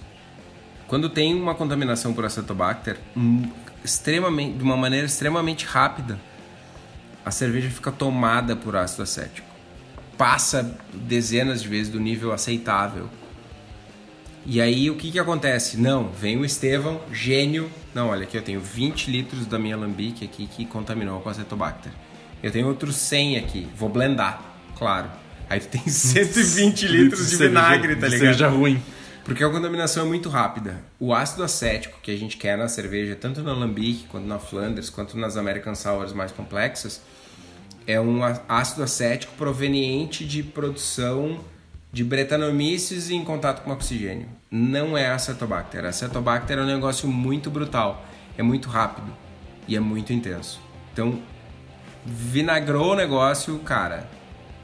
Quando 0.87 1.09
tem 1.09 1.35
uma 1.35 1.53
contaminação 1.53 2.13
por 2.13 2.23
acetobacter, 2.23 2.97
hum, 3.17 3.51
extremamente, 3.83 4.57
de 4.57 4.63
uma 4.63 4.77
maneira 4.77 5.05
extremamente 5.05 5.65
rápida, 5.65 6.17
a 7.25 7.29
cerveja 7.29 7.69
fica 7.69 7.91
tomada 7.91 8.55
por 8.55 8.77
ácido 8.77 9.03
acético. 9.03 9.49
Passa 10.17 10.79
dezenas 10.93 11.61
de 11.61 11.67
vezes 11.67 11.91
do 11.91 11.99
nível 11.99 12.31
aceitável. 12.31 13.09
E 14.45 14.61
aí 14.61 14.89
o 14.89 14.95
que, 14.95 15.11
que 15.11 15.19
acontece? 15.19 15.75
Não, 15.75 16.07
vem 16.07 16.37
o 16.37 16.45
Estevão, 16.45 17.01
gênio. 17.11 17.69
Não, 17.93 18.07
olha 18.07 18.23
aqui, 18.23 18.37
eu 18.37 18.41
tenho 18.41 18.61
20 18.61 19.11
litros 19.11 19.45
da 19.45 19.59
minha 19.59 19.75
alambique 19.75 20.23
aqui 20.23 20.47
que 20.47 20.65
contaminou 20.65 21.19
com 21.19 21.27
acetobacter. 21.27 21.91
Eu 22.47 22.51
tenho 22.51 22.65
outros 22.65 22.95
100 22.95 23.39
aqui, 23.39 23.67
vou 23.75 23.89
blendar, 23.89 24.41
claro. 24.77 25.09
Aí 25.49 25.59
tu 25.59 25.67
tem 25.67 25.85
120 25.85 26.87
litros 26.87 27.29
de 27.29 27.35
vinagre, 27.35 27.93
tá 27.97 28.07
ligado? 28.07 28.19
Cerveja 28.19 28.47
ruim. 28.47 28.81
Porque 29.25 29.43
a 29.43 29.49
contaminação 29.49 30.05
é 30.05 30.07
muito 30.07 30.29
rápida. 30.29 30.81
O 30.97 31.13
ácido 31.13 31.43
acético 31.43 31.99
que 32.01 32.09
a 32.09 32.15
gente 32.15 32.37
quer 32.37 32.57
na 32.57 32.69
cerveja, 32.69 33.17
tanto 33.17 33.43
na 33.43 33.51
Lambic, 33.51 34.05
quanto 34.07 34.25
na 34.25 34.39
Flanders, 34.39 34.89
quanto 34.89 35.17
nas 35.17 35.35
American 35.35 35.75
Sours 35.75 36.13
mais 36.13 36.31
complexas, 36.31 37.01
é 37.85 37.99
um 37.99 38.21
ácido 38.47 38.81
acético 38.81 39.33
proveniente 39.35 40.23
de 40.23 40.41
produção 40.41 41.41
de 41.91 42.05
bretanomices 42.05 43.09
em 43.09 43.25
contato 43.25 43.61
com 43.61 43.71
oxigênio. 43.71 44.29
Não 44.49 44.97
é 44.97 45.11
acetobacter. 45.11 45.83
Acetobacter 45.83 46.59
é 46.59 46.61
um 46.61 46.65
negócio 46.65 47.09
muito 47.09 47.51
brutal, 47.51 48.05
é 48.37 48.41
muito 48.41 48.69
rápido 48.69 49.13
e 49.67 49.75
é 49.75 49.81
muito 49.81 50.13
intenso. 50.13 50.61
Então, 50.93 51.21
vinagrou 52.07 52.93
o 52.93 52.95
negócio, 52.95 53.59
cara, 53.59 54.07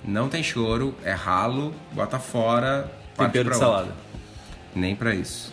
não 0.03 0.29
tem 0.29 0.41
choro, 0.41 0.95
é 1.03 1.11
ralo, 1.11 1.73
bota 1.91 2.17
fora, 2.17 2.89
Tempero 3.17 3.31
de 3.31 3.49
outra. 3.49 3.53
salada. 3.55 3.91
Nem 4.73 4.95
pra 4.95 5.13
isso. 5.13 5.51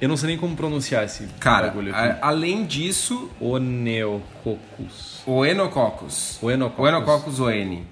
Eu 0.00 0.08
não 0.08 0.16
sei 0.16 0.28
nem 0.28 0.38
como 0.38 0.54
pronunciar 0.54 1.04
esse 1.04 1.26
Cara, 1.40 1.68
bagulho 1.68 1.92
aqui. 1.94 2.08
a- 2.22 2.28
além 2.28 2.64
disso, 2.64 3.28
Oneococcus. 3.40 5.22
Enococcus. 5.26 5.26
O 5.26 5.44
Enococcus. 5.44 6.38
O 6.42 6.86
Enococcus 6.86 7.40
ON. 7.40 7.82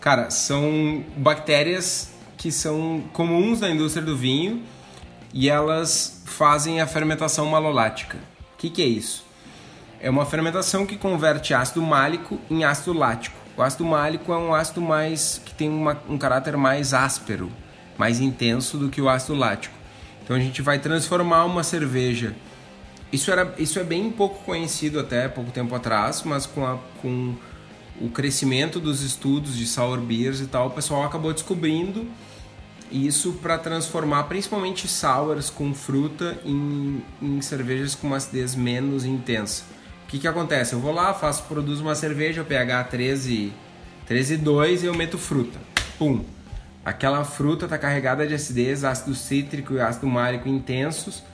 Cara, 0.00 0.28
são 0.30 1.02
bactérias 1.16 2.12
que 2.36 2.52
são 2.52 3.02
comuns 3.14 3.60
na 3.60 3.70
indústria 3.70 4.04
do 4.04 4.14
vinho 4.16 4.62
e 5.32 5.48
elas 5.48 6.22
fazem 6.26 6.80
a 6.82 6.86
fermentação 6.86 7.46
malolática. 7.46 8.18
O 8.54 8.58
que, 8.58 8.68
que 8.68 8.82
é 8.82 8.86
isso? 8.86 9.24
É 10.06 10.08
uma 10.10 10.24
fermentação 10.24 10.86
que 10.86 10.96
converte 10.96 11.52
ácido 11.52 11.82
málico 11.82 12.38
em 12.48 12.62
ácido 12.62 12.92
lático. 12.92 13.36
O 13.56 13.60
ácido 13.62 13.84
málico 13.84 14.32
é 14.32 14.38
um 14.38 14.54
ácido 14.54 14.80
mais 14.80 15.42
que 15.44 15.52
tem 15.52 15.68
uma- 15.68 16.00
um 16.08 16.16
caráter 16.16 16.56
mais 16.56 16.94
áspero, 16.94 17.50
mais 17.98 18.20
intenso 18.20 18.78
do 18.78 18.88
que 18.88 19.00
o 19.02 19.08
ácido 19.08 19.34
lático. 19.34 19.74
Então 20.22 20.36
a 20.36 20.38
gente 20.38 20.62
vai 20.62 20.78
transformar 20.78 21.44
uma 21.44 21.64
cerveja. 21.64 22.36
Isso, 23.12 23.32
era, 23.32 23.52
isso 23.58 23.80
é 23.80 23.82
bem 23.82 24.08
pouco 24.12 24.44
conhecido 24.44 25.00
até 25.00 25.26
pouco 25.26 25.50
tempo 25.50 25.74
atrás, 25.74 26.22
mas 26.24 26.46
com, 26.46 26.64
a- 26.64 26.78
com 27.02 27.34
o 28.00 28.08
crescimento 28.08 28.78
dos 28.78 29.02
estudos 29.02 29.56
de 29.56 29.66
sour 29.66 29.98
beers 30.00 30.38
e 30.38 30.46
tal, 30.46 30.68
o 30.68 30.70
pessoal 30.70 31.02
acabou 31.02 31.32
descobrindo 31.32 32.06
isso 32.92 33.32
para 33.42 33.58
transformar 33.58 34.22
principalmente 34.28 34.86
sours 34.86 35.50
com 35.50 35.74
fruta 35.74 36.38
em, 36.44 37.02
em 37.20 37.40
cervejas 37.42 37.96
com 37.96 38.06
uma 38.06 38.18
acidez 38.18 38.54
menos 38.54 39.04
intensa. 39.04 39.74
O 40.06 40.08
que, 40.08 40.20
que 40.20 40.28
acontece? 40.28 40.72
Eu 40.72 40.78
vou 40.78 40.92
lá, 40.92 41.12
faço, 41.12 41.42
produzo 41.48 41.82
uma 41.82 41.96
cerveja, 41.96 42.44
pH 42.44 42.84
13, 42.84 43.52
13,2 44.08 44.84
e 44.84 44.86
eu 44.86 44.94
meto 44.94 45.18
fruta. 45.18 45.58
Pum! 45.98 46.24
Aquela 46.84 47.24
fruta 47.24 47.66
está 47.66 47.76
carregada 47.76 48.24
de 48.24 48.32
acidez, 48.32 48.84
ácido 48.84 49.16
cítrico 49.16 49.74
e 49.74 49.80
ácido 49.80 50.06
málico 50.06 50.48
intensos 50.48 51.24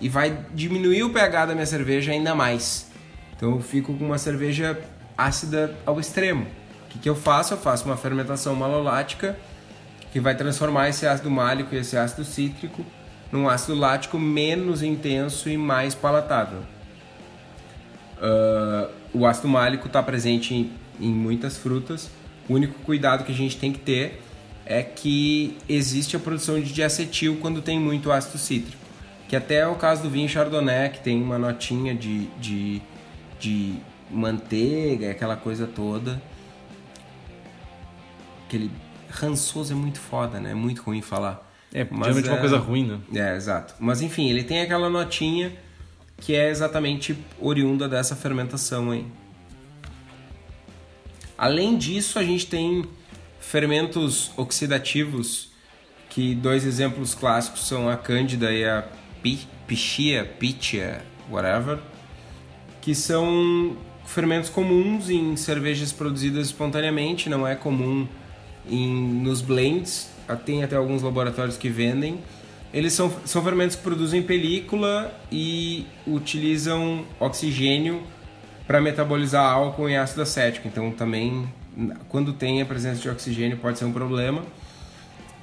e 0.00 0.08
vai 0.08 0.46
diminuir 0.54 1.02
o 1.02 1.10
pH 1.10 1.46
da 1.46 1.54
minha 1.54 1.66
cerveja 1.66 2.12
ainda 2.12 2.32
mais. 2.32 2.88
Então 3.36 3.50
eu 3.50 3.60
fico 3.60 3.92
com 3.94 4.04
uma 4.04 4.18
cerveja 4.18 4.78
ácida 5.18 5.76
ao 5.84 5.98
extremo. 5.98 6.46
O 6.84 6.88
que, 6.90 7.00
que 7.00 7.10
eu 7.10 7.16
faço? 7.16 7.54
Eu 7.54 7.58
faço 7.58 7.84
uma 7.84 7.96
fermentação 7.96 8.54
malolática 8.54 9.36
que 10.12 10.20
vai 10.20 10.36
transformar 10.36 10.88
esse 10.88 11.04
ácido 11.04 11.32
málico 11.32 11.74
e 11.74 11.78
esse 11.78 11.96
ácido 11.96 12.24
cítrico 12.24 12.86
num 13.32 13.48
ácido 13.48 13.74
lático 13.74 14.20
menos 14.20 14.84
intenso 14.84 15.50
e 15.50 15.58
mais 15.58 15.96
palatável. 15.96 16.60
Ah, 18.20 18.88
o 19.12 19.26
ácido 19.26 19.48
málico 19.48 19.86
está 19.86 20.02
presente 20.02 20.54
em, 20.54 20.70
em 21.00 21.10
muitas 21.12 21.56
frutas. 21.56 22.10
O 22.48 22.54
único 22.54 22.74
cuidado 22.80 23.24
que 23.24 23.32
a 23.32 23.34
gente 23.34 23.56
tem 23.56 23.72
que 23.72 23.78
ter 23.78 24.20
é 24.66 24.82
que 24.82 25.56
existe 25.68 26.14
a 26.16 26.18
produção 26.18 26.60
de 26.60 26.72
diacetil 26.72 27.38
quando 27.40 27.62
tem 27.62 27.78
muito 27.80 28.12
ácido 28.12 28.38
cítrico. 28.38 28.78
Que 29.28 29.36
até 29.36 29.56
é 29.56 29.66
o 29.66 29.74
caso 29.76 30.02
do 30.02 30.10
vinho 30.10 30.28
Chardonnay, 30.28 30.90
que 30.90 31.00
tem 31.00 31.22
uma 31.22 31.38
notinha 31.38 31.94
de, 31.94 32.26
de, 32.40 32.82
de 33.38 33.74
manteiga, 34.10 35.10
aquela 35.10 35.36
coisa 35.36 35.66
toda. 35.66 36.20
Aquele 38.46 38.70
rançoso 39.08 39.72
é 39.72 39.76
muito 39.76 39.98
foda, 40.00 40.40
né? 40.40 40.50
É 40.50 40.54
muito 40.54 40.82
ruim 40.82 41.00
falar. 41.00 41.48
É, 41.72 41.84
Mas 41.88 42.06
geralmente 42.16 42.28
uma 42.28 42.36
é- 42.36 42.40
coisa 42.40 42.58
ruim, 42.58 42.86
né? 42.86 42.98
É, 43.14 43.36
exato. 43.36 43.74
Mas 43.78 44.02
enfim, 44.02 44.28
ele 44.28 44.42
tem 44.42 44.60
aquela 44.60 44.90
notinha 44.90 45.52
que 46.20 46.34
é 46.34 46.50
exatamente 46.50 47.16
oriunda 47.40 47.88
dessa 47.88 48.14
fermentação 48.14 48.90
aí. 48.90 49.06
Além 51.36 51.78
disso, 51.78 52.18
a 52.18 52.22
gente 52.22 52.46
tem 52.46 52.84
fermentos 53.40 54.30
oxidativos, 54.36 55.50
que 56.10 56.34
dois 56.34 56.66
exemplos 56.66 57.14
clássicos 57.14 57.66
são 57.66 57.88
a 57.88 57.96
cândida 57.96 58.52
e 58.52 58.64
a 58.64 58.86
pi- 59.22 59.48
pichia, 59.66 60.24
pichia, 60.38 61.02
whatever, 61.30 61.78
que 62.82 62.94
são 62.94 63.76
fermentos 64.04 64.50
comuns 64.50 65.08
em 65.08 65.36
cervejas 65.36 65.92
produzidas 65.92 66.46
espontaneamente, 66.48 67.28
não 67.30 67.46
é 67.46 67.54
comum 67.54 68.06
em, 68.68 68.92
nos 69.22 69.40
blends, 69.40 70.10
tem 70.44 70.62
até 70.62 70.76
alguns 70.76 71.00
laboratórios 71.00 71.56
que 71.56 71.68
vendem. 71.68 72.20
Eles 72.72 72.92
são, 72.92 73.12
são 73.24 73.42
fermentos 73.42 73.76
que 73.76 73.82
produzem 73.82 74.22
película 74.22 75.12
e 75.30 75.86
utilizam 76.06 77.04
oxigênio 77.18 78.02
para 78.66 78.80
metabolizar 78.80 79.44
álcool 79.44 79.90
e 79.90 79.96
ácido 79.96 80.22
acético. 80.22 80.68
Então 80.68 80.92
também, 80.92 81.48
quando 82.08 82.32
tem 82.32 82.62
a 82.62 82.64
presença 82.66 83.00
de 83.00 83.08
oxigênio, 83.08 83.56
pode 83.56 83.78
ser 83.78 83.84
um 83.86 83.92
problema. 83.92 84.44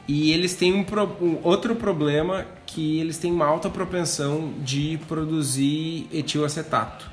E 0.08 0.32
eles 0.32 0.56
têm 0.56 0.74
um, 0.74 0.84
pro, 0.86 1.04
um, 1.22 1.40
outro 1.44 1.76
problema 1.76 2.46
que 2.66 2.98
eles 2.98 3.18
têm 3.18 3.30
uma 3.30 3.46
alta 3.46 3.70
propensão 3.70 4.54
de 4.64 4.98
produzir 5.06 6.08
etilacetato. 6.14 7.12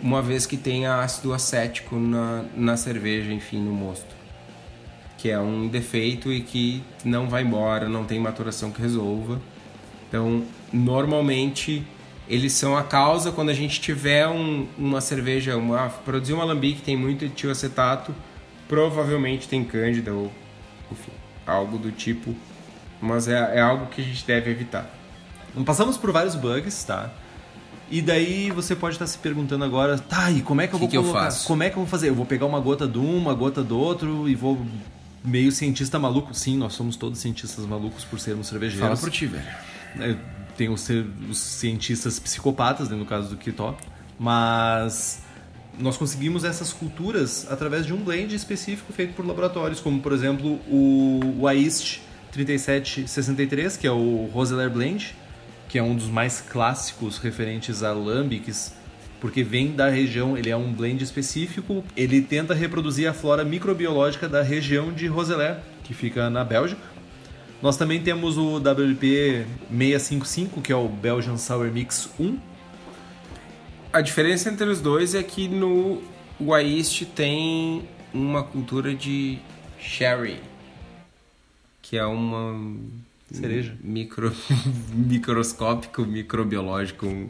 Uma 0.00 0.22
vez 0.22 0.46
que 0.46 0.56
tem 0.56 0.86
ácido 0.86 1.32
acético 1.32 1.96
na, 1.96 2.44
na 2.54 2.76
cerveja, 2.76 3.32
enfim, 3.32 3.58
no 3.58 3.72
mosto. 3.72 4.15
Que 5.18 5.30
é 5.30 5.38
um 5.38 5.66
defeito 5.68 6.32
e 6.32 6.40
que 6.42 6.82
não 7.04 7.28
vai 7.28 7.42
embora, 7.42 7.88
não 7.88 8.04
tem 8.04 8.18
maturação 8.20 8.70
que 8.70 8.80
resolva. 8.80 9.40
Então, 10.08 10.44
normalmente, 10.72 11.82
eles 12.28 12.52
são 12.52 12.76
a 12.76 12.82
causa 12.82 13.32
quando 13.32 13.48
a 13.50 13.54
gente 13.54 13.80
tiver 13.80 14.28
um, 14.28 14.66
uma 14.76 15.00
cerveja, 15.00 15.56
uma, 15.56 15.88
produzir 16.04 16.34
um 16.34 16.40
alambique 16.40 16.76
que 16.76 16.82
tem 16.82 16.96
muito 16.96 17.24
etilacetato, 17.24 18.14
provavelmente 18.68 19.48
tem 19.48 19.64
cândida 19.64 20.12
ou 20.12 20.30
enfim, 20.90 21.12
algo 21.46 21.78
do 21.78 21.90
tipo, 21.90 22.34
mas 23.00 23.26
é, 23.28 23.56
é 23.56 23.60
algo 23.60 23.86
que 23.86 24.00
a 24.00 24.04
gente 24.04 24.24
deve 24.26 24.50
evitar. 24.50 24.88
Passamos 25.64 25.96
por 25.96 26.12
vários 26.12 26.34
bugs, 26.34 26.84
tá? 26.84 27.10
E 27.90 28.02
daí 28.02 28.50
você 28.50 28.74
pode 28.74 28.96
estar 28.96 29.06
se 29.06 29.16
perguntando 29.18 29.64
agora, 29.64 29.96
tá, 29.96 30.30
e 30.30 30.42
como 30.42 30.60
é 30.60 30.66
que 30.66 30.74
eu 30.74 30.78
Que 30.78 30.84
vou 30.84 30.90
que 30.90 30.96
eu 30.96 31.02
colocar? 31.02 31.24
faço? 31.26 31.46
Como 31.46 31.62
é 31.62 31.70
que 31.70 31.76
eu 31.76 31.82
vou 31.82 31.86
fazer? 31.86 32.08
Eu 32.08 32.14
vou 32.14 32.26
pegar 32.26 32.44
uma 32.46 32.60
gota 32.60 32.86
de 32.86 32.98
um, 32.98 33.16
uma 33.16 33.32
gota 33.32 33.62
do 33.62 33.78
outro 33.78 34.28
e 34.28 34.34
vou 34.34 34.60
meio 35.26 35.50
cientista 35.52 35.98
maluco. 35.98 36.32
Sim, 36.32 36.56
nós 36.56 36.72
somos 36.72 36.96
todos 36.96 37.18
cientistas 37.18 37.66
malucos 37.66 38.04
por 38.04 38.18
sermos 38.20 38.46
cervejeiros. 38.46 38.80
Fala 38.80 38.96
por 38.96 39.10
ti, 39.10 39.26
velho. 39.26 39.44
É, 39.98 40.16
tem 40.56 40.68
os, 40.68 40.88
os 41.28 41.38
cientistas 41.38 42.18
psicopatas, 42.18 42.88
né, 42.88 42.96
no 42.96 43.04
caso 43.04 43.28
do 43.28 43.36
Kitó, 43.36 43.76
mas 44.18 45.22
nós 45.78 45.96
conseguimos 45.96 46.44
essas 46.44 46.72
culturas 46.72 47.46
através 47.50 47.84
de 47.84 47.92
um 47.92 47.98
blend 47.98 48.34
específico 48.34 48.92
feito 48.92 49.14
por 49.14 49.26
laboratórios, 49.26 49.80
como 49.80 50.00
por 50.00 50.12
exemplo 50.12 50.58
o 50.68 51.42
Waist 51.42 52.00
3763, 52.32 53.76
que 53.76 53.86
é 53.86 53.90
o 53.90 54.28
Roseler 54.32 54.70
Blend, 54.70 55.14
que 55.68 55.78
é 55.78 55.82
um 55.82 55.94
dos 55.94 56.06
mais 56.06 56.40
clássicos 56.40 57.18
referentes 57.18 57.82
a 57.82 57.92
lambics, 57.92 58.72
porque 59.26 59.42
vem 59.42 59.72
da 59.72 59.88
região, 59.88 60.38
ele 60.38 60.50
é 60.50 60.56
um 60.56 60.72
blend 60.72 61.02
específico, 61.02 61.84
ele 61.96 62.22
tenta 62.22 62.54
reproduzir 62.54 63.10
a 63.10 63.12
flora 63.12 63.44
microbiológica 63.44 64.28
da 64.28 64.40
região 64.40 64.92
de 64.92 65.08
Roseler, 65.08 65.58
que 65.82 65.92
fica 65.92 66.30
na 66.30 66.44
Bélgica. 66.44 66.80
Nós 67.60 67.76
também 67.76 68.00
temos 68.00 68.38
o 68.38 68.58
WP 68.58 69.44
655, 69.68 70.62
que 70.62 70.70
é 70.70 70.76
o 70.76 70.86
Belgian 70.86 71.36
Sour 71.36 71.72
Mix 71.72 72.08
1. 72.20 72.38
A 73.92 74.00
diferença 74.00 74.48
entre 74.48 74.68
os 74.68 74.80
dois 74.80 75.12
é 75.12 75.24
que 75.24 75.48
no 75.48 76.00
Waist 76.40 77.06
tem 77.06 77.82
uma 78.14 78.44
cultura 78.44 78.94
de 78.94 79.40
sherry, 79.76 80.38
que 81.82 81.98
é 81.98 82.06
uma 82.06 82.78
Cereja. 83.28 83.76
micro 83.82 84.32
microscópico, 84.94 86.02
microbiológico, 86.06 87.06
um 87.06 87.28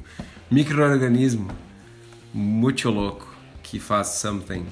microorganismo 0.50 1.64
muito 2.36 2.90
louco 2.90 3.26
que 3.62 3.80
faz 3.80 4.08
something. 4.08 4.66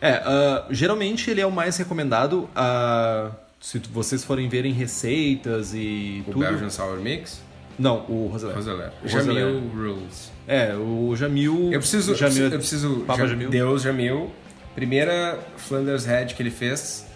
É, 0.00 0.14
ah, 0.24 0.66
geralmente 0.70 1.30
ele 1.30 1.40
é 1.40 1.46
o 1.46 1.52
mais 1.52 1.76
recomendado. 1.76 2.48
ah, 2.54 3.30
se 3.60 3.78
vocês 3.78 4.22
forem 4.22 4.46
verem 4.48 4.72
receitas 4.74 5.72
e 5.72 6.22
O 6.26 6.32
tudo. 6.32 6.40
Belgian 6.40 6.68
Sour 6.68 6.98
Mix, 7.00 7.40
Não, 7.78 8.04
o 8.10 8.26
Roseler. 8.26 8.54
Roseler. 8.54 8.92
O 9.02 9.08
Jamil. 9.08 9.60
Rules. 9.74 10.30
É, 10.46 10.74
o 10.74 11.16
Jamil. 11.16 11.70
Eu 11.72 11.80
preciso, 11.80 12.14
Jamil, 12.14 12.44
eu 12.44 12.58
preciso 12.58 13.00
Papa 13.06 13.20
Ja- 13.22 13.28
Jamil. 13.28 13.48
Deus 13.48 13.80
Jamil. 13.82 14.30
Primeira 14.74 15.38
Flanders 15.56 16.04
Head 16.04 16.34
que 16.34 16.42
ele 16.42 16.50
fez, 16.50 17.06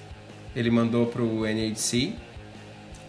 ele 0.56 0.70
mandou 0.70 1.06
pro 1.06 1.44
NHC 1.44 2.14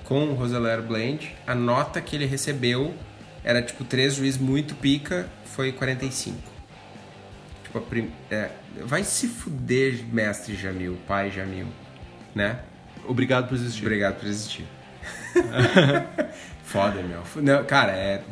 com 0.04 0.26
o 0.26 0.34
Roseler 0.34 0.82
Blend. 0.82 1.32
A 1.48 1.56
nota 1.56 2.02
que 2.02 2.16
ele 2.18 2.26
recebeu 2.26 2.94
era 3.44 3.62
tipo 3.62 3.86
3 3.86 4.16
juiz 4.16 4.38
muito 4.38 4.76
pica, 4.76 5.30
foi 5.46 5.72
45. 5.72 6.36
Tipo, 7.70 7.82
prim... 7.82 8.12
é, 8.32 8.50
vai 8.84 9.04
se 9.04 9.28
fuder, 9.28 10.04
mestre 10.12 10.56
Jamil, 10.56 10.98
pai 11.08 11.30
Jamil, 11.30 11.68
né? 12.34 12.62
Obrigado 13.08 13.48
por 13.48 13.56
existir. 13.56 13.86
Obrigado 13.86 14.20
por 14.20 14.28
existir. 14.28 14.66
foda, 16.64 17.02
meu. 17.04 17.22
Não, 17.44 17.64
cara, 17.64 17.92
é 17.92 18.24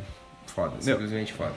foda, 0.46 0.74
simplesmente 0.80 1.32
foda. 1.32 1.54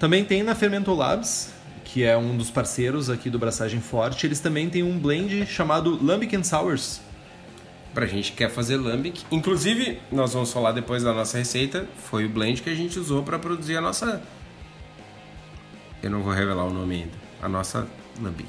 Também 0.00 0.24
tem 0.24 0.42
na 0.42 0.54
Fermento 0.56 0.92
Labs, 0.92 1.52
que 1.84 2.02
é 2.02 2.16
um 2.16 2.36
dos 2.36 2.50
parceiros 2.50 3.08
aqui 3.08 3.30
do 3.30 3.38
Braçagem 3.38 3.80
Forte. 3.80 4.26
Eles 4.26 4.40
também 4.40 4.68
têm 4.68 4.82
um 4.82 4.98
blend 4.98 5.46
chamado 5.46 6.04
Lambic 6.04 6.34
and 6.34 6.42
Sours. 6.42 7.00
Pra 7.94 8.04
gente 8.06 8.32
que 8.32 8.38
quer 8.38 8.50
fazer 8.50 8.78
lambic. 8.78 9.24
Inclusive, 9.30 10.00
nós 10.10 10.32
vamos 10.32 10.52
falar 10.52 10.72
depois 10.72 11.04
da 11.04 11.12
nossa 11.12 11.38
receita. 11.38 11.86
Foi 11.98 12.24
o 12.24 12.28
blend 12.28 12.62
que 12.62 12.70
a 12.70 12.74
gente 12.74 12.98
usou 12.98 13.22
pra 13.22 13.38
produzir 13.38 13.76
a 13.76 13.80
nossa. 13.80 14.20
Eu 16.02 16.10
não 16.10 16.22
vou 16.22 16.32
revelar 16.32 16.64
o 16.64 16.72
nome 16.72 17.02
ainda. 17.02 17.12
A 17.40 17.48
nossa 17.48 17.86
lambic. 18.20 18.48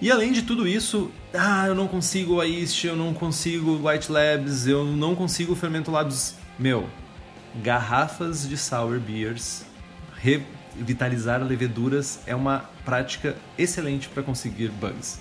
E 0.00 0.10
além 0.10 0.32
de 0.32 0.42
tudo 0.42 0.66
isso, 0.66 1.10
ah, 1.34 1.66
eu 1.66 1.74
não 1.74 1.86
consigo 1.86 2.40
Aist, 2.40 2.86
eu 2.86 2.96
não 2.96 3.12
consigo 3.12 3.86
White 3.86 4.10
Labs, 4.10 4.66
eu 4.66 4.84
não 4.84 5.14
consigo 5.14 5.54
Fermento 5.54 5.90
Labs. 5.90 6.36
Meu, 6.58 6.88
garrafas 7.62 8.48
de 8.48 8.56
sour 8.56 8.98
beers, 8.98 9.62
revitalizar 10.16 11.42
leveduras 11.42 12.20
é 12.26 12.34
uma 12.34 12.64
prática 12.84 13.36
excelente 13.58 14.08
para 14.08 14.22
conseguir 14.22 14.68
bugs. 14.68 15.20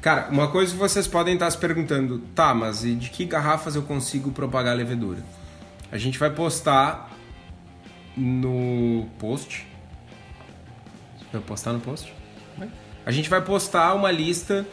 Cara, 0.00 0.28
uma 0.30 0.48
coisa 0.48 0.72
que 0.72 0.78
vocês 0.78 1.06
podem 1.06 1.34
estar 1.34 1.50
se 1.50 1.58
perguntando, 1.58 2.20
tá, 2.34 2.54
mas 2.54 2.84
e 2.84 2.94
de 2.94 3.10
que 3.10 3.26
garrafas 3.26 3.74
eu 3.74 3.82
consigo 3.82 4.30
propagar 4.30 4.74
levedura? 4.74 5.22
A 5.92 5.98
gente 5.98 6.18
vai 6.18 6.30
postar 6.30 7.10
no 8.16 9.06
post. 9.18 9.69
Vai 11.32 11.40
postar 11.40 11.72
no 11.72 11.80
post? 11.80 12.12
A 13.04 13.10
gente 13.10 13.30
vai 13.30 13.40
postar 13.40 13.94
uma 13.94 14.10
lista 14.10 14.66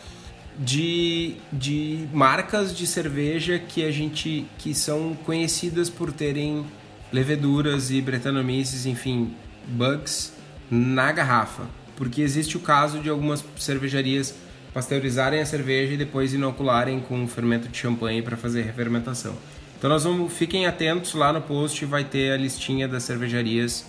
de, 0.57 1.35
de 1.51 2.07
marcas 2.11 2.75
de 2.75 2.87
cerveja 2.87 3.59
que 3.59 3.85
a 3.85 3.91
gente 3.91 4.45
que 4.57 4.73
são 4.73 5.15
conhecidas 5.25 5.89
por 5.89 6.11
terem 6.11 6.65
leveduras 7.11 7.91
e 7.91 8.01
bretanomices, 8.01 8.85
enfim, 8.85 9.33
bugs 9.67 10.33
na 10.69 11.11
garrafa, 11.11 11.63
porque 11.95 12.21
existe 12.21 12.57
o 12.57 12.59
caso 12.59 12.99
de 12.99 13.09
algumas 13.09 13.43
cervejarias 13.57 14.35
pasteurizarem 14.73 15.39
a 15.39 15.45
cerveja 15.45 15.93
e 15.93 15.97
depois 15.97 16.33
inocularem 16.33 16.99
com 16.99 17.25
fermento 17.27 17.69
de 17.69 17.77
champanhe 17.77 18.21
para 18.21 18.35
fazer 18.35 18.63
refermentação. 18.63 19.35
Então 19.77 19.89
nós 19.89 20.03
vamos, 20.03 20.33
fiquem 20.33 20.65
atentos 20.65 21.13
lá 21.13 21.31
no 21.31 21.41
post, 21.41 21.85
vai 21.85 22.03
ter 22.03 22.31
a 22.31 22.37
listinha 22.37 22.87
das 22.87 23.03
cervejarias, 23.03 23.85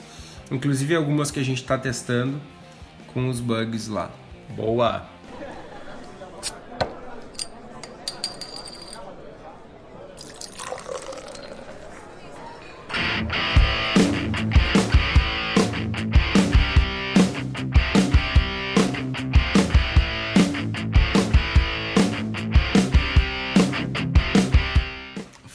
inclusive 0.50 0.94
algumas 0.94 1.30
que 1.30 1.40
a 1.40 1.44
gente 1.44 1.62
está 1.62 1.76
testando 1.76 2.40
com 3.12 3.28
os 3.28 3.40
bugs 3.40 3.88
lá. 3.88 4.10
Boa! 4.56 5.17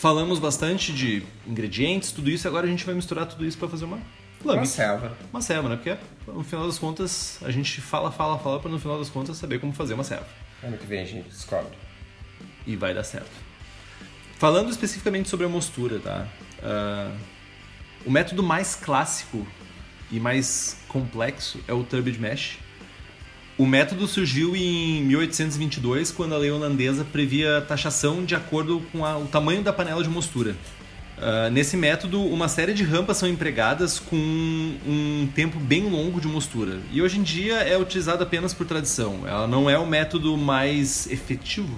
Falamos 0.04 0.38
bastante 0.38 0.92
de 0.92 1.24
ingredientes, 1.48 2.12
tudo 2.12 2.30
isso, 2.30 2.46
agora 2.46 2.68
a 2.68 2.70
gente 2.70 2.84
vai 2.86 2.94
misturar 2.94 3.26
tudo 3.26 3.46
isso 3.46 3.58
para 3.58 3.70
fazer 3.70 3.86
uma 3.86 4.02
Uma 4.44 4.56
lambic. 4.56 4.68
selva. 4.68 5.18
Uma 5.32 5.42
selva, 5.42 5.70
né? 5.70 5.76
Porque 5.78 5.98
no 6.28 6.44
final 6.44 6.66
das 6.68 6.78
contas 6.78 7.40
a 7.42 7.50
gente 7.50 7.80
fala, 7.80 8.12
fala, 8.12 8.38
fala 8.38 8.60
para 8.60 8.70
no 8.70 8.78
final 8.78 9.00
das 9.00 9.10
contas 9.10 9.38
saber 9.38 9.62
como 9.62 9.72
fazer 9.72 9.94
uma 9.94 10.04
selva. 10.04 10.28
Ano 10.62 10.78
que 10.78 10.86
vem 10.86 11.00
a 11.00 11.06
gente 11.06 11.30
descobre. 11.30 11.72
E 12.68 12.76
vai 12.76 12.94
dar 12.94 13.06
certo. 13.06 13.32
Falando 14.38 14.70
especificamente 14.72 15.30
sobre 15.30 15.46
a 15.46 15.50
mostura, 15.50 15.98
tá? 16.02 16.28
Ah, 16.62 17.16
o 18.06 18.12
método 18.12 18.44
mais 18.44 18.76
clássico 18.76 19.48
e 20.12 20.20
mais 20.20 20.82
complexo 20.90 21.62
é 21.66 21.72
o 21.72 21.82
Turbid 21.82 22.20
Mesh. 22.20 22.58
O 23.58 23.66
método 23.68 24.08
surgiu 24.08 24.56
em 24.56 25.04
1822, 25.04 26.12
quando 26.12 26.34
a 26.34 26.38
lei 26.38 26.50
holandesa 26.50 27.06
previa 27.06 27.62
taxação 27.68 28.26
de 28.26 28.34
acordo 28.36 28.82
com 28.92 29.06
a- 29.06 29.18
o 29.18 29.26
tamanho 29.28 29.62
da 29.62 29.72
panela 29.72 30.02
de 30.04 30.10
mostura. 30.10 30.56
Ah, 31.20 31.50
nesse 31.52 31.78
método, 31.78 32.20
uma 32.20 32.48
série 32.48 32.74
de 32.74 32.84
rampas 32.84 33.18
são 33.18 33.30
empregadas 33.30 34.00
com 34.00 34.16
um 34.16 35.30
tempo 35.36 35.60
bem 35.60 35.84
longo 35.88 36.20
de 36.20 36.28
mostura. 36.28 36.80
E 36.92 37.00
hoje 37.02 37.20
em 37.20 37.24
dia 37.24 37.56
é 37.58 37.78
utilizado 37.78 38.24
apenas 38.24 38.54
por 38.56 38.66
tradição. 38.66 39.20
Ela 39.28 39.48
não 39.48 39.70
é 39.70 39.78
o 39.78 39.86
método 39.86 40.36
mais 40.36 41.06
efetivo, 41.12 41.78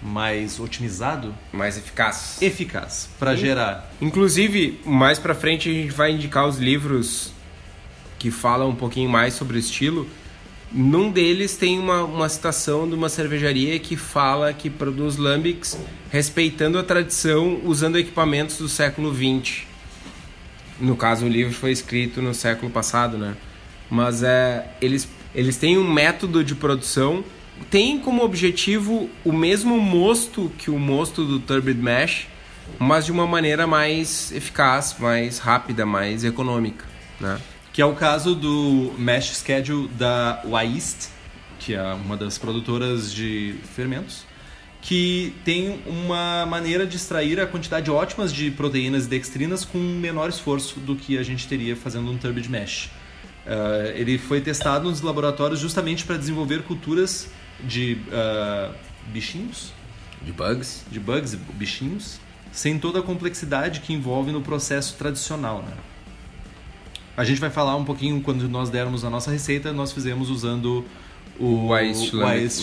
mais 0.00 0.60
otimizado, 0.60 1.34
Mais 1.52 1.76
eficaz. 1.76 2.40
eficaz 2.40 3.08
para 3.18 3.34
gerar. 3.34 3.90
Inclusive, 4.00 4.80
mais 4.86 5.18
pra 5.18 5.34
frente 5.34 5.68
a 5.68 5.72
gente 5.72 5.90
vai 5.92 6.12
indicar 6.12 6.46
os 6.46 6.58
livros 6.58 7.32
que 8.16 8.30
falam 8.30 8.70
um 8.70 8.74
pouquinho 8.76 9.10
mais 9.10 9.34
sobre 9.34 9.56
o 9.56 9.60
estilo. 9.60 10.08
Num 10.70 11.10
deles 11.10 11.56
tem 11.56 11.78
uma, 11.78 12.04
uma 12.04 12.28
citação 12.28 12.86
de 12.86 12.94
uma 12.94 13.08
cervejaria 13.08 13.78
que 13.78 13.96
fala 13.96 14.52
que 14.52 14.68
produz 14.68 15.16
lambics 15.16 15.78
respeitando 16.10 16.78
a 16.78 16.82
tradição, 16.82 17.60
usando 17.64 17.98
equipamentos 17.98 18.58
do 18.58 18.68
século 18.68 19.14
XX. 19.14 19.62
No 20.78 20.94
caso, 20.94 21.24
o 21.24 21.28
livro 21.28 21.54
foi 21.54 21.72
escrito 21.72 22.20
no 22.20 22.34
século 22.34 22.70
passado, 22.70 23.16
né? 23.16 23.34
Mas 23.90 24.22
é, 24.22 24.66
eles, 24.80 25.08
eles 25.34 25.56
têm 25.56 25.78
um 25.78 25.90
método 25.90 26.44
de 26.44 26.54
produção, 26.54 27.24
tem 27.70 27.98
como 27.98 28.22
objetivo 28.22 29.08
o 29.24 29.32
mesmo 29.32 29.80
mosto 29.80 30.52
que 30.58 30.70
o 30.70 30.78
mosto 30.78 31.24
do 31.24 31.40
Turbid 31.40 31.80
Mesh, 31.80 32.28
mas 32.78 33.06
de 33.06 33.12
uma 33.12 33.26
maneira 33.26 33.66
mais 33.66 34.30
eficaz, 34.32 34.94
mais 34.98 35.38
rápida, 35.38 35.86
mais 35.86 36.24
econômica, 36.24 36.84
né? 37.18 37.38
Que 37.78 37.82
é 37.82 37.86
o 37.86 37.94
caso 37.94 38.34
do 38.34 38.92
Mesh 38.98 39.36
Schedule 39.36 39.86
da 39.86 40.42
Wyst, 40.44 41.10
que 41.60 41.74
é 41.74 41.92
uma 41.94 42.16
das 42.16 42.36
produtoras 42.36 43.12
de 43.12 43.54
fermentos, 43.72 44.24
que 44.82 45.32
tem 45.44 45.80
uma 45.86 46.44
maneira 46.44 46.84
de 46.84 46.96
extrair 46.96 47.38
a 47.38 47.46
quantidade 47.46 47.88
ótimas 47.88 48.32
de 48.32 48.50
proteínas 48.50 49.06
e 49.06 49.08
dextrinas 49.08 49.64
com 49.64 49.78
menor 49.78 50.28
esforço 50.28 50.80
do 50.80 50.96
que 50.96 51.16
a 51.18 51.22
gente 51.22 51.46
teria 51.46 51.76
fazendo 51.76 52.10
um 52.10 52.18
turbid 52.18 52.50
mesh. 52.50 52.86
Uh, 53.46 53.94
ele 53.94 54.18
foi 54.18 54.40
testado 54.40 54.88
nos 54.90 55.00
laboratórios 55.00 55.60
justamente 55.60 56.04
para 56.04 56.16
desenvolver 56.16 56.64
culturas 56.64 57.28
de 57.60 57.96
uh, 58.08 58.74
bichinhos, 59.06 59.72
de 60.20 60.32
bugs, 60.32 60.84
de 60.90 60.98
bugs, 60.98 61.36
bichinhos, 61.54 62.18
sem 62.50 62.76
toda 62.76 62.98
a 62.98 63.02
complexidade 63.04 63.78
que 63.78 63.92
envolve 63.92 64.32
no 64.32 64.42
processo 64.42 64.96
tradicional, 64.96 65.62
né? 65.62 65.74
A 67.18 67.24
gente 67.24 67.40
vai 67.40 67.50
falar 67.50 67.74
um 67.74 67.84
pouquinho 67.84 68.20
quando 68.20 68.48
nós 68.48 68.70
dermos 68.70 69.04
a 69.04 69.10
nossa 69.10 69.28
receita, 69.28 69.72
nós 69.72 69.90
fizemos 69.90 70.30
usando 70.30 70.84
o 71.36 71.76
Ice 71.76 72.14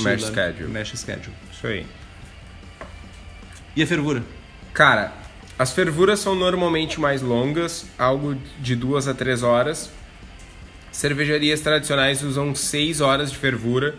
Mesh 0.01 0.28
Schedule. 0.28 0.70
Mesh 0.70 0.93
Schedule. 0.95 1.36
Isso 1.51 1.68
aí. 1.68 1.86
E 3.76 3.84
a 3.84 3.86
fervura? 3.86 4.24
Cara, 4.74 5.12
as 5.60 5.74
fervuras 5.74 6.22
são 6.22 6.36
normalmente 6.36 7.01
mais 7.01 7.22
longas, 7.22 7.86
algo 7.99 8.38
de 8.62 8.78
duas 8.78 9.10
a 9.10 9.14
três 9.14 9.43
horas. 9.43 9.91
Cervejarias 10.89 11.60
tradicionais 11.60 12.24
usam 12.24 12.56
seis 12.56 13.01
horas 13.01 13.34
de 13.34 13.38
fervura 13.38 13.93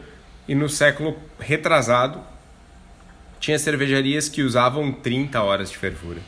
e 0.49 0.55
no 0.55 0.71
século 0.71 1.19
retrasado 1.39 2.23
tinha 3.39 3.59
cervejarias 3.59 4.31
que 4.31 4.41
usavam 4.41 4.91
30 4.91 5.39
horas 5.43 5.71
de 5.71 5.77
fervura. 5.77 6.23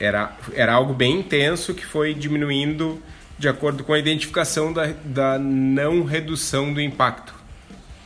Era, 0.00 0.36
era 0.54 0.72
algo 0.72 0.94
bem 0.94 1.20
intenso 1.20 1.74
que 1.74 1.84
foi 1.84 2.14
diminuindo 2.14 3.02
de 3.38 3.48
acordo 3.48 3.84
com 3.84 3.92
a 3.92 3.98
identificação 3.98 4.72
da, 4.72 4.86
da 5.04 5.38
não 5.38 6.04
redução 6.04 6.72
do 6.72 6.80
impacto. 6.80 7.34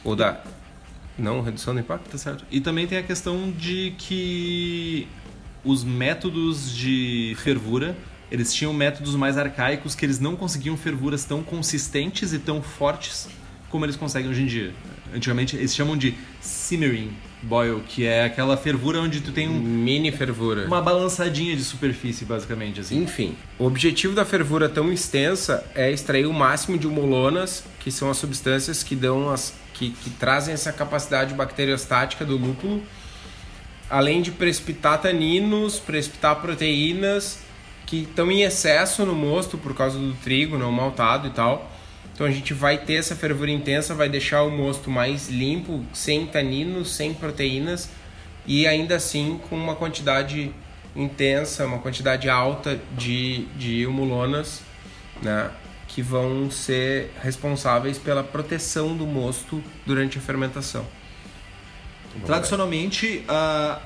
Ou 0.04 0.16
da 0.16 0.42
não 1.18 1.42
redução 1.42 1.74
do 1.74 1.80
impacto, 1.80 2.10
tá 2.10 2.18
certo. 2.18 2.44
E 2.50 2.60
também 2.60 2.86
tem 2.86 2.98
a 2.98 3.02
questão 3.02 3.50
de 3.50 3.94
que 3.98 5.06
os 5.64 5.84
métodos 5.84 6.74
de 6.74 7.36
fervura 7.38 7.96
eles 8.32 8.54
tinham 8.54 8.72
métodos 8.72 9.14
mais 9.14 9.36
arcaicos 9.36 9.94
que 9.94 10.06
eles 10.06 10.18
não 10.18 10.34
conseguiam 10.34 10.74
fervuras 10.74 11.22
tão 11.22 11.42
consistentes 11.42 12.32
e 12.32 12.38
tão 12.38 12.62
fortes 12.62 13.28
como 13.68 13.84
eles 13.84 13.94
conseguem 13.94 14.30
hoje 14.30 14.42
em 14.42 14.46
dia. 14.46 14.74
Antigamente 15.14 15.54
eles 15.54 15.74
chamam 15.74 15.98
de 15.98 16.14
simmering 16.40 17.12
boil, 17.42 17.82
que 17.86 18.06
é 18.06 18.24
aquela 18.24 18.56
fervura 18.56 19.00
onde 19.00 19.20
tu 19.20 19.32
tem 19.32 19.48
um 19.48 19.58
mini 19.58 20.12
fervura, 20.12 20.66
uma 20.66 20.80
balançadinha 20.80 21.56
de 21.56 21.64
superfície 21.64 22.24
basicamente 22.24 22.80
assim. 22.80 23.02
Enfim, 23.02 23.36
o 23.58 23.66
objetivo 23.66 24.14
da 24.14 24.24
fervura 24.24 24.68
tão 24.68 24.92
extensa 24.92 25.64
é 25.74 25.90
extrair 25.90 26.26
o 26.26 26.32
máximo 26.32 26.78
de 26.78 26.86
humolonas, 26.86 27.64
que 27.80 27.90
são 27.90 28.10
as 28.10 28.16
substâncias 28.16 28.82
que 28.82 28.94
dão 28.94 29.30
as 29.30 29.54
que, 29.74 29.90
que 29.90 30.10
trazem 30.10 30.54
essa 30.54 30.72
capacidade 30.72 31.34
bacteriostática 31.34 32.24
do 32.24 32.36
lúpulo, 32.36 32.82
além 33.90 34.22
de 34.22 34.30
precipitar 34.30 35.00
taninos, 35.00 35.78
precipitar 35.78 36.36
proteínas 36.40 37.40
que 37.86 38.02
estão 38.02 38.30
em 38.30 38.42
excesso 38.42 39.04
no 39.04 39.14
mosto 39.14 39.58
por 39.58 39.74
causa 39.74 39.98
do 39.98 40.14
trigo 40.14 40.56
não 40.56 40.70
maltado 40.70 41.26
e 41.26 41.30
tal. 41.30 41.71
Então 42.22 42.30
a 42.30 42.34
gente 42.34 42.54
vai 42.54 42.78
ter 42.78 42.92
essa 42.92 43.16
fervura 43.16 43.50
intensa, 43.50 43.96
vai 43.96 44.08
deixar 44.08 44.44
o 44.44 44.50
mosto 44.50 44.88
mais 44.88 45.28
limpo, 45.28 45.84
sem 45.92 46.24
taninos, 46.24 46.94
sem 46.94 47.12
proteínas 47.12 47.90
e 48.46 48.64
ainda 48.64 48.94
assim 48.94 49.40
com 49.48 49.56
uma 49.56 49.74
quantidade 49.74 50.54
intensa, 50.94 51.66
uma 51.66 51.80
quantidade 51.80 52.30
alta 52.30 52.80
de, 52.96 53.46
de 53.56 53.84
humulonas, 53.88 54.62
né? 55.20 55.50
Que 55.88 56.00
vão 56.00 56.48
ser 56.48 57.10
responsáveis 57.20 57.98
pela 57.98 58.22
proteção 58.22 58.96
do 58.96 59.04
mosto 59.04 59.60
durante 59.84 60.18
a 60.18 60.20
fermentação. 60.20 60.86
Tradicionalmente, 62.24 63.24
uh, 63.28 63.82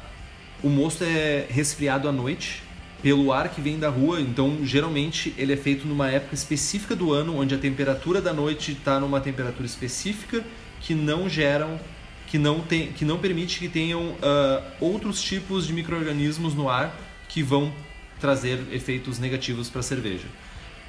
o 0.63 0.69
mosto 0.69 1.05
é 1.05 1.47
resfriado 1.49 2.07
à 2.07 2.13
noite 2.13 2.66
pelo 3.03 3.33
ar 3.33 3.49
que 3.51 3.61
vem 3.61 3.79
da 3.79 3.89
rua, 3.89 4.21
então 4.21 4.65
geralmente 4.65 5.35
ele 5.37 5.53
é 5.53 5.57
feito 5.57 5.87
numa 5.87 6.11
época 6.11 6.35
específica 6.35 6.97
do 6.97 7.13
ano, 7.13 7.39
onde 7.39 7.55
a 7.55 7.59
temperatura 7.59 8.21
da 8.21 8.33
noite 8.33 8.73
está 8.73 8.99
numa 8.99 9.21
temperatura 9.21 9.67
específica 9.67 10.45
que 10.81 10.95
não 10.95 11.29
geram, 11.29 11.79
que 12.27 12.39
não, 12.39 12.61
tem, 12.61 12.93
que 12.93 13.05
não 13.05 13.19
permite 13.19 13.59
que 13.59 13.69
tenham 13.69 14.09
uh, 14.11 14.63
outros 14.81 15.23
tipos 15.23 15.67
de 15.67 15.73
micro-organismos 15.73 16.55
no 16.55 16.69
ar 16.69 16.99
que 17.29 17.43
vão 17.43 17.73
trazer 18.19 18.59
efeitos 18.73 19.19
negativos 19.19 19.69
para 19.69 19.81
a 19.81 19.85
cerveja. 19.85 20.27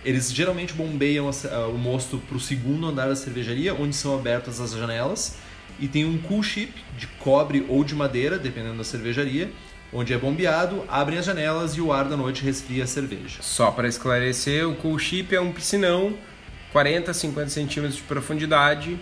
Eles 0.04 0.32
geralmente 0.32 0.74
bombeiam 0.74 1.28
a, 1.28 1.32
uh, 1.32 1.76
o 1.76 1.78
mosto 1.78 2.18
para 2.20 2.38
o 2.38 2.40
segundo 2.40 2.88
andar 2.88 3.10
da 3.10 3.16
cervejaria, 3.16 3.74
onde 3.74 3.96
são 3.96 4.16
abertas 4.16 4.62
as 4.62 4.72
janelas, 4.72 5.38
e 5.80 5.88
tem 5.88 6.06
um 6.06 6.18
cool 6.18 6.42
chip 6.42 6.74
de 6.98 7.06
cobre 7.20 7.66
ou 7.68 7.84
de 7.84 7.94
madeira, 7.94 8.40
dependendo 8.40 8.78
da 8.78 8.84
cervejaria, 8.84 9.52
onde 9.92 10.14
é 10.14 10.18
bombeado, 10.18 10.84
abrem 10.88 11.18
as 11.18 11.26
janelas 11.26 11.76
e 11.76 11.82
o 11.82 11.94
ar 11.94 12.06
da 12.06 12.18
noite 12.18 12.44
resfria 12.44 12.84
a 12.84 12.88
cerveja. 12.88 13.40
Só 13.42 13.72
para 13.72 13.88
esclarecer, 13.88 14.68
o 14.68 14.76
cool 14.76 15.00
chip 15.00 15.36
é 15.36 15.42
um 15.42 15.52
piscinão 15.52 16.16
40 16.72 17.12
a 17.12 17.14
50 17.14 17.50
centímetros 17.50 17.98
de 17.98 18.04
profundidade, 18.04 19.00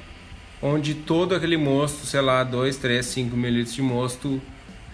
onde 0.62 0.94
todo 0.94 1.36
aquele 1.36 1.58
mosto, 1.58 2.06
sei 2.06 2.22
lá, 2.22 2.44
2, 2.44 2.78
3, 2.78 3.06
5 3.06 3.36
mililitros 3.36 3.76
de 3.76 3.82
mosto 3.82 4.42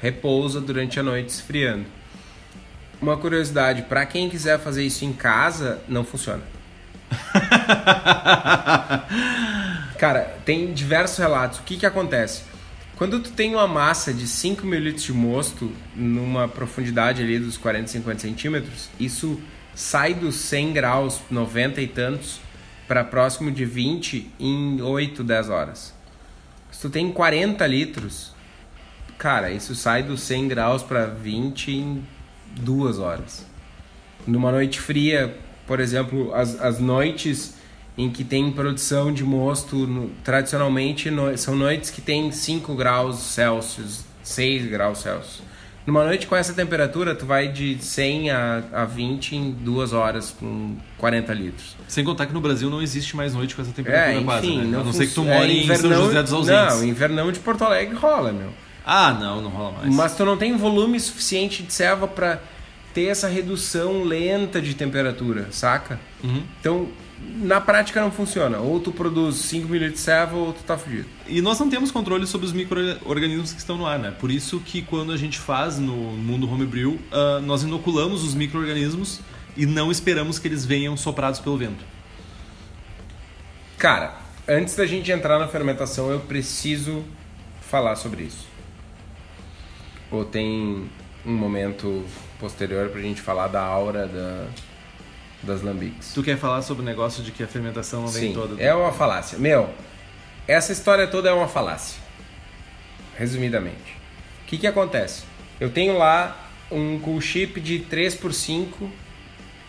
repousa 0.02 0.60
durante 0.60 1.00
a 1.00 1.04
noite 1.04 1.30
esfriando. 1.30 1.86
Uma 3.02 3.18
curiosidade, 3.18 3.84
para 3.84 4.06
quem 4.06 4.30
quiser 4.30 4.60
fazer 4.60 4.84
isso 4.84 5.06
em 5.06 5.14
casa, 5.14 5.80
não 5.88 6.04
funciona. 6.04 6.44
Cara, 9.98 10.38
tem 10.46 10.74
diversos 10.74 11.18
relatos. 11.18 11.60
O 11.60 11.64
que, 11.64 11.78
que 11.78 11.86
acontece? 11.86 12.44
Quando 13.02 13.20
tu 13.20 13.32
tem 13.32 13.56
uma 13.56 13.68
massa 13.68 14.14
de 14.14 14.28
5 14.28 14.64
ml 14.64 14.94
de 14.94 15.12
mosto 15.12 15.72
numa 15.96 16.48
profundidade 16.48 17.24
ali 17.24 17.40
dos 17.40 17.58
40, 17.58 17.88
50 17.88 18.20
centímetros, 18.20 18.92
isso 19.00 19.42
sai 19.74 20.14
dos 20.14 20.36
100 20.36 20.72
graus, 20.72 21.20
90 21.32 21.82
e 21.82 21.88
tantos, 21.88 22.40
para 22.88 23.04
próximo 23.04 23.50
de 23.50 23.66
20 23.66 24.32
em 24.40 24.84
8, 24.84 25.24
10 25.24 25.50
horas. 25.50 25.96
Se 26.72 26.80
tu 26.80 26.92
tem 26.92 27.12
40 27.12 27.66
litros, 27.66 28.36
cara, 29.18 29.50
isso 29.50 29.74
sai 29.74 30.04
dos 30.04 30.22
100 30.22 30.48
graus 30.50 30.84
para 30.84 31.08
20 31.08 31.72
em 31.72 32.08
2 32.58 33.00
horas. 33.00 33.44
Numa 34.28 34.52
noite 34.52 34.80
fria, 34.80 35.40
por 35.66 35.80
exemplo, 35.80 36.32
as, 36.36 36.62
as 36.62 36.78
noites 36.78 37.56
em 37.98 38.10
que 38.10 38.24
tem 38.24 38.52
produção 38.52 39.12
de 39.12 39.24
mosto, 39.24 39.76
no, 39.76 40.10
tradicionalmente 40.24 41.12
no, 41.12 41.38
são 41.38 41.56
noites 41.56 41.90
que 41.90 42.02
tem 42.02 42.32
5 42.32 42.74
graus 42.76 43.20
Celsius, 43.20 44.06
6 44.24 44.70
graus 44.70 45.00
Celsius. 45.00 45.52
Numa 45.86 46.06
noite 46.06 46.28
com 46.28 46.36
essa 46.36 46.54
temperatura, 46.54 47.16
tu 47.16 47.26
vai 47.26 47.48
de 47.48 47.78
100 47.84 48.30
a, 48.30 48.64
a 48.72 48.86
20 48.86 49.36
em 49.36 49.52
duas 49.52 49.94
horas 49.94 50.30
com 50.40 50.76
40 50.98 51.34
litros. 51.34 51.76
Sem 51.88 52.04
contar 52.04 52.28
que 52.28 52.34
no 52.34 52.40
Brasil 52.40 52.70
não 52.70 52.82
existe 52.82 53.16
mais 53.16 53.34
noite 53.34 53.56
com 53.56 53.64
essa 53.64 53.72
temperatura 53.72 54.12
é, 54.12 54.16
enfim, 54.16 54.26
quase, 54.26 54.56
né? 54.58 54.64
Não 54.66 54.82
a 54.82 54.84
não 54.84 54.94
ser 54.94 55.08
que 55.08 55.14
tu 55.16 55.24
more 55.24 55.52
é, 55.52 55.64
em 55.64 55.76
São 55.76 55.92
José 55.92 56.22
dos 56.22 56.34
Ausentes. 56.34 56.76
Não, 56.76 56.84
invernão 56.86 57.32
de 57.32 57.40
Porto 57.40 57.64
Alegre 57.64 57.96
rola, 57.96 58.32
meu. 58.32 58.54
Ah, 58.86 59.12
não, 59.12 59.42
não 59.42 59.50
rola 59.50 59.72
mais. 59.80 59.96
Mas 59.96 60.16
tu 60.16 60.24
não 60.24 60.38
tem 60.38 60.56
volume 60.56 61.00
suficiente 61.00 61.64
de 61.64 61.74
serva 61.74 62.08
para 62.08 62.40
ter 62.94 63.06
essa 63.06 63.28
redução 63.28 64.04
lenta 64.04 64.62
de 64.62 64.76
temperatura, 64.76 65.48
saca? 65.52 66.00
Uhum. 66.24 66.44
Então, 66.60 66.88
na 67.42 67.60
prática 67.60 68.02
não 68.02 68.12
funciona. 68.12 68.60
Ou 68.60 68.80
tu 68.80 68.92
produz 68.92 69.36
5 69.38 69.68
ml 69.68 69.92
de 69.92 70.00
serva 70.00 70.36
ou 70.36 70.54
tu 70.54 70.64
tá 70.64 70.78
fugido. 70.78 71.08
E 71.28 71.42
nós 71.42 71.60
não 71.60 71.70
temos 71.70 71.92
controle 71.92 72.28
sobre 72.28 72.46
os 72.46 72.54
micro-organismos 72.54 73.52
que 73.52 73.60
estão 73.60 73.78
no 73.78 73.86
ar, 73.86 73.98
né? 73.98 74.14
Por 74.20 74.32
isso 74.32 74.60
que 74.60 74.82
quando 74.82 75.12
a 75.12 75.18
gente 75.18 75.40
faz 75.40 75.80
no 75.80 75.96
mundo 75.96 76.52
homebrew, 76.52 76.92
uh, 76.92 77.42
nós 77.42 77.64
inoculamos 77.64 78.24
os 78.24 78.36
micro-organismos 78.36 79.20
e 79.58 79.66
não 79.66 79.92
esperamos 79.92 80.40
que 80.40 80.48
eles 80.48 80.66
venham 80.66 80.96
soprados 80.96 81.40
pelo 81.40 81.58
vento. 81.58 81.84
Cara, 83.78 84.18
antes 84.48 84.76
da 84.76 84.86
gente 84.86 85.12
entrar 85.12 85.40
na 85.40 85.48
fermentação, 85.48 86.12
eu 86.12 86.20
preciso 86.20 87.04
falar 87.62 87.96
sobre 87.96 88.24
isso. 88.24 88.48
Ou 90.12 90.26
tem 90.26 90.90
um 91.26 91.34
momento 91.34 92.04
posterior 92.40 92.90
pra 92.90 93.02
gente 93.02 93.22
falar 93.22 93.48
da 93.48 93.62
aura 93.62 94.08
da, 94.08 94.48
das 95.44 95.62
lambiques. 95.62 96.14
Tu 96.14 96.24
quer 96.24 96.38
falar 96.38 96.62
sobre 96.62 96.84
o 96.84 96.86
negócio 96.86 97.24
de 97.24 97.32
que 97.32 97.44
a 97.44 97.48
fermentação 97.48 98.02
não 98.02 98.08
vem 98.08 98.30
Sim, 98.30 98.34
toda? 98.34 98.62
é 98.62 98.74
uma 98.74 98.92
falácia. 98.92 99.38
Meu, 99.38 99.70
essa 100.48 100.72
história 100.72 101.08
toda 101.08 101.30
é 101.30 101.34
uma 101.34 101.48
falácia. 101.48 102.00
Resumidamente. 103.18 103.96
O 104.44 104.48
que 104.48 104.58
que 104.58 104.68
acontece? 104.68 105.24
Eu 105.60 105.70
tenho 105.70 105.98
lá 105.98 106.50
um 106.72 107.00
cool 107.00 107.20
chip 107.22 107.60
de 107.60 107.80
3 107.80 108.16
por 108.16 108.34
5, 108.34 108.90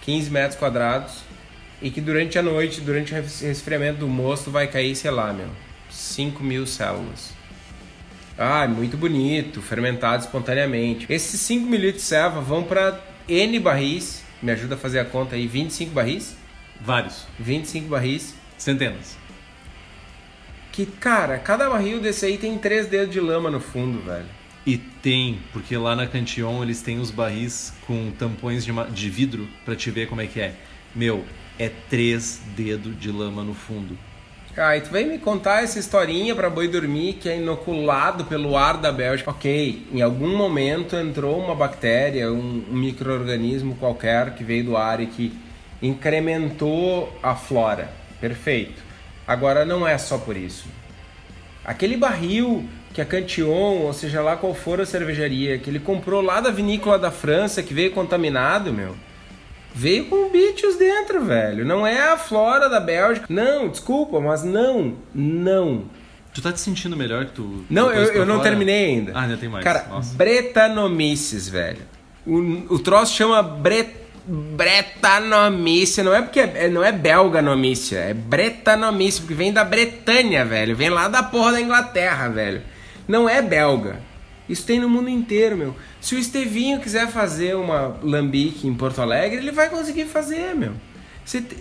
15 0.02 0.30
metros 0.30 0.58
quadrados, 0.58 1.14
e 1.80 1.90
que 1.90 2.00
durante 2.00 2.38
a 2.38 2.42
noite, 2.42 2.80
durante 2.80 3.12
o 3.12 3.16
resfriamento 3.16 3.98
do 3.98 4.08
mosto, 4.08 4.50
vai 4.50 4.68
cair, 4.68 4.94
sei 4.94 5.10
lá, 5.10 5.32
meu, 5.32 5.48
5 5.90 6.42
mil 6.42 6.66
células. 6.66 7.30
Ah, 8.38 8.66
muito 8.66 8.96
bonito, 8.96 9.60
fermentado 9.60 10.24
espontaneamente. 10.24 11.06
Esses 11.08 11.40
5 11.40 11.66
ml 11.66 11.92
de 11.92 12.00
serva 12.00 12.40
vão 12.40 12.62
para 12.62 12.98
N 13.28 13.58
barris, 13.58 14.21
me 14.42 14.50
ajuda 14.52 14.74
a 14.74 14.78
fazer 14.78 14.98
a 14.98 15.04
conta 15.04 15.36
aí, 15.36 15.46
25 15.46 15.92
barris? 15.92 16.36
Vários. 16.80 17.26
25 17.38 17.88
barris. 17.88 18.34
Centenas. 18.58 19.16
Que, 20.72 20.86
cara, 20.86 21.38
cada 21.38 21.68
barril 21.68 22.00
desse 22.00 22.26
aí 22.26 22.38
tem 22.38 22.58
3 22.58 22.86
dedos 22.86 23.12
de 23.12 23.20
lama 23.20 23.50
no 23.50 23.60
fundo, 23.60 24.00
velho. 24.02 24.26
E 24.64 24.78
tem, 24.78 25.40
porque 25.52 25.76
lá 25.76 25.96
na 25.96 26.06
Cantillon 26.06 26.62
eles 26.62 26.80
têm 26.80 26.98
os 27.00 27.10
barris 27.10 27.72
com 27.86 28.12
tampões 28.12 28.64
de, 28.64 28.72
de 28.92 29.10
vidro 29.10 29.48
pra 29.64 29.74
te 29.74 29.90
ver 29.90 30.08
como 30.08 30.20
é 30.20 30.26
que 30.26 30.40
é. 30.40 30.54
Meu, 30.94 31.24
é 31.58 31.68
três 31.68 32.40
dedos 32.56 32.98
de 32.98 33.10
lama 33.10 33.42
no 33.42 33.54
fundo. 33.54 33.98
Ah, 34.54 34.76
e 34.76 34.82
tu 34.82 34.90
vem 34.90 35.06
me 35.06 35.18
contar 35.18 35.62
essa 35.62 35.78
historinha 35.78 36.34
pra 36.34 36.50
boi 36.50 36.68
dormir 36.68 37.14
que 37.14 37.26
é 37.26 37.38
inoculado 37.38 38.24
pelo 38.26 38.54
ar 38.54 38.76
da 38.76 38.92
Bélgica. 38.92 39.30
Ok, 39.30 39.86
em 39.90 40.02
algum 40.02 40.36
momento 40.36 40.94
entrou 40.94 41.38
uma 41.38 41.54
bactéria, 41.54 42.30
um, 42.30 42.62
um 42.70 42.76
micro-organismo 42.76 43.74
qualquer 43.76 44.34
que 44.34 44.44
veio 44.44 44.64
do 44.64 44.76
ar 44.76 45.00
e 45.00 45.06
que 45.06 45.32
incrementou 45.80 47.18
a 47.22 47.34
flora. 47.34 47.90
Perfeito. 48.20 48.82
Agora 49.26 49.64
não 49.64 49.88
é 49.88 49.96
só 49.96 50.18
por 50.18 50.36
isso. 50.36 50.66
Aquele 51.64 51.96
barril 51.96 52.68
que 52.92 53.00
a 53.00 53.06
Cantillon, 53.06 53.78
ou 53.78 53.92
seja 53.94 54.20
lá 54.20 54.36
qual 54.36 54.54
for 54.54 54.82
a 54.82 54.84
cervejaria, 54.84 55.58
que 55.58 55.70
ele 55.70 55.80
comprou 55.80 56.20
lá 56.20 56.42
da 56.42 56.50
vinícola 56.50 56.98
da 56.98 57.10
França, 57.10 57.62
que 57.62 57.72
veio 57.72 57.92
contaminado, 57.92 58.70
meu. 58.70 58.94
Veio 59.74 60.06
com 60.06 60.28
bichos 60.30 60.76
dentro, 60.76 61.24
velho. 61.24 61.64
Não 61.64 61.86
é 61.86 62.12
a 62.12 62.16
flora 62.16 62.68
da 62.68 62.78
Bélgica. 62.80 63.26
Não, 63.28 63.68
desculpa, 63.68 64.20
mas 64.20 64.42
não. 64.44 64.94
Não. 65.14 65.84
Tu 66.34 66.40
tá 66.40 66.52
te 66.52 66.60
sentindo 66.60 66.96
melhor 66.96 67.26
que 67.26 67.32
tu. 67.32 67.64
Não, 67.68 67.90
eu, 67.90 68.12
eu 68.12 68.26
não 68.26 68.40
terminei 68.40 68.86
ainda. 68.86 69.12
Ah, 69.14 69.22
ainda 69.22 69.36
tem 69.36 69.48
mais. 69.48 69.64
Cara, 69.64 69.86
Nossa. 69.90 70.14
Bretanomices, 70.14 71.48
velho. 71.48 71.82
O, 72.26 72.74
o 72.74 72.78
troço 72.78 73.14
chama 73.14 73.42
Bre, 73.42 73.86
Bretanomice. 74.26 76.02
Não 76.02 76.14
é 76.14 76.22
porque 76.22 76.40
é, 76.40 76.52
é- 76.54 76.68
não 76.68 76.82
é 76.82 76.90
belganomícia, 76.92 77.98
é 77.98 78.14
Bretanomice, 78.14 79.20
porque 79.20 79.34
vem 79.34 79.52
da 79.52 79.64
Bretanha, 79.64 80.44
velho. 80.44 80.74
Vem 80.76 80.88
lá 80.90 81.08
da 81.08 81.22
porra 81.22 81.52
da 81.52 81.60
Inglaterra, 81.60 82.28
velho. 82.28 82.62
Não 83.06 83.28
é 83.28 83.42
belga. 83.42 83.96
Isso 84.52 84.66
tem 84.66 84.78
no 84.78 84.88
mundo 84.88 85.08
inteiro, 85.08 85.56
meu. 85.56 85.74
Se 86.00 86.14
o 86.14 86.18
Estevinho 86.18 86.78
quiser 86.80 87.08
fazer 87.08 87.56
uma 87.56 87.96
lambique 88.02 88.66
em 88.68 88.74
Porto 88.74 89.00
Alegre, 89.00 89.38
ele 89.38 89.50
vai 89.52 89.68
conseguir 89.70 90.04
fazer, 90.04 90.54
meu. 90.54 90.72
Você 91.24 91.40
te- 91.40 91.56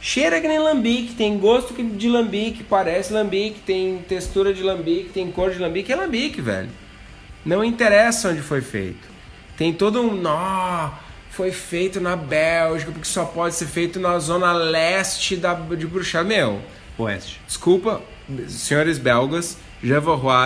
Cheira 0.00 0.40
que 0.40 0.46
nem 0.46 0.58
lambique, 0.58 1.14
tem 1.14 1.38
gosto 1.38 1.72
de 1.74 2.08
lambique, 2.08 2.62
parece 2.62 3.12
lambique, 3.12 3.60
tem 3.60 3.98
textura 4.08 4.52
de 4.52 4.62
lambique, 4.62 5.10
tem 5.12 5.30
cor 5.32 5.50
de 5.50 5.58
lambique, 5.58 5.90
é 5.92 5.96
lambique, 5.96 6.40
velho. 6.40 6.68
Não 7.44 7.64
interessa 7.64 8.28
onde 8.30 8.40
foi 8.42 8.60
feito. 8.60 9.08
Tem 9.56 9.72
todo 9.72 10.00
um. 10.02 10.14
Nó, 10.14 10.90
foi 11.30 11.50
feito 11.50 12.00
na 12.00 12.14
Bélgica, 12.14 12.92
porque 12.92 13.06
só 13.08 13.24
pode 13.24 13.54
ser 13.54 13.66
feito 13.66 13.98
na 13.98 14.18
zona 14.18 14.52
leste 14.52 15.34
da, 15.36 15.54
de 15.54 15.86
Bruxelas. 15.86 16.26
Meu, 16.26 16.60
Oeste. 16.98 17.40
desculpa, 17.46 18.00
senhores 18.48 18.98
belgas, 18.98 19.56
Jean 19.82 20.02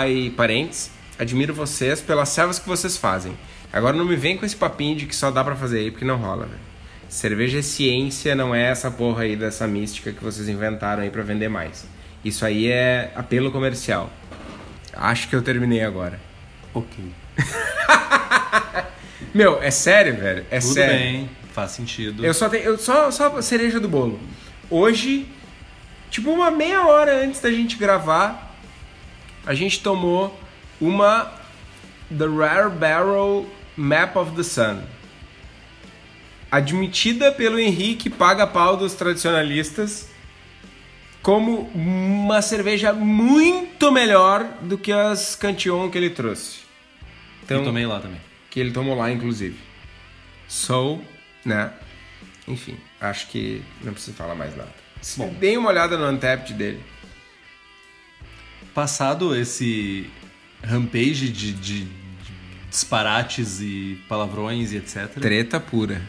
e 0.09 0.31
parentes, 0.31 0.91
admiro 1.21 1.53
vocês 1.53 2.01
pelas 2.01 2.31
servas 2.31 2.59
que 2.59 2.67
vocês 2.67 2.97
fazem. 2.97 3.37
Agora 3.71 3.97
não 3.97 4.07
me 4.07 4.17
vem 4.17 4.39
com 4.39 4.47
esse 4.47 4.57
papinho 4.57 4.97
de 4.97 5.07
que 5.07 5.15
só 5.15 5.31
dá 5.31 5.45
pra 5.45 5.55
fazer 5.55 5.81
aí, 5.81 5.91
porque 5.91 6.05
não 6.05 6.17
rola, 6.17 6.47
velho. 6.47 6.61
Cerveja 7.11 7.59
é 7.59 7.63
ciência, 7.63 8.35
não 8.35 8.55
é 8.55 8.63
essa 8.63 8.91
porra 8.91 9.25
aí 9.25 9.37
dessa 9.37 9.67
mística 9.67 10.13
que 10.13 10.25
vocês 10.25 10.49
inventaram 10.49 11.03
aí 11.03 11.11
pra 11.11 11.23
vender 11.23 11.49
mais. 11.49 11.85
Isso 12.25 12.45
aí 12.45 12.69
é 12.69 13.13
apelo 13.15 13.53
comercial. 13.53 14.11
Acho 14.95 15.29
que 15.29 15.37
eu 15.37 15.43
terminei 15.43 15.85
agora. 15.85 16.19
Ok. 16.73 17.05
Meu, 19.35 19.63
é 19.63 19.71
sério, 19.71 20.17
velho? 20.17 20.47
É 20.51 20.59
Tudo 20.59 20.73
sério. 20.73 20.99
bem, 20.99 21.31
faz 21.53 21.73
sentido. 21.73 22.25
Eu 22.25 22.33
só 22.33 22.49
tenho. 22.49 22.65
Eu 22.65 22.79
só, 22.79 23.11
só 23.11 23.41
cereja 23.43 23.79
do 23.79 23.89
bolo. 23.89 24.19
Hoje, 24.71 25.29
tipo 26.11 26.31
uma 26.31 26.51
meia 26.51 26.87
hora 26.87 27.25
antes 27.25 27.41
da 27.41 27.51
gente 27.51 27.77
gravar, 27.77 28.57
a 29.45 29.55
gente 29.55 29.81
tomou 29.81 30.39
uma 30.81 31.33
The 32.17 32.27
Rare 32.27 32.71
Barrel 32.71 33.47
Map 33.77 34.17
of 34.17 34.35
the 34.35 34.43
Sun. 34.43 34.83
Admitida 36.51 37.31
pelo 37.31 37.59
Henrique 37.59 38.11
Paga 38.11 38.47
Pau 38.47 38.77
dos 38.77 38.95
Tradicionalistas 38.95 40.09
como 41.23 41.71
uma 41.75 42.41
cerveja 42.43 42.93
muito 42.93 43.93
melhor 43.93 44.45
do 44.63 44.77
que 44.79 44.91
as 44.91 45.37
Cantillon 45.37 45.91
que 45.91 45.99
ele 45.99 46.11
trouxe. 46.11 46.61
Eu 47.49 47.63
tomei 47.65 47.85
lá 47.87 48.01
também. 48.01 48.21
que 48.49 48.59
ele 48.59 48.71
tomou 48.71 48.97
lá, 48.97 49.11
inclusive. 49.11 49.59
So, 50.49 51.01
né? 51.45 51.73
Enfim, 52.49 52.77
acho 53.01 53.29
que 53.29 53.63
não 53.83 53.93
preciso 53.93 54.17
falar 54.17 54.35
mais 54.35 54.57
nada. 54.57 54.73
Bom. 55.17 55.33
Deem 55.39 55.57
uma 55.57 55.69
olhada 55.69 55.97
no 55.97 56.09
Untapped 56.09 56.55
dele. 56.55 56.83
Passado 58.75 59.35
esse 59.37 60.09
rampage 60.63 61.29
de, 61.31 61.53
de- 61.53 61.85
de 61.85 62.01
disparates 62.71 63.61
e 63.61 63.99
palavrões 64.09 64.73
e 64.73 64.77
etc. 64.77 65.09
Treta 65.21 65.59
pura. 65.59 66.01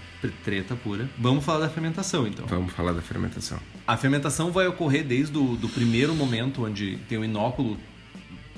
Treta 0.43 0.75
pura. 0.75 1.09
Vamos 1.17 1.43
falar 1.43 1.61
da 1.65 1.69
fermentação, 1.69 2.27
então. 2.27 2.45
Vamos 2.45 2.71
falar 2.73 2.91
da 2.93 3.01
fermentação. 3.01 3.57
A 3.87 3.97
fermentação 3.97 4.51
vai 4.51 4.67
ocorrer 4.67 5.03
desde 5.03 5.35
o 5.37 5.55
do 5.55 5.67
primeiro 5.67 6.13
momento 6.13 6.63
onde 6.63 6.97
tem 7.09 7.17
o 7.17 7.25
inóculo, 7.25 7.77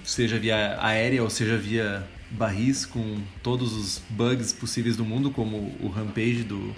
seja 0.04 0.38
via 0.38 0.78
aérea 0.82 1.24
ou 1.24 1.30
seja 1.30 1.58
via 1.58 2.06
barris 2.30 2.86
com 2.86 3.20
todos 3.41 3.72
os 3.74 4.02
bugs 4.10 4.52
possíveis 4.52 4.98
do 4.98 5.06
mundo, 5.06 5.32
como 5.32 5.74
o 5.80 5.88
rampage 5.88 6.44
do, 6.44 6.76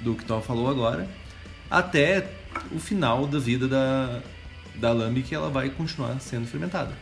do 0.00 0.14
que 0.14 0.24
tu 0.24 0.40
falou 0.40 0.70
agora, 0.70 1.06
até 1.70 2.30
o 2.70 2.78
final 2.78 3.26
da 3.26 3.38
vida 3.38 3.68
da, 3.68 4.22
da 4.76 4.92
lambic 4.92 5.28
que 5.28 5.34
ela 5.34 5.50
vai 5.50 5.68
continuar 5.68 6.18
sendo 6.20 6.46
fermentada. 6.46 6.96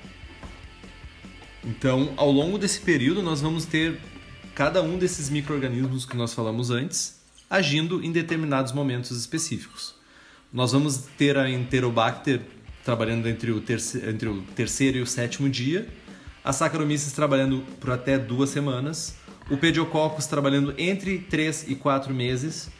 Então, 1.64 2.12
ao 2.16 2.30
longo 2.30 2.58
desse 2.58 2.80
período, 2.80 3.22
nós 3.22 3.40
vamos 3.40 3.64
ter 3.64 4.00
cada 4.54 4.82
um 4.82 4.98
desses 4.98 5.28
micro-organismos 5.28 6.04
que 6.04 6.16
nós 6.16 6.32
falamos 6.32 6.70
antes 6.70 7.20
agindo 7.50 8.02
em 8.04 8.12
determinados 8.12 8.72
momentos 8.72 9.10
específicos. 9.10 9.94
Nós 10.52 10.70
vamos 10.70 10.98
ter 11.18 11.36
a 11.36 11.50
Enterobacter 11.50 12.40
trabalhando 12.84 13.28
entre 13.28 13.50
o, 13.50 13.62
entre 14.08 14.28
o 14.28 14.42
terceiro 14.54 14.98
e 14.98 15.00
o 15.02 15.06
sétimo 15.06 15.48
dia, 15.48 15.88
a 16.44 16.52
Saccharomyces 16.52 17.12
trabalhando 17.12 17.64
por 17.80 17.90
até 17.90 18.16
duas 18.16 18.50
semanas, 18.50 19.16
o 19.50 19.56
Pediococcus 19.56 20.26
trabalhando 20.26 20.72
entre 20.78 21.18
três 21.18 21.64
e 21.68 21.74
quatro 21.74 22.14
meses, 22.14 22.70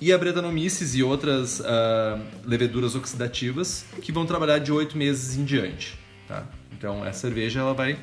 e 0.00 0.12
a 0.12 0.18
Brettanomyces 0.18 0.94
e 0.94 1.02
outras 1.02 1.60
ah, 1.60 2.20
leveduras 2.44 2.94
oxidativas 2.94 3.84
que 4.00 4.10
vão 4.10 4.26
trabalhar 4.26 4.58
de 4.58 4.72
oito 4.72 4.96
meses 4.96 5.36
em 5.36 5.44
diante. 5.44 5.98
Tá? 6.26 6.46
Então, 6.72 7.04
essa 7.04 7.20
cerveja 7.20 7.60
ela 7.60 7.74
vai 7.74 7.98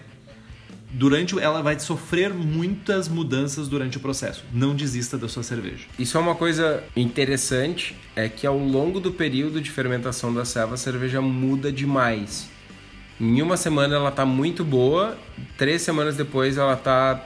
durante 0.93 1.39
ela 1.39 1.61
vai 1.61 1.79
sofrer 1.79 2.33
muitas 2.33 3.07
mudanças 3.07 3.67
durante 3.67 3.97
o 3.97 3.99
processo. 3.99 4.43
Não 4.53 4.75
desista 4.75 5.17
da 5.17 5.27
sua 5.27 5.43
cerveja. 5.43 5.85
Isso 5.97 6.17
é 6.17 6.21
uma 6.21 6.35
coisa 6.35 6.83
interessante, 6.95 7.95
é 8.15 8.27
que 8.27 8.45
ao 8.45 8.57
longo 8.57 8.99
do 8.99 9.11
período 9.11 9.61
de 9.61 9.71
fermentação 9.71 10.33
da 10.33 10.43
serva, 10.43 10.75
a 10.75 10.77
cerveja 10.77 11.21
muda 11.21 11.71
demais. 11.71 12.49
Em 13.19 13.41
uma 13.41 13.55
semana 13.55 13.95
ela 13.95 14.11
tá 14.11 14.25
muito 14.25 14.63
boa, 14.63 15.17
três 15.57 15.81
semanas 15.81 16.15
depois 16.17 16.57
ela 16.57 16.75
tá 16.75 17.25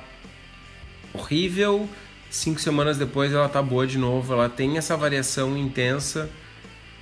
horrível, 1.14 1.90
cinco 2.30 2.60
semanas 2.60 2.98
depois 2.98 3.32
ela 3.32 3.48
tá 3.48 3.62
boa 3.62 3.88
de 3.88 3.98
novo. 3.98 4.34
Ela 4.34 4.50
tem 4.50 4.78
essa 4.78 4.96
variação 4.98 5.58
intensa, 5.58 6.30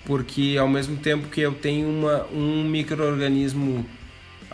porque 0.06 0.56
ao 0.60 0.68
mesmo 0.68 0.96
tempo 0.98 1.28
que 1.28 1.42
eu 1.42 1.54
tenho 1.54 1.90
uma, 1.90 2.26
um 2.32 2.64
micro-organismo 2.64 3.86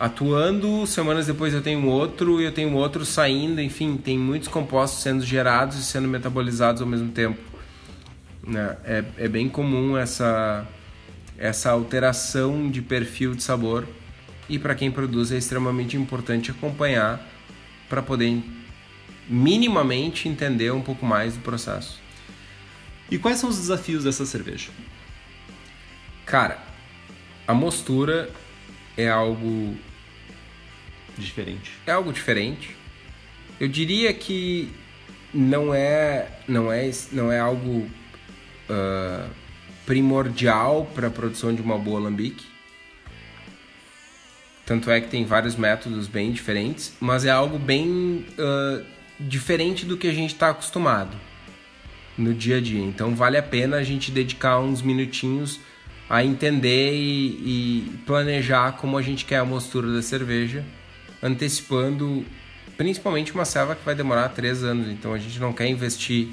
atuando, 0.00 0.86
semanas 0.86 1.26
depois 1.26 1.52
eu 1.52 1.60
tenho 1.60 1.86
outro 1.86 2.40
e 2.40 2.44
eu 2.44 2.52
tenho 2.52 2.74
outro 2.74 3.04
saindo, 3.04 3.60
enfim, 3.60 3.98
tem 3.98 4.18
muitos 4.18 4.48
compostos 4.48 5.02
sendo 5.02 5.22
gerados 5.22 5.76
e 5.76 5.84
sendo 5.84 6.08
metabolizados 6.08 6.80
ao 6.80 6.88
mesmo 6.88 7.10
tempo. 7.10 7.38
Né? 8.42 8.78
É, 8.82 9.04
é 9.18 9.28
bem 9.28 9.46
comum 9.46 9.98
essa, 9.98 10.66
essa 11.36 11.70
alteração 11.70 12.70
de 12.70 12.80
perfil 12.80 13.34
de 13.34 13.42
sabor 13.42 13.86
e 14.48 14.58
para 14.58 14.74
quem 14.74 14.90
produz 14.90 15.32
é 15.32 15.36
extremamente 15.36 15.98
importante 15.98 16.50
acompanhar 16.50 17.20
para 17.86 18.00
poder 18.00 18.42
minimamente 19.28 20.30
entender 20.30 20.72
um 20.72 20.80
pouco 20.80 21.04
mais 21.04 21.34
do 21.34 21.40
processo. 21.40 22.00
E 23.10 23.18
quais 23.18 23.36
são 23.36 23.50
os 23.50 23.58
desafios 23.58 24.04
dessa 24.04 24.24
cerveja? 24.24 24.70
Cara, 26.24 26.58
a 27.46 27.52
mostura 27.52 28.30
é 28.96 29.08
algo 29.08 29.76
Diferente. 31.20 31.72
é 31.86 31.92
algo 31.92 32.12
diferente. 32.12 32.76
Eu 33.58 33.68
diria 33.68 34.12
que 34.12 34.72
não 35.32 35.74
é 35.74 36.28
não 36.48 36.72
é 36.72 36.90
não 37.12 37.30
é 37.30 37.38
algo 37.38 37.88
ah, 38.68 39.28
primordial 39.84 40.90
para 40.94 41.08
a 41.08 41.10
produção 41.10 41.54
de 41.54 41.60
uma 41.60 41.78
boa 41.78 42.00
alambique. 42.00 42.46
Tanto 44.64 44.90
é 44.90 45.00
que 45.00 45.08
tem 45.08 45.24
vários 45.24 45.56
métodos 45.56 46.06
bem 46.06 46.30
diferentes, 46.30 46.96
mas 47.00 47.24
é 47.24 47.30
algo 47.30 47.58
bem 47.58 48.24
ah, 48.38 48.82
diferente 49.18 49.84
do 49.84 49.96
que 49.96 50.08
a 50.08 50.14
gente 50.14 50.32
está 50.32 50.50
acostumado 50.50 51.16
no 52.16 52.32
dia 52.32 52.58
a 52.58 52.60
dia. 52.60 52.82
Então 52.82 53.14
vale 53.14 53.36
a 53.36 53.42
pena 53.42 53.76
a 53.76 53.82
gente 53.82 54.10
dedicar 54.10 54.58
uns 54.58 54.80
minutinhos 54.80 55.60
a 56.08 56.24
entender 56.24 56.92
e, 56.92 57.84
e 57.86 57.98
planejar 58.04 58.72
como 58.72 58.98
a 58.98 59.02
gente 59.02 59.24
quer 59.24 59.36
a 59.36 59.44
mostura 59.44 59.92
da 59.92 60.02
cerveja, 60.02 60.64
antecipando 61.22 62.24
principalmente 62.76 63.32
uma 63.34 63.44
selva 63.44 63.74
que 63.74 63.84
vai 63.84 63.94
demorar 63.94 64.28
três 64.30 64.62
anos. 64.64 64.88
Então 64.88 65.12
a 65.12 65.18
gente 65.18 65.38
não 65.38 65.52
quer 65.52 65.68
investir 65.68 66.28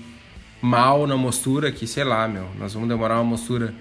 mal 0.61 1.05
na 1.05 1.17
mostura, 1.17 1.71
que 1.71 1.85
sei 1.85 2.03
lá, 2.03 2.27
meu, 2.27 2.47
nós 2.57 2.73
vamos 2.73 2.87
demorar 2.89 3.15
uma 3.15 3.23
mostura. 3.25 3.73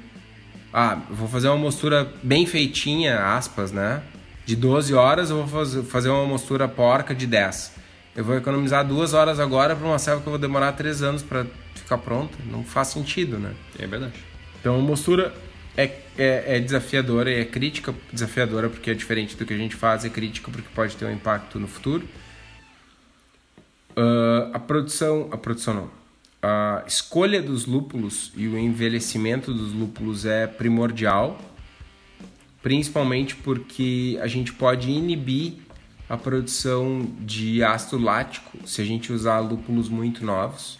Ah, 0.72 0.98
vou 1.10 1.28
fazer 1.28 1.48
uma 1.48 1.56
mostura 1.56 2.12
bem 2.22 2.44
feitinha, 2.44 3.34
aspas, 3.36 3.72
né? 3.72 4.02
De 4.44 4.54
12 4.54 4.94
horas, 4.94 5.30
eu 5.30 5.44
vou 5.44 5.64
faz- 5.64 5.88
fazer 5.88 6.08
uma 6.10 6.26
mostura 6.26 6.68
porca 6.68 7.14
de 7.14 7.26
10. 7.26 7.72
Eu 8.14 8.24
vou 8.24 8.36
economizar 8.36 8.84
duas 8.86 9.14
horas 9.14 9.38
agora 9.40 9.74
para 9.76 9.86
uma 9.86 9.98
selva 9.98 10.22
que 10.22 10.26
eu 10.26 10.32
vou 10.32 10.38
demorar 10.38 10.72
três 10.72 11.02
anos 11.02 11.22
para 11.22 11.46
ficar 11.74 11.98
pronta. 11.98 12.36
Não 12.50 12.62
faz 12.64 12.88
sentido, 12.88 13.38
né? 13.38 13.52
É 13.78 13.86
verdade. 13.86 14.14
Então 14.60 14.80
mostura 14.80 15.34
é, 15.76 15.84
é, 16.16 16.56
é 16.56 16.60
desafiadora 16.60 17.30
e 17.30 17.40
é 17.40 17.44
crítica 17.44 17.94
desafiadora 18.12 18.68
porque 18.68 18.90
é 18.90 18.94
diferente 18.94 19.36
do 19.36 19.44
que 19.44 19.52
a 19.52 19.58
gente 19.58 19.76
faz, 19.76 20.04
é 20.04 20.08
crítica 20.08 20.50
porque 20.50 20.68
pode 20.74 20.96
ter 20.96 21.04
um 21.04 21.12
impacto 21.12 21.58
no 21.58 21.68
futuro. 21.68 22.06
Ah, 23.96 24.50
a 24.52 24.58
produção, 24.58 25.28
a 25.32 25.38
produção 25.38 25.74
não, 25.74 25.90
a 26.42 26.84
escolha 26.86 27.40
dos 27.40 27.64
lúpulos 27.64 28.30
e 28.36 28.46
o 28.46 28.58
envelhecimento 28.58 29.52
dos 29.54 29.72
lúpulos 29.72 30.26
é 30.26 30.46
primordial, 30.46 31.40
principalmente 32.62 33.34
porque 33.34 34.18
a 34.20 34.26
gente 34.26 34.52
pode 34.52 34.90
inibir 34.90 35.54
a 36.08 36.16
produção 36.16 37.10
de 37.20 37.64
ácido 37.64 37.98
lático 37.98 38.58
se 38.66 38.80
a 38.80 38.84
gente 38.84 39.12
usar 39.12 39.40
lúpulos 39.40 39.88
muito 39.88 40.24
novos. 40.24 40.78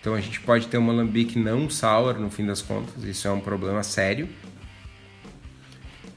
Então 0.00 0.14
a 0.14 0.20
gente 0.20 0.40
pode 0.40 0.66
ter 0.66 0.78
uma 0.78 0.92
alambique 0.92 1.38
não 1.38 1.68
sour 1.68 2.18
no 2.18 2.30
fim 2.30 2.46
das 2.46 2.62
contas, 2.62 3.04
isso 3.04 3.28
é 3.28 3.30
um 3.30 3.40
problema 3.40 3.82
sério. 3.82 4.28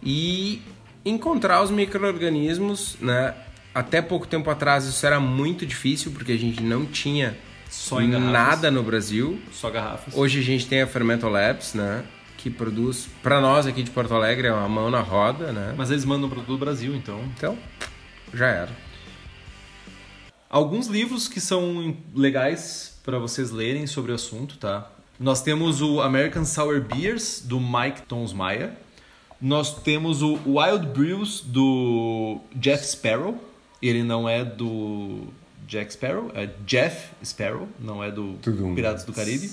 E 0.02 0.62
encontrar 1.06 1.62
os 1.62 1.70
micro-organismos, 1.70 2.98
né? 3.02 3.34
Até 3.76 4.02
pouco 4.02 4.26
tempo 4.26 4.50
atrás 4.50 4.86
isso 4.86 5.06
era 5.06 5.20
muito 5.20 5.66
difícil 5.66 6.12
porque 6.12 6.32
a 6.32 6.38
gente 6.38 6.62
não 6.62 6.86
tinha 6.86 7.38
nada 8.20 8.70
no 8.72 8.84
Brasil. 8.84 9.42
Só 9.52 9.70
garrafas. 9.70 10.14
Hoje 10.16 10.40
a 10.40 10.44
gente 10.44 10.68
tem 10.68 10.82
a 10.82 10.88
Fermento 10.88 11.28
Labs, 11.28 11.74
né? 11.74 12.06
Que 12.38 12.50
produz, 12.50 13.08
para 13.22 13.42
nós 13.42 13.66
aqui 13.66 13.84
de 13.84 13.92
Porto 13.92 14.14
Alegre, 14.14 14.48
é 14.48 14.54
uma 14.54 14.68
mão 14.68 14.90
na 14.90 15.00
roda, 15.00 15.52
né? 15.52 15.74
Mas 15.78 15.90
eles 15.90 16.06
mandam 16.06 16.30
para 16.30 16.42
todo 16.42 16.56
o 16.56 16.58
Brasil, 16.58 16.96
então. 16.96 17.22
Então, 17.36 17.58
já 18.34 18.48
era. 18.48 18.72
Alguns 20.50 20.88
livros 20.88 21.28
que 21.28 21.40
são 21.42 21.98
legais 22.14 22.93
para 23.04 23.20
vocês 23.20 23.52
lerem 23.52 23.86
sobre 23.86 24.12
o 24.12 24.16
assunto, 24.16 24.58
tá? 24.58 24.90
Nós 25.20 25.42
temos 25.42 25.82
o 25.82 26.02
American 26.02 26.46
Sour 26.46 26.82
Beers, 26.82 27.42
do 27.46 27.60
Mike 27.60 28.04
Tonsmeyer. 28.08 28.72
Nós 29.40 29.82
temos 29.82 30.22
o 30.22 30.40
Wild 30.46 30.88
Brews, 30.88 31.42
do 31.42 32.40
Jeff 32.56 32.86
Sparrow. 32.86 33.38
Ele 33.82 34.02
não 34.02 34.28
é 34.28 34.44
do 34.46 35.28
Jack 35.68 35.94
Sparrow, 35.94 36.32
é 36.34 36.50
Jeff 36.66 37.10
Sparrow, 37.24 37.68
não 37.80 38.04
é 38.04 38.10
do 38.10 38.34
Tudum. 38.42 38.74
Piratas 38.74 39.04
do 39.04 39.12
Caribe. 39.12 39.50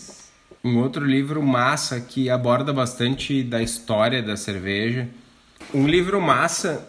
Um 0.63 0.79
outro 0.79 1.05
livro 1.05 1.43
massa 1.43 2.01
que 2.01 2.31
aborda 2.31 2.73
bastante 2.73 3.43
da 3.43 3.63
história 3.63 4.23
da 4.23 4.37
cerveja. 4.37 5.09
Um 5.75 5.87
livro 5.87 6.21
massa, 6.21 6.89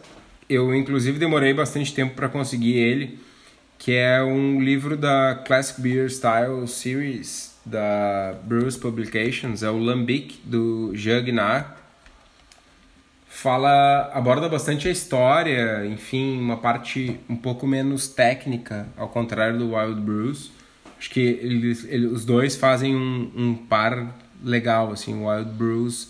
eu 0.49 0.73
inclusive 0.75 1.17
demorei 1.17 1.53
bastante 1.53 1.93
tempo 1.93 2.15
para 2.15 2.29
conseguir 2.29 2.77
ele, 2.77 3.19
que 3.81 3.93
é 3.95 4.21
um 4.21 4.61
livro 4.61 4.95
da 4.95 5.41
Classic 5.43 5.81
Beer 5.81 6.07
Style 6.07 6.67
Series 6.67 7.55
da 7.65 8.35
Brews 8.43 8.77
Publications, 8.77 9.63
é 9.63 9.71
o 9.71 9.79
Lambic 9.79 10.39
do 10.43 10.91
Jean 10.93 11.23
Guignard. 11.23 11.65
Fala, 13.27 14.11
aborda 14.13 14.47
bastante 14.47 14.87
a 14.87 14.91
história, 14.91 15.83
enfim, 15.87 16.39
uma 16.39 16.57
parte 16.57 17.19
um 17.27 17.35
pouco 17.35 17.65
menos 17.65 18.07
técnica, 18.07 18.85
ao 18.95 19.09
contrário 19.09 19.57
do 19.57 19.73
Wild 19.75 19.99
Brews. 19.99 20.51
Acho 20.99 21.09
que 21.09 21.19
eles, 21.19 21.83
ele- 21.85 22.05
os 22.05 22.23
dois 22.23 22.55
fazem 22.55 22.95
um, 22.95 23.31
um 23.35 23.55
par 23.55 24.15
legal, 24.43 24.91
assim, 24.91 25.15
o 25.15 25.27
Wild 25.27 25.49
Brews 25.53 26.09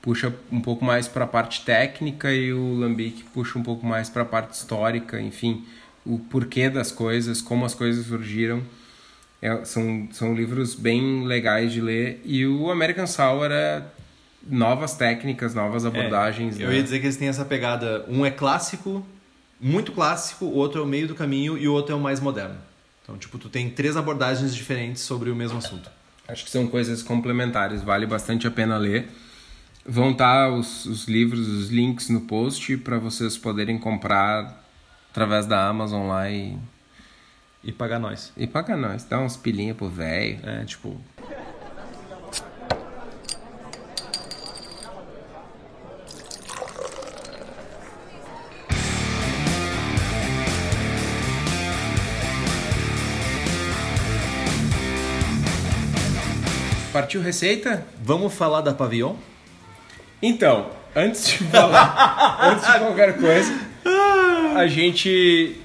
puxa 0.00 0.34
um 0.50 0.62
pouco 0.62 0.82
mais 0.86 1.06
para 1.06 1.24
a 1.24 1.28
parte 1.28 1.66
técnica 1.66 2.32
e 2.32 2.50
o 2.50 2.78
Lambic 2.78 3.24
puxa 3.34 3.58
um 3.58 3.62
pouco 3.62 3.84
mais 3.84 4.08
para 4.08 4.22
a 4.22 4.24
parte 4.24 4.54
histórica, 4.54 5.20
enfim, 5.20 5.66
o 6.14 6.18
porquê 6.18 6.68
das 6.68 6.90
coisas, 6.90 7.40
como 7.40 7.64
as 7.64 7.74
coisas 7.74 8.06
surgiram. 8.06 8.62
É, 9.42 9.64
são, 9.64 10.08
são 10.12 10.34
livros 10.34 10.74
bem 10.74 11.24
legais 11.24 11.72
de 11.72 11.80
ler 11.80 12.20
e 12.26 12.46
o 12.46 12.70
American 12.70 13.06
Sour 13.06 13.50
é 13.50 13.82
novas 14.46 14.94
técnicas, 14.94 15.54
novas 15.54 15.86
abordagens. 15.86 16.60
É, 16.60 16.64
eu 16.64 16.68
né? 16.68 16.76
ia 16.76 16.82
dizer 16.82 17.00
que 17.00 17.06
eles 17.06 17.16
têm 17.16 17.28
essa 17.28 17.44
pegada. 17.44 18.04
Um 18.08 18.24
é 18.24 18.30
clássico, 18.30 19.04
muito 19.58 19.92
clássico, 19.92 20.44
o 20.44 20.54
outro 20.54 20.80
é 20.80 20.84
o 20.84 20.86
meio 20.86 21.08
do 21.08 21.14
caminho 21.14 21.56
e 21.56 21.66
o 21.68 21.72
outro 21.72 21.94
é 21.94 21.96
o 21.96 22.00
mais 22.00 22.20
moderno. 22.20 22.56
Então, 23.02 23.16
tipo, 23.16 23.38
tu 23.38 23.48
tem 23.48 23.70
três 23.70 23.96
abordagens 23.96 24.54
diferentes 24.54 25.02
sobre 25.02 25.30
o 25.30 25.36
mesmo 25.36 25.58
assunto. 25.58 25.90
Acho 26.28 26.44
que 26.44 26.50
são 26.50 26.66
coisas 26.66 27.02
complementares, 27.02 27.82
vale 27.82 28.06
bastante 28.06 28.46
a 28.46 28.50
pena 28.50 28.76
ler. 28.76 29.08
Vão 29.84 30.12
estar 30.12 30.52
os, 30.52 30.84
os 30.84 31.08
livros, 31.08 31.48
os 31.48 31.70
links 31.70 32.08
no 32.08 32.20
post 32.20 32.76
para 32.78 32.98
vocês 32.98 33.36
poderem 33.36 33.78
comprar 33.78 34.59
através 35.10 35.46
da 35.46 35.66
Amazon 35.68 36.08
lá 36.08 36.30
e, 36.30 36.56
E 37.62 37.72
pagar 37.72 37.98
nós. 37.98 38.32
e 38.36 38.46
pagar 38.46 38.76
nós. 38.76 39.04
Dá 39.04 39.18
uns 39.18 39.36
pilinha 39.36 39.74
pro 39.74 39.88
velho. 39.88 40.38
É, 40.48 40.64
tipo. 40.64 40.98
Partiu 56.92 57.22
receita? 57.22 57.86
Vamos 58.02 58.34
falar 58.34 58.62
da 58.62 58.74
Pavillon? 58.74 59.14
Então, 60.20 60.70
antes 60.94 61.26
de 61.28 61.38
falar, 61.44 62.38
antes 62.42 62.66
de 62.72 62.78
qualquer 62.78 63.16
coisa, 63.16 63.58
a 64.56 64.66
gente 64.66 65.56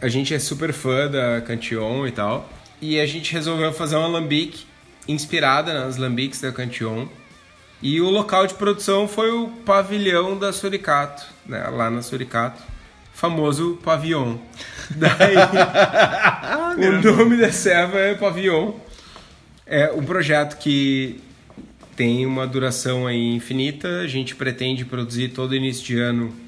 a 0.00 0.08
gente 0.08 0.34
é 0.34 0.38
super 0.38 0.72
fã 0.72 1.08
da 1.08 1.40
Cantillon 1.40 2.06
e 2.06 2.12
tal, 2.12 2.48
e 2.80 3.00
a 3.00 3.06
gente 3.06 3.32
resolveu 3.32 3.72
fazer 3.72 3.96
uma 3.96 4.06
lambic 4.06 4.66
inspirada 5.08 5.72
nas 5.72 5.96
lambics 5.96 6.40
da 6.40 6.52
Cantillon. 6.52 7.06
E 7.80 8.00
o 8.00 8.10
local 8.10 8.46
de 8.46 8.54
produção 8.54 9.06
foi 9.08 9.30
o 9.30 9.48
pavilhão 9.64 10.38
da 10.38 10.52
Suricato, 10.52 11.24
né, 11.46 11.66
lá 11.68 11.90
na 11.90 12.02
Suricato, 12.02 12.62
famoso 13.12 13.78
Pavillon. 13.82 14.36
Daí, 14.90 15.36
o 16.88 17.16
nome 17.16 17.36
da 17.36 17.52
serva 17.52 17.98
é 17.98 18.14
Pavillon. 18.14 18.72
É 19.66 19.90
um 19.92 20.04
projeto 20.04 20.58
que 20.58 21.20
tem 21.96 22.26
uma 22.26 22.46
duração 22.46 23.06
aí 23.06 23.34
infinita. 23.34 24.00
A 24.00 24.06
gente 24.06 24.34
pretende 24.34 24.84
produzir 24.84 25.28
todo 25.28 25.54
início 25.54 25.84
de 25.84 25.98
ano 25.98 26.43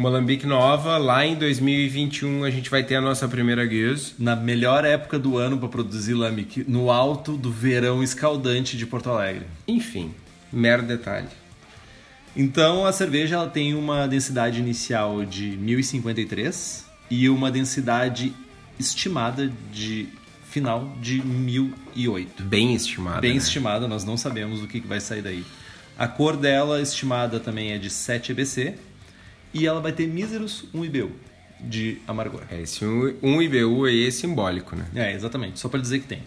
uma 0.00 0.08
lambique 0.08 0.46
nova. 0.46 0.96
Lá 0.96 1.26
em 1.26 1.36
2021 1.36 2.44
a 2.44 2.50
gente 2.50 2.70
vai 2.70 2.82
ter 2.82 2.94
a 2.94 3.02
nossa 3.02 3.28
primeira 3.28 3.68
Gears. 3.68 4.14
Na 4.18 4.34
melhor 4.34 4.82
época 4.82 5.18
do 5.18 5.36
ano 5.36 5.58
para 5.58 5.68
produzir 5.68 6.14
lambic, 6.14 6.64
no 6.66 6.90
alto 6.90 7.36
do 7.36 7.52
verão 7.52 8.02
escaldante 8.02 8.78
de 8.78 8.86
Porto 8.86 9.10
Alegre. 9.10 9.46
Enfim, 9.68 10.14
mero 10.50 10.82
detalhe. 10.84 11.28
Então 12.34 12.86
a 12.86 12.92
cerveja 12.92 13.34
ela 13.34 13.46
tem 13.46 13.74
uma 13.74 14.08
densidade 14.08 14.58
inicial 14.58 15.22
de 15.22 15.50
1053 15.58 16.86
e 17.10 17.28
uma 17.28 17.50
densidade 17.50 18.32
estimada 18.78 19.52
de 19.70 20.08
final 20.48 20.96
de 21.02 21.20
1008. 21.20 22.42
Bem 22.44 22.74
estimada. 22.74 23.20
Bem 23.20 23.32
né? 23.32 23.36
estimada, 23.36 23.86
nós 23.86 24.02
não 24.02 24.16
sabemos 24.16 24.62
o 24.62 24.66
que 24.66 24.80
que 24.80 24.86
vai 24.86 24.98
sair 24.98 25.20
daí. 25.20 25.44
A 25.98 26.08
cor 26.08 26.38
dela 26.38 26.80
estimada 26.80 27.38
também 27.38 27.72
é 27.72 27.78
de 27.78 27.90
7 27.90 28.32
EBC 28.32 28.74
e 29.52 29.66
ela 29.66 29.80
vai 29.80 29.92
ter 29.92 30.06
míseros 30.06 30.64
1 30.72 30.84
IBU 30.84 31.10
de 31.60 31.98
amargor. 32.06 32.42
É, 32.50 32.60
esse 32.60 32.84
um, 32.84 33.14
um 33.22 33.42
IBU 33.42 33.84
aí 33.84 34.06
é 34.06 34.10
simbólico, 34.10 34.74
né? 34.74 34.86
É, 34.94 35.12
exatamente, 35.12 35.58
só 35.58 35.68
para 35.68 35.80
dizer 35.80 36.00
que 36.00 36.06
tem. 36.06 36.22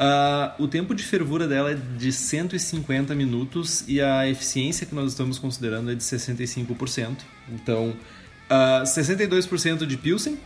Uh, 0.00 0.64
o 0.64 0.68
tempo 0.68 0.94
de 0.94 1.02
fervura 1.02 1.46
dela 1.46 1.72
é 1.72 1.74
de 1.74 2.10
150 2.10 3.14
minutos 3.14 3.84
e 3.86 4.00
a 4.00 4.26
eficiência 4.26 4.86
que 4.86 4.94
nós 4.94 5.10
estamos 5.12 5.38
considerando 5.38 5.90
é 5.90 5.94
de 5.94 6.02
65%. 6.02 7.18
Então, 7.50 7.90
uh, 7.90 8.82
62% 8.82 9.86
de 9.86 9.96
Pilsen 9.98 10.38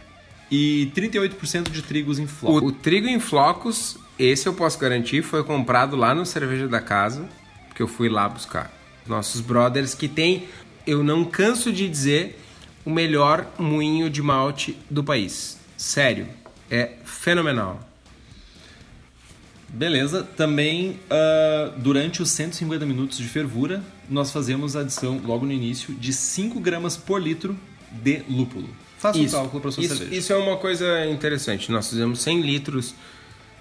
e 0.50 0.90
38% 0.94 1.70
de 1.70 1.82
trigos 1.82 2.18
em 2.18 2.26
flocos. 2.26 2.62
O, 2.62 2.66
o 2.66 2.72
trigo 2.72 3.06
em 3.06 3.20
flocos, 3.20 3.96
esse 4.18 4.46
eu 4.48 4.54
posso 4.54 4.78
garantir, 4.78 5.22
foi 5.22 5.44
comprado 5.44 5.94
lá 5.94 6.14
no 6.14 6.26
Cerveja 6.26 6.66
da 6.66 6.80
Casa, 6.80 7.28
que 7.74 7.82
eu 7.82 7.86
fui 7.86 8.08
lá 8.08 8.28
buscar. 8.28 8.72
Nossos 9.06 9.40
brothers 9.40 9.94
que 9.94 10.08
tem, 10.08 10.48
eu 10.86 11.02
não 11.02 11.24
canso 11.24 11.72
de 11.72 11.88
dizer, 11.88 12.38
o 12.84 12.90
melhor 12.90 13.46
moinho 13.58 14.10
de 14.10 14.22
malte 14.22 14.76
do 14.90 15.02
país. 15.02 15.58
Sério, 15.76 16.28
é 16.70 16.92
fenomenal. 17.04 17.80
Beleza. 19.68 20.22
Também, 20.22 21.00
uh, 21.10 21.78
durante 21.78 22.22
os 22.22 22.30
150 22.30 22.86
minutos 22.86 23.18
de 23.18 23.24
fervura, 23.24 23.82
nós 24.08 24.30
fazemos 24.30 24.76
a 24.76 24.80
adição, 24.80 25.20
logo 25.24 25.44
no 25.44 25.52
início, 25.52 25.92
de 25.94 26.12
5 26.12 26.60
gramas 26.60 26.96
por 26.96 27.20
litro 27.20 27.58
de 27.90 28.22
lúpulo. 28.28 28.68
Faça 28.98 29.18
isso, 29.18 29.36
um 29.36 29.40
cálculo 29.40 29.60
para 29.60 29.70
sua 29.72 29.84
isso, 29.84 29.96
cerveja. 29.96 30.18
Isso 30.18 30.32
é 30.32 30.36
uma 30.36 30.56
coisa 30.56 31.06
interessante. 31.06 31.72
Nós 31.72 31.88
fizemos 31.88 32.22
100 32.22 32.40
litros 32.42 32.94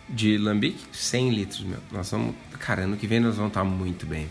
de 0.07 0.37
lambic. 0.37 0.77
100 0.91 1.31
litros, 1.31 1.61
meu. 1.61 1.79
Nós 1.91 2.11
vamos... 2.11 2.35
Cara, 2.59 2.83
ano 2.83 2.95
que 2.95 3.07
vem 3.07 3.19
nós 3.19 3.35
vamos 3.35 3.49
estar 3.49 3.63
muito 3.63 4.05
bem. 4.05 4.29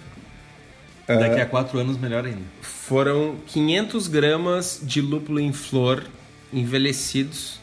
Daqui 1.19 1.41
a 1.41 1.47
4 1.47 1.79
anos, 1.79 1.99
melhor 1.99 2.25
ainda. 2.25 2.43
Foram 2.61 3.37
500 3.47 4.09
gramas 4.09 4.81
de 4.83 5.01
lúpulo 5.01 5.41
em 5.41 5.53
flor 5.53 6.05
envelhecidos 6.53 7.61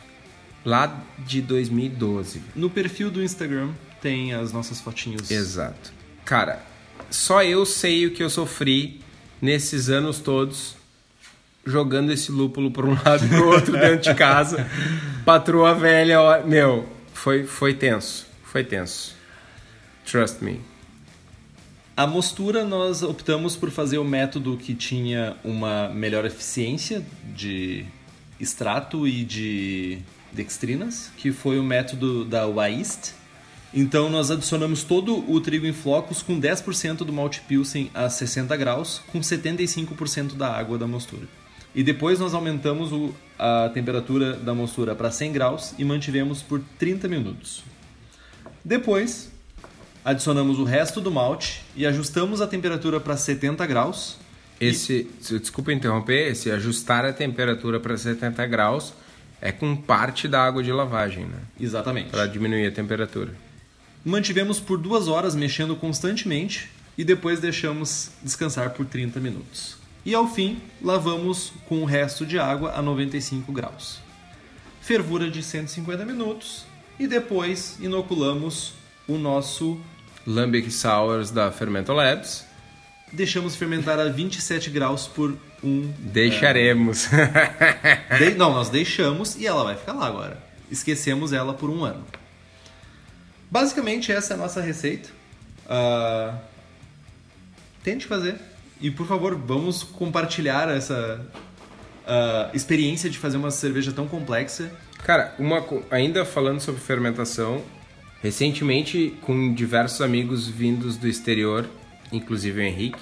lá 0.66 1.04
de 1.20 1.41
2012. 1.41 2.41
No 2.56 2.70
perfil 2.70 3.12
do 3.12 3.22
Instagram 3.22 3.70
tem 4.02 4.34
as 4.34 4.52
nossas 4.52 4.80
fotinhos. 4.80 5.30
Exato. 5.30 5.91
Cara, 6.26 6.64
só 7.10 7.43
eu 7.43 7.66
sei 7.66 8.06
o 8.06 8.12
que 8.12 8.24
eu 8.24 8.30
sofri 8.30 9.02
nesses 9.41 9.89
anos 9.89 10.20
todos 10.20 10.76
jogando 11.66 12.12
esse 12.12 12.32
lúpulo 12.32 12.72
por 12.72 12.86
um 12.86 12.97
lado 13.06 13.26
e 13.26 13.30
pro 13.30 13.47
outro 13.47 13.74
dentro 13.74 14.12
de 14.12 14.16
casa. 14.16 14.68
Patroa 15.26 15.76
velha, 15.76 16.41
meu, 16.45 16.88
foi, 17.14 17.45
foi 17.45 17.74
tenso. 17.74 18.28
Foi 18.43 18.64
tenso. 18.64 19.16
Trust 20.06 20.43
me. 20.43 20.68
A 22.00 22.08
mostura, 22.08 22.64
nós 22.64 23.04
optamos 23.04 23.58
por 23.58 23.70
fazer 23.72 23.97
o 23.97 24.06
método 24.06 24.56
que 24.56 24.74
tinha 24.74 25.36
uma 25.43 25.89
melhor 25.89 26.24
eficiência 26.24 27.06
de 27.36 27.86
extrato 28.39 29.06
e 29.06 29.26
de 29.26 30.00
dextrinas, 30.32 31.12
que 31.18 31.34
foi 31.34 31.60
o 31.60 31.64
método 31.64 32.24
da 32.24 32.47
Waist. 32.47 33.12
Então 33.74 34.10
nós 34.10 34.32
adicionamos 34.32 34.82
todo 34.82 35.30
o 35.30 35.41
trigo 35.41 35.66
em 35.66 35.74
flocos 35.74 36.24
com 36.24 36.39
10% 36.39 37.00
do 37.00 37.12
malte 37.12 37.41
pilsen 37.41 37.91
a 37.93 38.10
60 38.10 38.56
graus, 38.56 39.02
com 39.12 39.20
75% 39.20 40.38
da 40.38 40.56
água 40.56 40.78
da 40.78 40.88
mostura. 40.88 41.28
E 41.76 41.84
depois 41.84 42.18
nós 42.18 42.34
aumentamos 42.34 42.93
o, 42.93 43.14
a 43.38 43.70
temperatura 43.74 44.38
da 44.38 44.54
mostura 44.54 44.95
para 44.95 45.12
100 45.12 45.34
graus 45.34 45.76
e 45.78 45.84
mantivemos 45.84 46.41
por 46.41 46.62
30 46.78 47.10
minutos. 47.10 47.62
Depois, 48.64 49.30
adicionamos 50.04 50.60
o 50.60 50.64
resto 50.64 51.02
do 51.02 51.12
malte 51.12 51.64
e 51.76 51.86
ajustamos 51.86 52.41
a 52.41 52.47
temperatura 52.47 53.00
para 53.00 53.16
70 53.18 53.66
graus. 53.66 54.18
Esse, 54.60 55.08
e... 55.32 55.39
desculpa 55.39 55.72
interromper, 55.72 56.32
esse 56.32 56.52
ajustar 56.52 57.06
a 57.06 57.14
temperatura 57.14 57.80
para 57.80 57.97
70 57.97 58.45
graus 58.47 58.93
é 59.41 59.52
com 59.52 59.76
parte 59.76 60.28
da 60.28 60.43
água 60.43 60.62
de 60.62 60.72
lavagem, 60.72 61.26
né? 61.26 61.39
Exatamente. 61.60 62.10
Para 62.10 62.26
diminuir 62.28 62.68
a 62.68 62.72
temperatura. 62.72 63.34
Mantivemos 64.04 64.60
por 64.60 64.78
duas 64.78 65.08
horas 65.08 65.36
mexendo 65.36 65.76
constantemente 65.76 66.70
e 66.97 67.04
depois 67.04 67.39
deixamos 67.39 68.12
descansar 68.22 68.72
por 68.72 68.86
30 68.86 69.20
minutos. 69.20 69.78
E 70.06 70.14
ao 70.14 70.28
fim, 70.28 70.62
lavamos 70.82 71.54
com 71.68 71.82
o 71.82 71.86
resto 71.86 72.26
de 72.26 72.39
água 72.39 72.74
a 72.74 72.82
95 72.82 73.52
graus. 73.52 74.00
Fervura 74.82 75.30
de 75.30 75.43
150 75.43 76.06
minutos 76.06 76.66
e 76.97 77.08
depois 77.08 77.78
inoculamos 77.80 78.74
o 79.10 79.18
nosso 79.18 79.80
Lambic 80.26 80.72
Sours 80.72 81.32
da 81.32 81.51
Fermento 81.51 81.91
Labs. 81.91 82.45
Deixamos 83.12 83.55
fermentar 83.55 83.99
a 83.99 84.05
27 84.05 84.70
graus 84.70 85.07
por 85.07 85.36
um. 85.64 85.91
Deixaremos. 85.97 87.10
É... 87.12 88.18
De... 88.30 88.36
Não, 88.36 88.53
nós 88.53 88.70
deixamos 88.70 89.36
e 89.36 89.47
ela 89.47 89.64
vai 89.64 89.76
ficar 89.76 89.93
lá 89.93 90.05
agora. 90.05 90.38
Esquecemos 90.70 91.34
ela 91.34 91.53
por 91.53 91.70
um 91.72 91.84
ano. 91.84 92.05
Basicamente, 93.49 94.12
essa 94.12 94.34
é 94.34 94.36
a 94.36 94.38
nossa 94.38 94.62
receita. 94.62 95.10
Uh... 95.66 96.38
Tente 97.84 98.05
fazer. 98.05 98.36
E 98.80 98.91
por 98.91 99.07
favor, 99.07 99.36
vamos 99.36 99.84
compartilhar 99.84 100.70
essa 100.70 101.20
uh, 102.10 102.55
experiência 102.55 103.10
de 103.10 103.18
fazer 103.18 103.38
uma 103.38 103.51
cerveja 103.51 103.91
tão 103.91 104.07
complexa. 104.07 104.72
Cara, 105.03 105.34
uma, 105.39 105.66
ainda 105.91 106.26
falando 106.26 106.60
sobre 106.60 106.82
fermentação, 106.82 107.64
recentemente, 108.22 109.13
com 109.22 109.53
diversos 109.53 110.01
amigos 110.01 110.47
vindos 110.47 110.97
do 110.97 111.07
exterior, 111.07 111.70
inclusive 112.11 112.59
o 112.59 112.63
Henrique, 112.63 112.99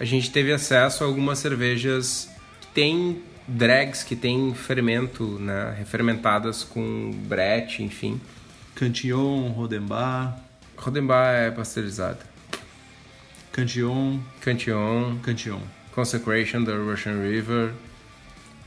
a 0.00 0.04
gente 0.04 0.30
teve 0.30 0.52
acesso 0.52 1.02
a 1.02 1.06
algumas 1.06 1.38
cervejas 1.38 2.30
que 2.60 2.66
têm 2.68 3.22
drags, 3.48 4.04
que 4.04 4.14
têm 4.14 4.54
fermento, 4.54 5.24
né? 5.40 5.74
Refermentadas 5.76 6.62
com 6.62 7.10
brete, 7.26 7.82
enfim. 7.82 8.20
Cantillon, 8.74 9.48
Rodenbar. 9.48 10.38
Rodenbar 10.76 11.34
é 11.34 11.50
pasteurizada. 11.50 12.20
Cantillon. 13.50 14.20
Cantillon. 14.40 15.18
Cantillon. 15.20 15.62
Consecration 15.92 16.62
da 16.62 16.76
Russian 16.76 17.20
River. 17.20 17.72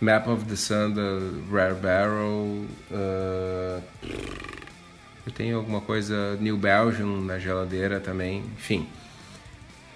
Map 0.02 0.28
of 0.28 0.46
the 0.46 0.56
Sun 0.58 0.96
da 0.96 1.20
Rare 1.50 1.76
Barrel. 1.76 2.66
Uh, 2.90 3.82
eu 5.26 5.32
tenho 5.32 5.58
alguma 5.58 5.82
coisa 5.82 6.38
New 6.40 6.58
Belgium 6.58 7.22
na 7.22 7.40
geladeira 7.40 8.00
também. 8.00 8.44
Enfim. 8.58 8.88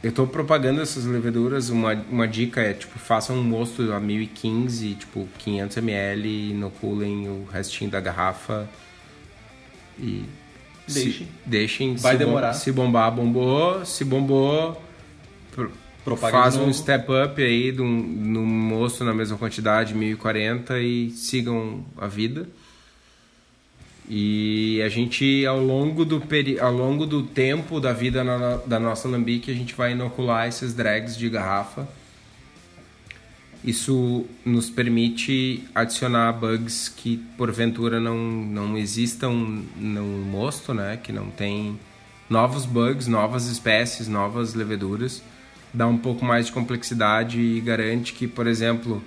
Eu 0.04 0.10
estou 0.10 0.28
propagando 0.28 0.82
essas 0.82 1.06
leveduras. 1.06 1.70
Uma, 1.70 1.94
uma 2.10 2.28
dica 2.28 2.62
é, 2.62 2.74
tipo, 2.74 3.00
façam 3.00 3.38
um 3.38 3.44
mosto 3.44 3.92
a 3.92 4.00
1015, 4.00 4.96
tipo, 4.96 5.28
500ml, 5.40 6.52
inoculem 6.52 7.28
o 7.28 7.48
restinho 7.52 7.90
da 7.90 8.00
garrafa 8.00 8.70
e 9.98 10.26
Deixem. 10.88 11.14
Se, 11.14 11.28
deixem. 11.46 11.96
Vai 11.96 12.14
se 12.14 12.20
demorar. 12.20 12.52
Bom, 12.52 12.60
se 12.60 12.72
bombar, 12.72 13.12
bombou. 13.12 13.86
Se 13.86 14.06
bombou, 14.06 14.82
Propaga 16.04 16.32
faz 16.32 16.56
um 16.56 16.72
step 16.72 17.08
up 17.12 17.42
aí 17.42 17.72
no 17.72 18.46
moço 18.46 19.04
na 19.04 19.14
mesma 19.14 19.38
quantidade, 19.38 19.96
1040 19.96 20.80
e 20.80 21.10
sigam 21.10 21.84
a 21.98 22.08
vida. 22.08 22.48
E 24.08 24.82
a 24.84 24.90
gente, 24.90 25.46
ao 25.46 25.60
longo 25.60 26.06
do, 26.06 26.22
peri 26.22 26.60
ao 26.60 26.72
longo 26.72 27.06
do 27.08 27.24
tempo 27.24 27.80
da 27.80 27.92
vida 27.92 28.24
na, 28.24 28.58
da 28.58 28.80
nossa 28.80 29.08
lambique, 29.08 29.50
a 29.50 29.54
gente 29.54 29.74
vai 29.74 29.94
inocular 29.94 30.48
esses 30.48 30.74
drags 30.74 31.18
de 31.18 31.28
garrafa. 31.30 31.88
Isso 33.64 34.28
nos 34.46 34.70
permite 34.70 35.64
adicionar 35.74 36.34
bugs 36.34 36.88
que 36.88 37.18
porventura 37.36 38.00
não, 38.00 38.16
não 38.16 38.78
existam 38.78 39.32
no 39.76 40.04
mosto, 40.04 40.72
né? 40.72 41.00
Que 41.02 41.12
não 41.12 41.32
tem 41.32 41.80
novos 42.30 42.64
bugs, 42.64 43.08
novas 43.08 43.48
espécies, 43.48 44.08
novas 44.08 44.54
leveduras. 44.54 45.24
Dá 45.74 45.88
um 45.88 45.98
pouco 45.98 46.24
mais 46.24 46.46
de 46.46 46.52
complexidade 46.52 47.40
e 47.42 47.60
garante 47.60 48.14
que, 48.14 48.28
por 48.28 48.46
exemplo, 48.46 49.04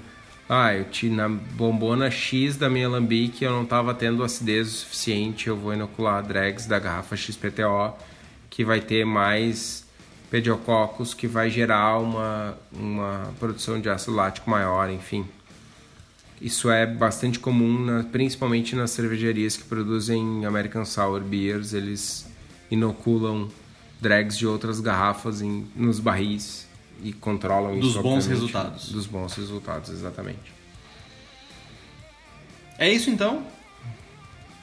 ah, 0.49 0.74
eu 0.74 0.86
tinha 0.86 1.14
na 1.14 1.28
bombona 1.28 2.11
X 2.11 2.57
da 2.57 2.70
minha 2.70 2.88
lambique 2.88 3.44
eu 3.44 3.53
não 3.53 3.64
estava 3.64 3.92
tendo 3.92 4.24
acidez 4.24 4.68
o 4.68 4.70
suficiente, 4.70 5.49
eu 5.49 5.57
vou 5.57 5.74
inocular 5.74 6.26
drags 6.26 6.66
da 6.66 6.78
garrafa 6.78 7.16
XPTO 7.16 7.94
que 8.49 8.64
vai 8.64 8.80
ter 8.80 9.05
mais 9.05 9.86
pediococcus 10.30 11.12
que 11.12 11.26
vai 11.26 11.51
gerar 11.51 11.99
uma, 11.99 12.57
uma 12.72 13.34
produção 13.38 13.80
de 13.80 13.88
ácido 13.88 14.16
lático 14.16 14.49
maior, 14.49 14.90
enfim. 14.90 15.26
Isso 16.40 16.70
é 16.70 16.86
bastante 16.86 17.38
comum, 17.38 17.84
na, 17.84 18.05
principalmente 18.05 18.76
nas 18.76 18.90
cervejarias 18.92 19.57
que 19.57 19.64
produzem 19.64 20.44
American 20.46 20.84
Sour 20.84 21.20
Beers, 21.20 21.72
eles 21.72 22.30
inoculam 22.70 23.49
drags 24.01 24.38
de 24.38 24.46
outras 24.46 24.80
garrafas 24.80 25.42
em, 25.42 25.66
nos 25.74 25.99
barris 25.99 26.68
e 27.03 27.12
controlam 27.12 27.78
dos 27.78 27.90
isso. 27.90 28.03
Bons 28.03 28.26
resultados. 28.26 28.90
Dos 28.90 29.07
bons 29.07 29.34
resultados, 29.34 29.90
exatamente. 29.90 30.53
É 32.78 32.90
isso 32.90 33.11
então. 33.11 33.44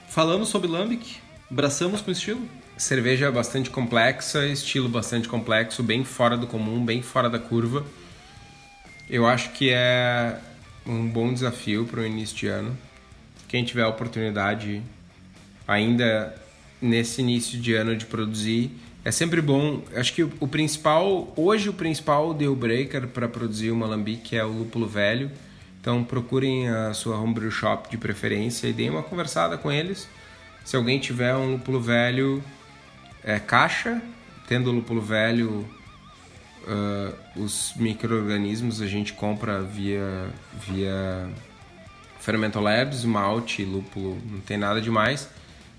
Falamos 0.09 0.49
sobre 0.49 0.67
Lambic, 0.67 1.17
braçamos 1.49 2.01
com 2.01 2.11
estilo 2.11 2.47
cerveja 2.77 3.31
bastante 3.31 3.69
complexa, 3.69 4.45
estilo 4.45 4.89
bastante 4.89 5.27
complexo, 5.27 5.81
bem 5.81 6.03
fora 6.03 6.37
do 6.37 6.47
comum, 6.47 6.83
bem 6.83 7.01
fora 7.01 7.29
da 7.29 7.39
curva. 7.39 7.85
Eu 9.09 9.25
acho 9.25 9.51
que 9.51 9.69
é 9.71 10.39
um 10.85 11.07
bom 11.07 11.33
desafio 11.33 11.85
para 11.85 12.01
o 12.01 12.05
início 12.05 12.35
de 12.35 12.47
ano. 12.47 12.77
Quem 13.47 13.63
tiver 13.63 13.83
a 13.83 13.87
oportunidade, 13.87 14.81
ainda 15.67 16.35
nesse 16.81 17.21
início 17.21 17.59
de 17.59 17.73
ano 17.73 17.95
de 17.95 18.05
produzir. 18.05 18.71
É 19.05 19.11
sempre 19.11 19.39
bom. 19.39 19.83
Acho 19.95 20.11
que 20.11 20.23
o, 20.23 20.47
principal, 20.47 21.31
hoje 21.35 21.69
o 21.69 21.73
principal 21.73 22.33
deal 22.33 22.55
breaker 22.55 23.07
para 23.07 23.29
produzir 23.29 23.69
uma 23.69 23.85
lambique 23.85 24.35
é 24.35 24.43
o 24.43 24.49
lúpulo 24.49 24.87
velho. 24.87 25.29
Então 25.79 26.03
procurem 26.03 26.67
a 26.67 26.91
sua 26.95 27.19
homebrew 27.19 27.51
shop 27.51 27.87
de 27.87 27.99
preferência 27.99 28.67
e 28.67 28.73
deem 28.73 28.89
uma 28.89 29.03
conversada 29.03 29.59
com 29.59 29.71
eles. 29.71 30.07
Se 30.63 30.75
alguém 30.75 30.97
tiver 30.97 31.35
um 31.35 31.51
lúpulo 31.51 31.79
velho, 31.79 32.43
é 33.23 33.37
caixa, 33.37 34.01
tendo 34.47 34.71
lúpulo 34.71 34.99
velho, 34.99 35.67
uh, 36.63 37.39
os 37.39 37.73
micro-organismos 37.75 38.81
a 38.81 38.87
gente 38.87 39.13
compra 39.13 39.61
via, 39.61 40.27
via 40.67 41.29
Fermentolabs, 42.19 43.05
malte, 43.05 43.63
lúpulo, 43.63 44.17
não 44.25 44.39
tem 44.39 44.57
nada 44.57 44.81
demais. 44.81 45.29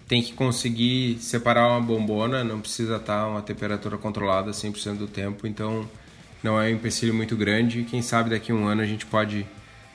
Tem 0.08 0.22
que 0.22 0.32
conseguir 0.32 1.18
separar 1.20 1.68
uma 1.68 1.80
bombona, 1.80 2.44
não 2.44 2.60
precisa 2.60 2.96
estar 2.96 3.26
uma 3.26 3.42
temperatura 3.42 3.98
controlada 3.98 4.52
100% 4.52 4.98
do 4.98 5.08
tempo, 5.08 5.46
então 5.46 5.88
não 6.42 6.60
é 6.60 6.66
um 6.66 6.74
empecilho 6.74 7.12
muito 7.12 7.36
grande. 7.36 7.84
Quem 7.84 8.00
sabe 8.02 8.30
daqui 8.30 8.52
a 8.52 8.54
um 8.54 8.66
ano 8.66 8.82
a 8.82 8.86
gente 8.86 9.04
pode 9.04 9.46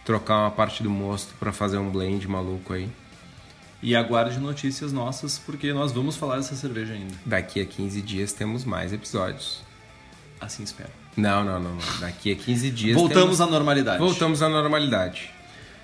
trocar 0.06 0.40
uma 0.40 0.52
parte 0.52 0.84
do 0.84 0.90
mosto 0.90 1.34
para 1.40 1.54
fazer 1.54 1.78
um 1.78 1.90
blend 1.90 2.28
maluco 2.28 2.74
aí. 2.74 2.90
E 3.82 3.96
aguarde 3.96 4.40
notícias 4.40 4.92
nossas, 4.92 5.40
porque 5.40 5.74
nós 5.74 5.92
vamos 5.92 6.16
falar 6.16 6.38
dessa 6.38 6.56
cerveja 6.56 6.94
ainda. 6.94 7.16
Daqui 7.26 7.62
a 7.62 7.66
15 7.66 8.02
dias 8.02 8.34
temos 8.34 8.64
mais 8.64 8.94
episódios. 8.94 9.64
Assim 10.40 10.64
espero. 10.64 10.90
Não, 11.16 11.44
não, 11.44 11.60
não. 11.60 11.76
não. 11.76 12.00
Daqui 12.00 12.32
a 12.32 12.36
15 12.36 12.72
dias. 12.72 12.96
Voltamos 12.96 13.38
temos... 13.38 13.42
à 13.42 13.48
normalidade. 13.48 14.00
Voltamos 14.00 14.42
à 14.42 14.50
normalidade. 14.50 15.32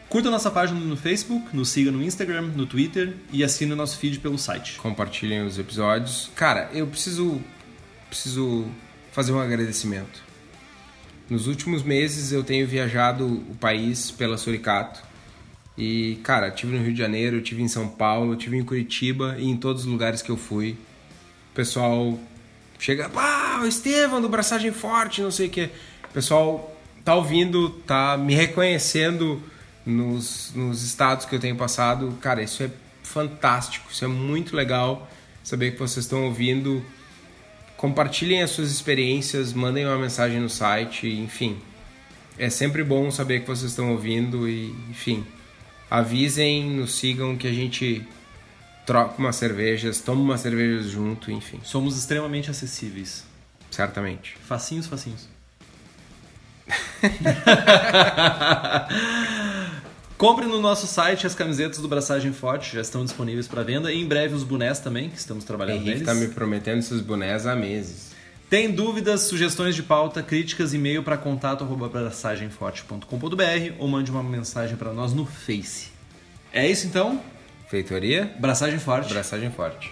Curta 0.10 0.32
nossa 0.32 0.49
página 0.49 0.80
no 0.80 0.95
Facebook, 0.95 1.53
nos 1.53 1.68
siga 1.70 1.91
no 1.91 2.01
Instagram, 2.01 2.43
no 2.55 2.66
Twitter 2.66 3.14
e 3.32 3.43
assine 3.43 3.74
o 3.74 3.76
nosso 3.76 3.97
feed 3.97 4.20
pelo 4.20 4.38
site. 4.38 4.78
Compartilhem 4.78 5.45
os 5.45 5.60
episódios. 5.60 6.32
Cara, 6.34 6.70
eu 6.74 6.88
preciso 6.88 7.41
preciso 8.10 8.66
fazer 9.12 9.34
um 9.34 9.39
agradecimento. 9.39 10.24
Nos 11.30 11.45
últimos 11.45 11.84
meses 11.84 12.32
eu 12.32 12.41
tenho 12.41 12.66
viajado 12.66 13.26
o 13.26 13.55
país 13.55 14.10
pela 14.10 14.38
Suricato. 14.38 15.01
E, 15.78 16.20
cara, 16.24 16.49
tive 16.49 16.76
no 16.76 16.84
Rio 16.84 16.93
de 16.93 16.99
Janeiro, 16.99 17.41
tive 17.41 17.62
em 17.62 17.68
São 17.68 17.89
Paulo, 17.89 18.36
tive 18.38 18.58
em 18.58 18.64
Curitiba 18.64 19.36
e 19.38 19.45
em 19.47 19.58
todos 19.58 19.84
os 19.84 19.88
lugares 19.88 20.22
que 20.22 20.30
eu 20.30 20.38
fui. 20.38 20.78
O 21.51 21.53
pessoal 21.53 22.18
chega, 22.80 23.12
ah, 23.14 23.60
o 23.62 23.68
Estevam 23.68 24.22
do 24.22 24.30
Braçagem 24.30 24.72
Forte, 24.72 25.22
não 25.22 25.32
sei 25.32 25.47
o 25.47 25.49
que. 25.49 25.70
O 26.10 26.14
pessoal 26.14 26.76
tá 27.03 27.14
ouvindo, 27.14 27.70
tá 27.86 28.18
me 28.18 28.34
reconhecendo 28.34 29.43
nos, 29.88 30.52
nos 30.54 30.84
estados 30.84 31.26
que 31.26 31.34
eu 31.34 31.40
tenho 31.40 31.56
passado. 31.56 32.16
Cara, 32.22 32.44
isso 32.44 32.62
é 32.62 32.70
fantástico, 33.02 33.90
isso 33.90 34.04
é 34.04 34.08
muito 34.08 34.56
legal 34.56 35.10
saber 35.44 35.72
que 35.72 35.80
vocês 35.80 36.06
estão 36.06 36.26
ouvindo. 36.26 36.86
Compartilhem 37.78 38.44
as 38.44 38.52
suas 38.52 38.72
experiências, 38.72 39.54
mandem 39.54 39.86
uma 39.86 39.98
mensagem 39.98 40.42
no 40.42 40.50
site, 40.50 41.08
enfim. 41.08 41.58
É 42.38 42.50
sempre 42.50 42.84
bom 42.84 43.10
saber 43.10 43.42
que 43.42 43.48
vocês 43.48 43.72
estão 43.72 43.92
ouvindo 43.92 44.48
e, 44.48 44.70
enfim, 44.90 45.26
avisem, 45.90 46.70
nos 46.70 46.96
sigam 46.96 47.38
que 47.38 47.48
a 47.48 47.54
gente 47.54 48.06
troca 48.86 49.16
umas 49.18 49.36
cervejas, 49.36 50.02
toma 50.02 50.22
umas 50.22 50.42
cervejas 50.42 50.88
junto, 50.88 51.32
enfim. 51.32 51.60
Somos 51.64 51.98
extremamente 51.98 52.52
acessíveis. 52.52 53.24
Certamente. 53.72 54.38
Facinhos, 54.46 54.88
facinhos. 54.88 55.28
Compre 60.18 60.45
no 60.47 60.59
nosso 60.59 60.88
site 60.88 61.28
as 61.28 61.36
camisetas 61.36 61.78
do 61.78 61.88
Braçagem 61.88 62.34
Forte, 62.34 62.74
já 62.74 62.82
estão 62.82 63.05
disponíveis 63.05 63.47
para 63.47 63.61
venda. 63.61 63.93
E 63.93 64.01
em 64.01 64.07
breve 64.07 64.34
os 64.34 64.43
bonés 64.43 64.80
também, 64.80 65.11
que 65.11 65.18
estamos 65.18 65.43
trabalhando 65.43 65.82
Henrique 65.82 65.99
neles. 65.99 66.07
tá 66.07 66.15
me 66.15 66.28
prometendo 66.30 66.80
esses 66.80 67.01
bonés 67.01 67.45
há 67.45 67.55
meses. 67.55 68.13
Tem 68.49 68.72
dúvidas, 68.72 69.22
sugestões 69.22 69.76
de 69.76 69.84
pauta, 69.84 70.24
críticas, 70.24 70.74
e-mail 70.74 71.03
para 71.03 71.18
contato@braçagemforte.com.br 71.18 73.74
ou 73.78 73.88
mande 73.88 74.09
uma 74.09 74.24
mensagem 74.24 74.76
para 74.76 74.91
nós 74.91 75.13
no 75.13 75.24
Face. 75.26 75.89
É 76.51 76.68
isso 76.68 76.88
então? 76.88 77.22
Feitoria, 77.70 78.34
Braçagem 78.39 78.80
Forte. 78.80 79.13
braçagem 79.13 79.51
forte. 79.51 79.91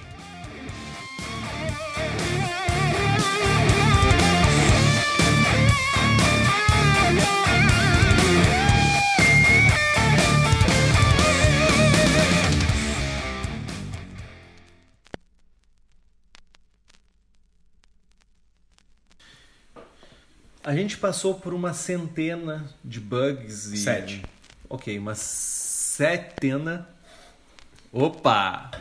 A 20.65 20.73
gente 20.73 20.97
passou 20.97 21.35
por 21.35 21.53
uma 21.53 21.75
centena 21.75 22.67
de 22.83 22.99
bugs 22.99 23.67
e. 23.67 23.77
Sete. 23.77 24.25
Ok, 24.67 24.97
uma 24.97 25.13
setena. 25.13 26.89
Opa! 27.93 28.71